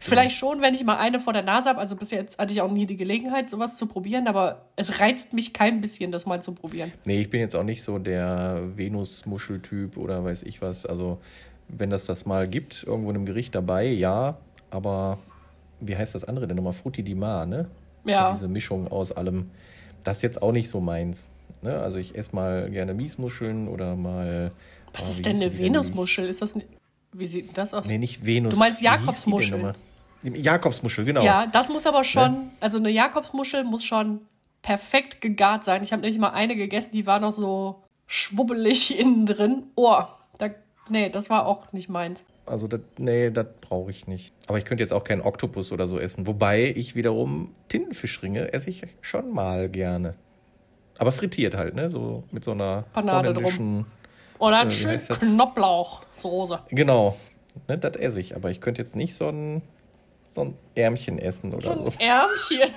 Vielleicht 0.00 0.36
schon, 0.36 0.60
wenn 0.60 0.74
ich 0.74 0.84
mal 0.84 0.98
eine 0.98 1.18
vor 1.18 1.32
der 1.32 1.42
Nase 1.42 1.68
habe. 1.68 1.78
Also 1.78 1.96
bis 1.96 2.10
jetzt 2.10 2.38
hatte 2.38 2.52
ich 2.52 2.60
auch 2.60 2.70
nie 2.70 2.86
die 2.86 2.96
Gelegenheit, 2.96 3.48
sowas 3.48 3.76
zu 3.78 3.86
probieren, 3.86 4.28
aber 4.28 4.66
es 4.76 5.00
reizt 5.00 5.32
mich 5.32 5.52
kein 5.52 5.80
bisschen, 5.80 6.12
das 6.12 6.26
mal 6.26 6.42
zu 6.42 6.52
probieren. 6.52 6.92
Nee, 7.06 7.22
ich 7.22 7.30
bin 7.30 7.40
jetzt 7.40 7.56
auch 7.56 7.64
nicht 7.64 7.82
so 7.82 7.98
der 7.98 8.62
Venusmuscheltyp 8.76 9.96
oder 9.96 10.24
weiß 10.24 10.42
ich 10.42 10.60
was. 10.60 10.84
Also, 10.84 11.18
wenn 11.68 11.90
das 11.90 12.04
das 12.04 12.26
mal 12.26 12.46
gibt, 12.46 12.84
irgendwo 12.86 13.10
in 13.10 13.16
einem 13.16 13.26
Gericht 13.26 13.54
dabei, 13.54 13.86
ja, 13.86 14.36
aber 14.70 15.18
wie 15.80 15.96
heißt 15.96 16.14
das 16.14 16.24
andere 16.24 16.46
denn 16.46 16.56
nochmal? 16.56 16.74
Frutti 16.74 17.02
di 17.02 17.14
Mar, 17.14 17.46
ne? 17.46 17.68
Ja. 18.04 18.32
So 18.32 18.38
diese 18.38 18.48
Mischung 18.48 18.88
aus 18.88 19.12
allem. 19.12 19.50
Das 20.04 20.18
ist 20.18 20.22
jetzt 20.22 20.42
auch 20.42 20.52
nicht 20.52 20.68
so 20.68 20.80
meins. 20.80 21.30
Ne? 21.62 21.78
Also, 21.78 21.96
ich 21.96 22.14
esse 22.14 22.34
mal 22.34 22.70
gerne 22.70 22.92
Miesmuscheln 22.92 23.68
oder 23.68 23.96
mal. 23.96 24.52
Was 24.92 25.04
oh, 25.04 25.10
ist 25.12 25.24
denn 25.24 25.36
eine 25.36 25.56
Venusmuschel? 25.56 26.26
Ist 26.26 26.42
das 26.42 26.56
nicht. 26.56 26.66
Wie 27.12 27.26
sieht 27.26 27.56
das 27.58 27.74
aus? 27.74 27.84
Nee, 27.84 27.98
nicht 27.98 28.24
Venus. 28.24 28.54
Du 28.54 28.58
meinst 28.58 28.80
Jakobsmuschel? 28.80 29.74
Jakobsmuschel, 30.22 31.04
genau. 31.04 31.22
Ja, 31.22 31.46
das 31.46 31.68
muss 31.68 31.86
aber 31.86 32.04
schon, 32.04 32.32
ne? 32.32 32.50
also 32.60 32.78
eine 32.78 32.90
Jakobsmuschel 32.90 33.64
muss 33.64 33.84
schon 33.84 34.20
perfekt 34.62 35.20
gegart 35.20 35.64
sein. 35.64 35.82
Ich 35.82 35.92
habe 35.92 36.02
nämlich 36.02 36.18
mal 36.18 36.30
eine 36.30 36.54
gegessen, 36.54 36.92
die 36.92 37.06
war 37.06 37.18
noch 37.18 37.32
so 37.32 37.82
schwubbelig 38.06 38.98
innen 38.98 39.26
drin. 39.26 39.64
Oh, 39.74 40.02
da 40.38 40.50
Nee, 40.88 41.10
das 41.10 41.30
war 41.30 41.46
auch 41.46 41.72
nicht 41.72 41.88
meins. 41.88 42.24
Also, 42.44 42.66
das, 42.66 42.80
nee, 42.98 43.30
das 43.30 43.46
brauche 43.60 43.90
ich 43.90 44.06
nicht. 44.06 44.34
Aber 44.48 44.58
ich 44.58 44.64
könnte 44.64 44.82
jetzt 44.82 44.92
auch 44.92 45.04
keinen 45.04 45.22
Oktopus 45.22 45.70
oder 45.70 45.86
so 45.86 45.98
essen. 45.98 46.26
Wobei 46.26 46.72
ich 46.76 46.94
wiederum 46.96 47.54
Tintenfischringe 47.68 48.52
esse 48.52 48.68
ich 48.68 48.82
schon 49.00 49.32
mal 49.32 49.68
gerne. 49.68 50.14
Aber 50.98 51.12
frittiert 51.12 51.56
halt, 51.56 51.74
ne? 51.74 51.88
So 51.88 52.24
mit 52.32 52.44
so 52.44 52.50
einer 52.50 52.84
Panade 52.92 53.32
drum. 53.32 53.86
Oder 54.42 54.66
äh, 54.66 54.70
schön 54.72 54.98
Knoblauchsoße. 54.98 56.62
Genau. 56.70 57.16
Ne, 57.68 57.78
das 57.78 57.94
esse 57.94 58.18
ich. 58.18 58.34
Aber 58.34 58.50
ich 58.50 58.60
könnte 58.60 58.82
jetzt 58.82 58.96
nicht 58.96 59.14
so 59.14 59.28
ein, 59.28 59.62
so 60.28 60.40
ein 60.40 60.58
Ärmchen 60.74 61.20
essen 61.20 61.54
oder 61.54 61.60
so. 61.60 61.74
So 61.74 61.84
ein 61.84 61.92
Ärmchen. 62.00 62.70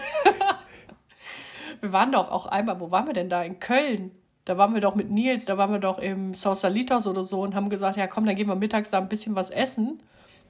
wir 1.82 1.91
waren 1.91 2.12
doch 2.12 2.30
auch 2.30 2.45
einmal, 2.45 2.80
wo 2.80 2.91
waren 2.91 3.08
wir 3.08 3.13
denn 3.13 3.30
da? 3.30 3.41
In 3.41 3.60
Köln. 3.60 4.12
Da 4.45 4.60
waren 4.60 4.75
wir 4.75 4.82
doch 4.82 4.93
mit 4.93 5.10
Nils, 5.10 5.45
da 5.45 5.58
waren 5.58 5.71
wir 5.71 5.80
doch 5.80 5.97
im 5.97 6.36
Sausalitos 6.36 7.08
oder 7.08 7.23
so 7.23 7.41
und 7.41 7.56
haben 7.56 7.69
gesagt, 7.69 7.97
ja 7.97 8.06
komm, 8.06 8.28
dann 8.28 8.36
gehen 8.36 8.47
wir 8.47 8.54
mittags 8.54 8.91
da 8.91 8.99
ein 8.99 9.10
bisschen 9.10 9.34
was 9.34 9.49
essen. 9.49 10.04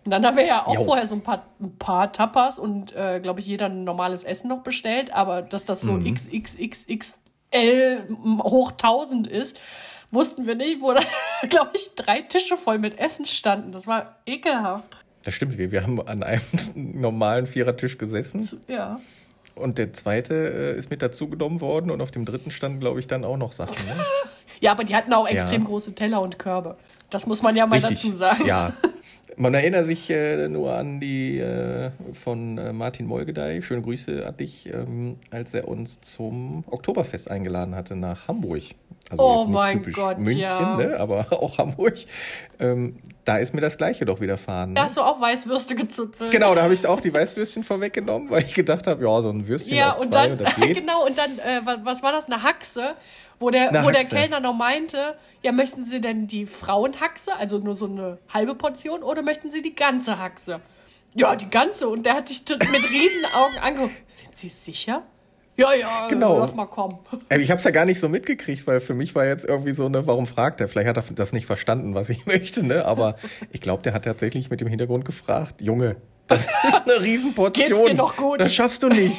Und 0.03 0.11
dann 0.11 0.25
haben 0.25 0.35
wir 0.35 0.45
ja 0.45 0.67
auch 0.67 0.75
jo. 0.75 0.83
vorher 0.83 1.07
so 1.07 1.15
ein 1.15 1.21
paar, 1.21 1.45
ein 1.61 1.77
paar 1.77 2.11
Tapas 2.11 2.59
und, 2.59 2.93
äh, 2.93 3.21
glaube 3.21 3.39
ich, 3.39 3.47
jeder 3.47 3.67
ein 3.67 3.85
normales 3.85 4.25
Essen 4.25 4.49
noch 4.49 4.63
bestellt. 4.63 5.13
Aber 5.13 5.43
dass 5.43 5.65
das 5.65 5.79
so 5.79 5.93
mhm. 5.93 6.13
XXXXL 6.13 8.07
hoch 8.43 8.71
1000 8.71 9.27
ist, 9.27 9.57
wussten 10.11 10.47
wir 10.47 10.55
nicht, 10.55 10.81
wo 10.81 10.93
da, 10.93 11.01
glaube 11.49 11.71
ich, 11.73 11.91
drei 11.95 12.21
Tische 12.21 12.57
voll 12.57 12.79
mit 12.79 12.97
Essen 12.99 13.25
standen. 13.25 13.71
Das 13.71 13.87
war 13.87 14.17
ekelhaft. 14.25 14.97
Das 15.23 15.33
stimmt, 15.33 15.57
wir, 15.57 15.71
wir 15.71 15.83
haben 15.83 16.05
an 16.07 16.23
einem 16.23 16.41
normalen 16.75 17.45
Vierertisch 17.45 17.97
gesessen. 17.97 18.47
Ja. 18.67 18.99
Und 19.55 19.77
der 19.77 19.93
zweite 19.93 20.33
äh, 20.33 20.77
ist 20.77 20.89
mit 20.89 21.01
dazu 21.01 21.29
genommen 21.29 21.61
worden 21.61 21.89
und 21.89 22.01
auf 22.01 22.11
dem 22.11 22.25
dritten 22.25 22.51
stand, 22.51 22.79
glaube 22.79 22.99
ich, 22.99 23.07
dann 23.07 23.23
auch 23.23 23.37
noch 23.37 23.53
Sachen. 23.53 23.75
Ne? 23.85 23.95
ja, 24.59 24.71
aber 24.71 24.83
die 24.83 24.95
hatten 24.95 25.13
auch 25.13 25.27
extrem 25.27 25.61
ja. 25.61 25.67
große 25.67 25.95
Teller 25.95 26.21
und 26.21 26.37
Körbe. 26.37 26.77
Das 27.09 27.25
muss 27.25 27.41
man 27.41 27.55
ja 27.55 27.65
mal 27.65 27.79
Richtig. 27.79 28.01
dazu 28.01 28.11
sagen. 28.11 28.45
Ja. 28.45 28.73
Man 29.37 29.53
erinnert 29.53 29.85
sich 29.85 30.09
äh, 30.09 30.47
nur 30.47 30.73
an 30.73 30.99
die 30.99 31.39
äh, 31.39 31.91
von 32.13 32.57
äh, 32.57 32.73
Martin 32.73 33.07
Molgedei, 33.07 33.61
schöne 33.61 33.81
Grüße 33.81 34.25
an 34.25 34.37
dich, 34.37 34.71
ähm, 34.71 35.17
als 35.31 35.53
er 35.53 35.67
uns 35.67 35.99
zum 36.01 36.63
Oktoberfest 36.69 37.29
eingeladen 37.29 37.75
hatte 37.75 37.95
nach 37.95 38.27
Hamburg. 38.27 38.63
Also 39.09 39.23
oh 39.23 39.37
jetzt 39.37 39.47
nicht 39.47 39.53
mein 39.53 39.77
typisch 39.77 39.95
Gott, 39.95 40.17
München, 40.17 40.41
ja. 40.41 40.77
ne, 40.77 40.99
aber 40.99 41.27
auch 41.31 41.57
Hamburg. 41.57 41.93
Ähm, 42.59 42.97
da 43.23 43.37
ist 43.37 43.53
mir 43.53 43.61
das 43.61 43.77
Gleiche 43.77 44.05
doch 44.05 44.19
widerfahren. 44.19 44.71
Ne? 44.71 44.75
Da 44.75 44.83
hast 44.85 44.97
du 44.97 45.01
auch 45.01 45.21
Weißwürste 45.21 45.75
gezuzelt. 45.75 46.31
Genau, 46.31 46.55
da 46.55 46.63
habe 46.63 46.73
ich 46.73 46.85
auch 46.87 46.99
die 46.99 47.13
Weißwürstchen 47.13 47.63
vorweggenommen, 47.63 48.29
weil 48.31 48.43
ich 48.43 48.53
gedacht 48.55 48.87
habe, 48.87 49.03
ja, 49.03 49.21
so 49.21 49.29
ein 49.29 49.47
Würstchen 49.47 49.77
ja, 49.77 49.91
auf 49.93 50.01
und 50.01 50.13
zwei 50.13 50.29
dann, 50.29 50.31
und 50.31 50.41
das 50.41 50.55
geht. 50.61 50.79
genau, 50.79 51.05
und 51.05 51.17
dann, 51.17 51.37
äh, 51.37 51.61
was 51.83 52.01
war 52.01 52.11
das, 52.11 52.25
eine 52.25 52.41
Haxe, 52.41 52.95
wo 53.39 53.49
der, 53.49 53.83
wo 53.83 53.91
der 53.91 54.05
Kellner 54.05 54.39
noch 54.39 54.53
meinte, 54.55 55.15
ja, 55.41 55.51
möchten 55.51 55.83
Sie 55.83 56.01
denn 56.01 56.27
die 56.27 56.45
Frauenhaxe, 56.45 57.35
also 57.35 57.59
nur 57.59 57.75
so 57.75 57.85
eine 57.85 58.17
halbe 58.33 58.55
Portion, 58.55 59.03
oder 59.03 59.21
möchten 59.21 59.49
Sie 59.49 59.61
die 59.61 59.75
ganze 59.75 60.19
Haxe? 60.19 60.61
Ja, 61.13 61.35
die 61.35 61.49
ganze. 61.49 61.87
Und 61.87 62.05
der 62.05 62.15
hat 62.15 62.29
dich 62.29 62.43
mit 62.49 62.89
riesen 62.89 63.25
Augen 63.33 63.57
angeguckt. 63.57 63.93
Sind 64.07 64.35
Sie 64.35 64.49
sicher? 64.49 65.03
Ja, 65.57 65.73
ja, 65.73 66.07
genau. 66.09 66.39
lass 66.39 66.53
mal 66.53 66.65
kommen. 66.65 66.99
Ich 67.29 67.49
habe 67.49 67.59
es 67.59 67.63
ja 67.63 67.71
gar 67.71 67.85
nicht 67.85 67.99
so 67.99 68.09
mitgekriegt, 68.09 68.67
weil 68.67 68.81
für 68.81 68.93
mich 68.93 69.15
war 69.15 69.25
jetzt 69.25 69.45
irgendwie 69.45 69.71
so 69.71 69.85
eine, 69.85 70.05
warum 70.05 70.27
fragt 70.27 70.59
er? 70.59 70.67
Vielleicht 70.67 70.87
hat 70.89 70.97
er 70.97 71.03
das 71.15 71.31
nicht 71.31 71.45
verstanden, 71.45 71.95
was 71.95 72.09
ich 72.09 72.25
möchte, 72.25 72.65
ne? 72.65 72.85
Aber 72.85 73.15
ich 73.51 73.61
glaube, 73.61 73.81
der 73.83 73.93
hat 73.93 74.03
tatsächlich 74.03 74.49
mit 74.49 74.59
dem 74.59 74.67
Hintergrund 74.67 75.05
gefragt, 75.05 75.61
Junge, 75.61 75.95
das 76.27 76.45
ist 76.45 76.49
eine 76.63 77.01
Riesenportion. 77.01 77.69
Geht's 77.69 77.83
dir 77.83 77.93
noch 77.93 78.17
gut? 78.17 78.41
Das 78.41 78.53
schaffst 78.53 78.83
du 78.83 78.89
nicht. 78.89 79.15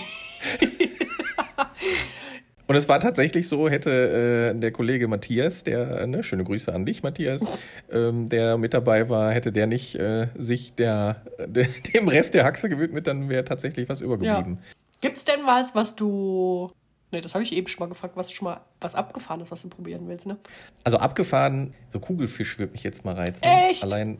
Und 2.68 2.74
es 2.74 2.88
war 2.88 2.98
tatsächlich 2.98 3.48
so, 3.48 3.68
hätte 3.68 4.54
äh, 4.54 4.58
der 4.58 4.72
Kollege 4.72 5.06
Matthias, 5.06 5.62
der, 5.62 6.06
ne, 6.06 6.22
schöne 6.22 6.42
Grüße 6.42 6.74
an 6.74 6.84
dich, 6.84 7.02
Matthias, 7.02 7.44
ähm, 7.90 8.28
der 8.28 8.58
mit 8.58 8.74
dabei 8.74 9.08
war, 9.08 9.32
hätte 9.32 9.52
der 9.52 9.66
nicht 9.66 9.94
äh, 9.94 10.28
sich 10.36 10.74
der, 10.74 11.22
de, 11.46 11.68
dem 11.94 12.08
Rest 12.08 12.34
der 12.34 12.44
Haxe 12.44 12.68
gewidmet, 12.68 13.06
dann 13.06 13.28
wäre 13.28 13.44
tatsächlich 13.44 13.88
was 13.88 14.00
übergeblieben. 14.00 14.58
Ja. 14.60 14.76
Gibt's 15.00 15.24
denn 15.24 15.40
was, 15.44 15.74
was 15.74 15.94
du. 15.94 16.70
Ne, 17.12 17.20
das 17.20 17.34
habe 17.34 17.44
ich 17.44 17.52
eben 17.52 17.68
schon 17.68 17.80
mal 17.80 17.88
gefragt, 17.88 18.16
was 18.16 18.32
schon 18.32 18.46
mal 18.46 18.62
was 18.80 18.96
abgefahren 18.96 19.40
ist, 19.40 19.52
was 19.52 19.62
du 19.62 19.68
probieren 19.68 20.08
willst, 20.08 20.26
ne? 20.26 20.36
Also 20.82 20.98
abgefahren, 20.98 21.72
so 21.88 22.00
Kugelfisch 22.00 22.58
würde 22.58 22.72
mich 22.72 22.82
jetzt 22.82 23.04
mal 23.04 23.14
reizen. 23.14 23.44
Echt? 23.44 23.84
Allein. 23.84 24.18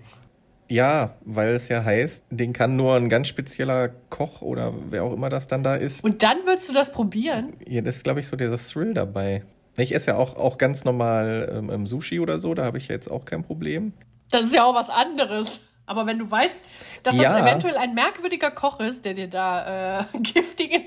Ja, 0.69 1.17
weil 1.25 1.55
es 1.55 1.69
ja 1.69 1.85
heißt, 1.85 2.25
den 2.31 2.53
kann 2.53 2.77
nur 2.77 2.97
ein 2.97 3.09
ganz 3.09 3.29
spezieller 3.29 3.89
Koch 4.11 4.43
oder 4.43 4.75
wer 4.91 5.05
auch 5.05 5.13
immer 5.13 5.29
das 5.29 5.47
dann 5.47 5.63
da 5.63 5.75
ist. 5.77 6.03
Und 6.03 6.23
dann 6.23 6.39
willst 6.45 6.69
du 6.69 6.73
das 6.73 6.93
probieren? 6.93 7.55
Ja, 7.67 7.83
das 7.83 7.99
ist, 7.99 8.05
glaube 8.05 8.21
ich, 8.21 8.27
so 8.27 8.37
der 8.37 8.57
Thrill 8.57 8.95
dabei. 8.95 9.43
Ich 9.77 9.95
esse 9.95 10.13
ja 10.13 10.17
auch, 10.17 10.37
auch 10.37 10.59
ganz 10.59 10.85
normal 10.85 11.65
ähm, 11.71 11.87
Sushi 11.87 12.19
oder 12.21 12.39
so, 12.39 12.55
da 12.55 12.65
habe 12.65 12.79
ich 12.79 12.89
jetzt 12.89 13.11
auch 13.11 13.25
kein 13.25 13.43
Problem. 13.45 13.93
Das 14.31 14.47
ist 14.47 14.55
ja 14.55 14.65
auch 14.65 14.75
was 14.75 14.91
anderes. 14.91 15.61
Aber 15.85 16.07
wenn 16.07 16.19
du 16.19 16.29
weißt, 16.29 16.57
dass 17.05 17.17
ja. 17.17 17.33
das 17.33 17.43
eventuell 17.43 17.77
ein 17.77 17.95
merkwürdiger 17.95 18.51
Koch 18.51 18.81
ist, 18.81 19.05
der 19.05 19.15
dir 19.15 19.29
da 19.29 20.01
äh, 20.01 20.05
giftigen 20.21 20.83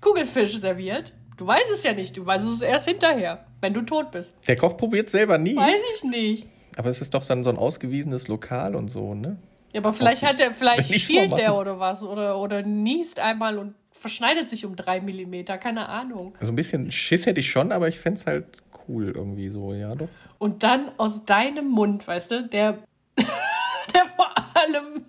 Kugelfisch 0.00 0.60
serviert, 0.60 1.12
du 1.36 1.46
weißt 1.46 1.70
es 1.72 1.82
ja 1.82 1.92
nicht. 1.92 2.16
Du 2.16 2.24
weißt 2.24 2.46
es 2.46 2.62
erst 2.62 2.88
hinterher, 2.88 3.46
wenn 3.60 3.74
du 3.74 3.82
tot 3.82 4.12
bist. 4.12 4.34
Der 4.46 4.56
Koch 4.56 4.76
probiert 4.76 5.10
selber 5.10 5.36
nie. 5.36 5.56
Weiß 5.56 5.82
ich 5.96 6.04
nicht. 6.04 6.46
Aber 6.76 6.90
es 6.90 7.00
ist 7.00 7.14
doch 7.14 7.24
dann 7.24 7.42
so 7.42 7.50
ein 7.50 7.56
ausgewiesenes 7.56 8.28
Lokal 8.28 8.76
und 8.76 8.88
so, 8.88 9.14
ne? 9.14 9.38
Ja, 9.72 9.80
aber 9.80 9.92
vielleicht 9.92 10.22
hat 10.22 10.40
er, 10.40 10.52
vielleicht 10.52 10.92
schielt 10.94 11.36
der 11.36 11.54
oder 11.54 11.78
was 11.78 12.02
oder, 12.02 12.38
oder 12.38 12.62
niest 12.62 13.18
einmal 13.18 13.58
und 13.58 13.74
verschneidet 13.90 14.48
sich 14.48 14.64
um 14.64 14.76
drei 14.76 15.00
Millimeter, 15.00 15.58
keine 15.58 15.88
Ahnung. 15.88 16.34
Also 16.38 16.52
ein 16.52 16.56
bisschen 16.56 16.90
Schiss 16.90 17.26
hätte 17.26 17.40
ich 17.40 17.50
schon, 17.50 17.72
aber 17.72 17.88
ich 17.88 17.98
fände 17.98 18.20
es 18.20 18.26
halt 18.26 18.62
cool 18.88 19.12
irgendwie 19.14 19.48
so, 19.48 19.74
ja 19.74 19.94
doch. 19.94 20.08
Und 20.38 20.62
dann 20.62 20.90
aus 20.98 21.24
deinem 21.24 21.68
Mund, 21.68 22.06
weißt 22.06 22.30
du, 22.30 22.48
der 22.48 22.78
der 23.94 24.04
vor 24.04 24.32
allem 24.54 25.06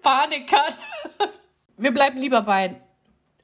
Panik 0.00 0.50
hat. 0.52 0.78
Wir 1.76 1.92
bleiben 1.92 2.18
lieber 2.18 2.42
bei, 2.42 2.80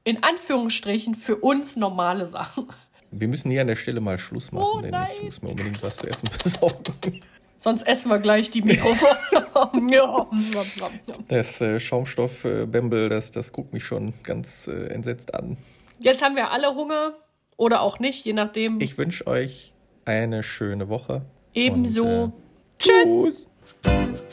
in 0.04 0.22
Anführungsstrichen, 0.22 1.14
für 1.14 1.36
uns 1.36 1.76
normale 1.76 2.26
Sachen. 2.26 2.68
Wir 3.10 3.28
müssen 3.28 3.50
hier 3.50 3.62
an 3.62 3.66
der 3.66 3.76
Stelle 3.76 4.00
mal 4.00 4.18
Schluss 4.18 4.52
machen, 4.52 4.66
oh, 4.74 4.80
denn 4.80 4.94
ich 5.14 5.22
muss 5.22 5.42
mir 5.42 5.50
unbedingt 5.50 5.82
was 5.82 5.96
zu 5.96 6.06
essen 6.06 6.28
besorgen. 6.42 7.22
Sonst 7.58 7.86
essen 7.86 8.10
wir 8.10 8.18
gleich 8.18 8.50
die 8.50 8.62
Mikrofone. 8.62 9.16
das 11.28 11.60
äh, 11.60 11.80
Schaumstoff-Bembel, 11.80 13.08
das, 13.08 13.30
das 13.30 13.52
guckt 13.52 13.72
mich 13.72 13.84
schon 13.84 14.12
ganz 14.22 14.68
äh, 14.68 14.88
entsetzt 14.88 15.34
an. 15.34 15.56
Jetzt 15.98 16.22
haben 16.22 16.36
wir 16.36 16.50
alle 16.50 16.74
Hunger 16.74 17.14
oder 17.56 17.80
auch 17.80 17.98
nicht, 17.98 18.24
je 18.24 18.34
nachdem. 18.34 18.80
Ich 18.80 18.98
wünsche 18.98 19.26
euch 19.26 19.72
eine 20.04 20.42
schöne 20.42 20.88
Woche. 20.88 21.22
Ebenso. 21.54 22.04
Und, 22.04 22.32
äh, 22.32 22.32
tschüss. 22.78 23.46
tschüss. 23.82 24.25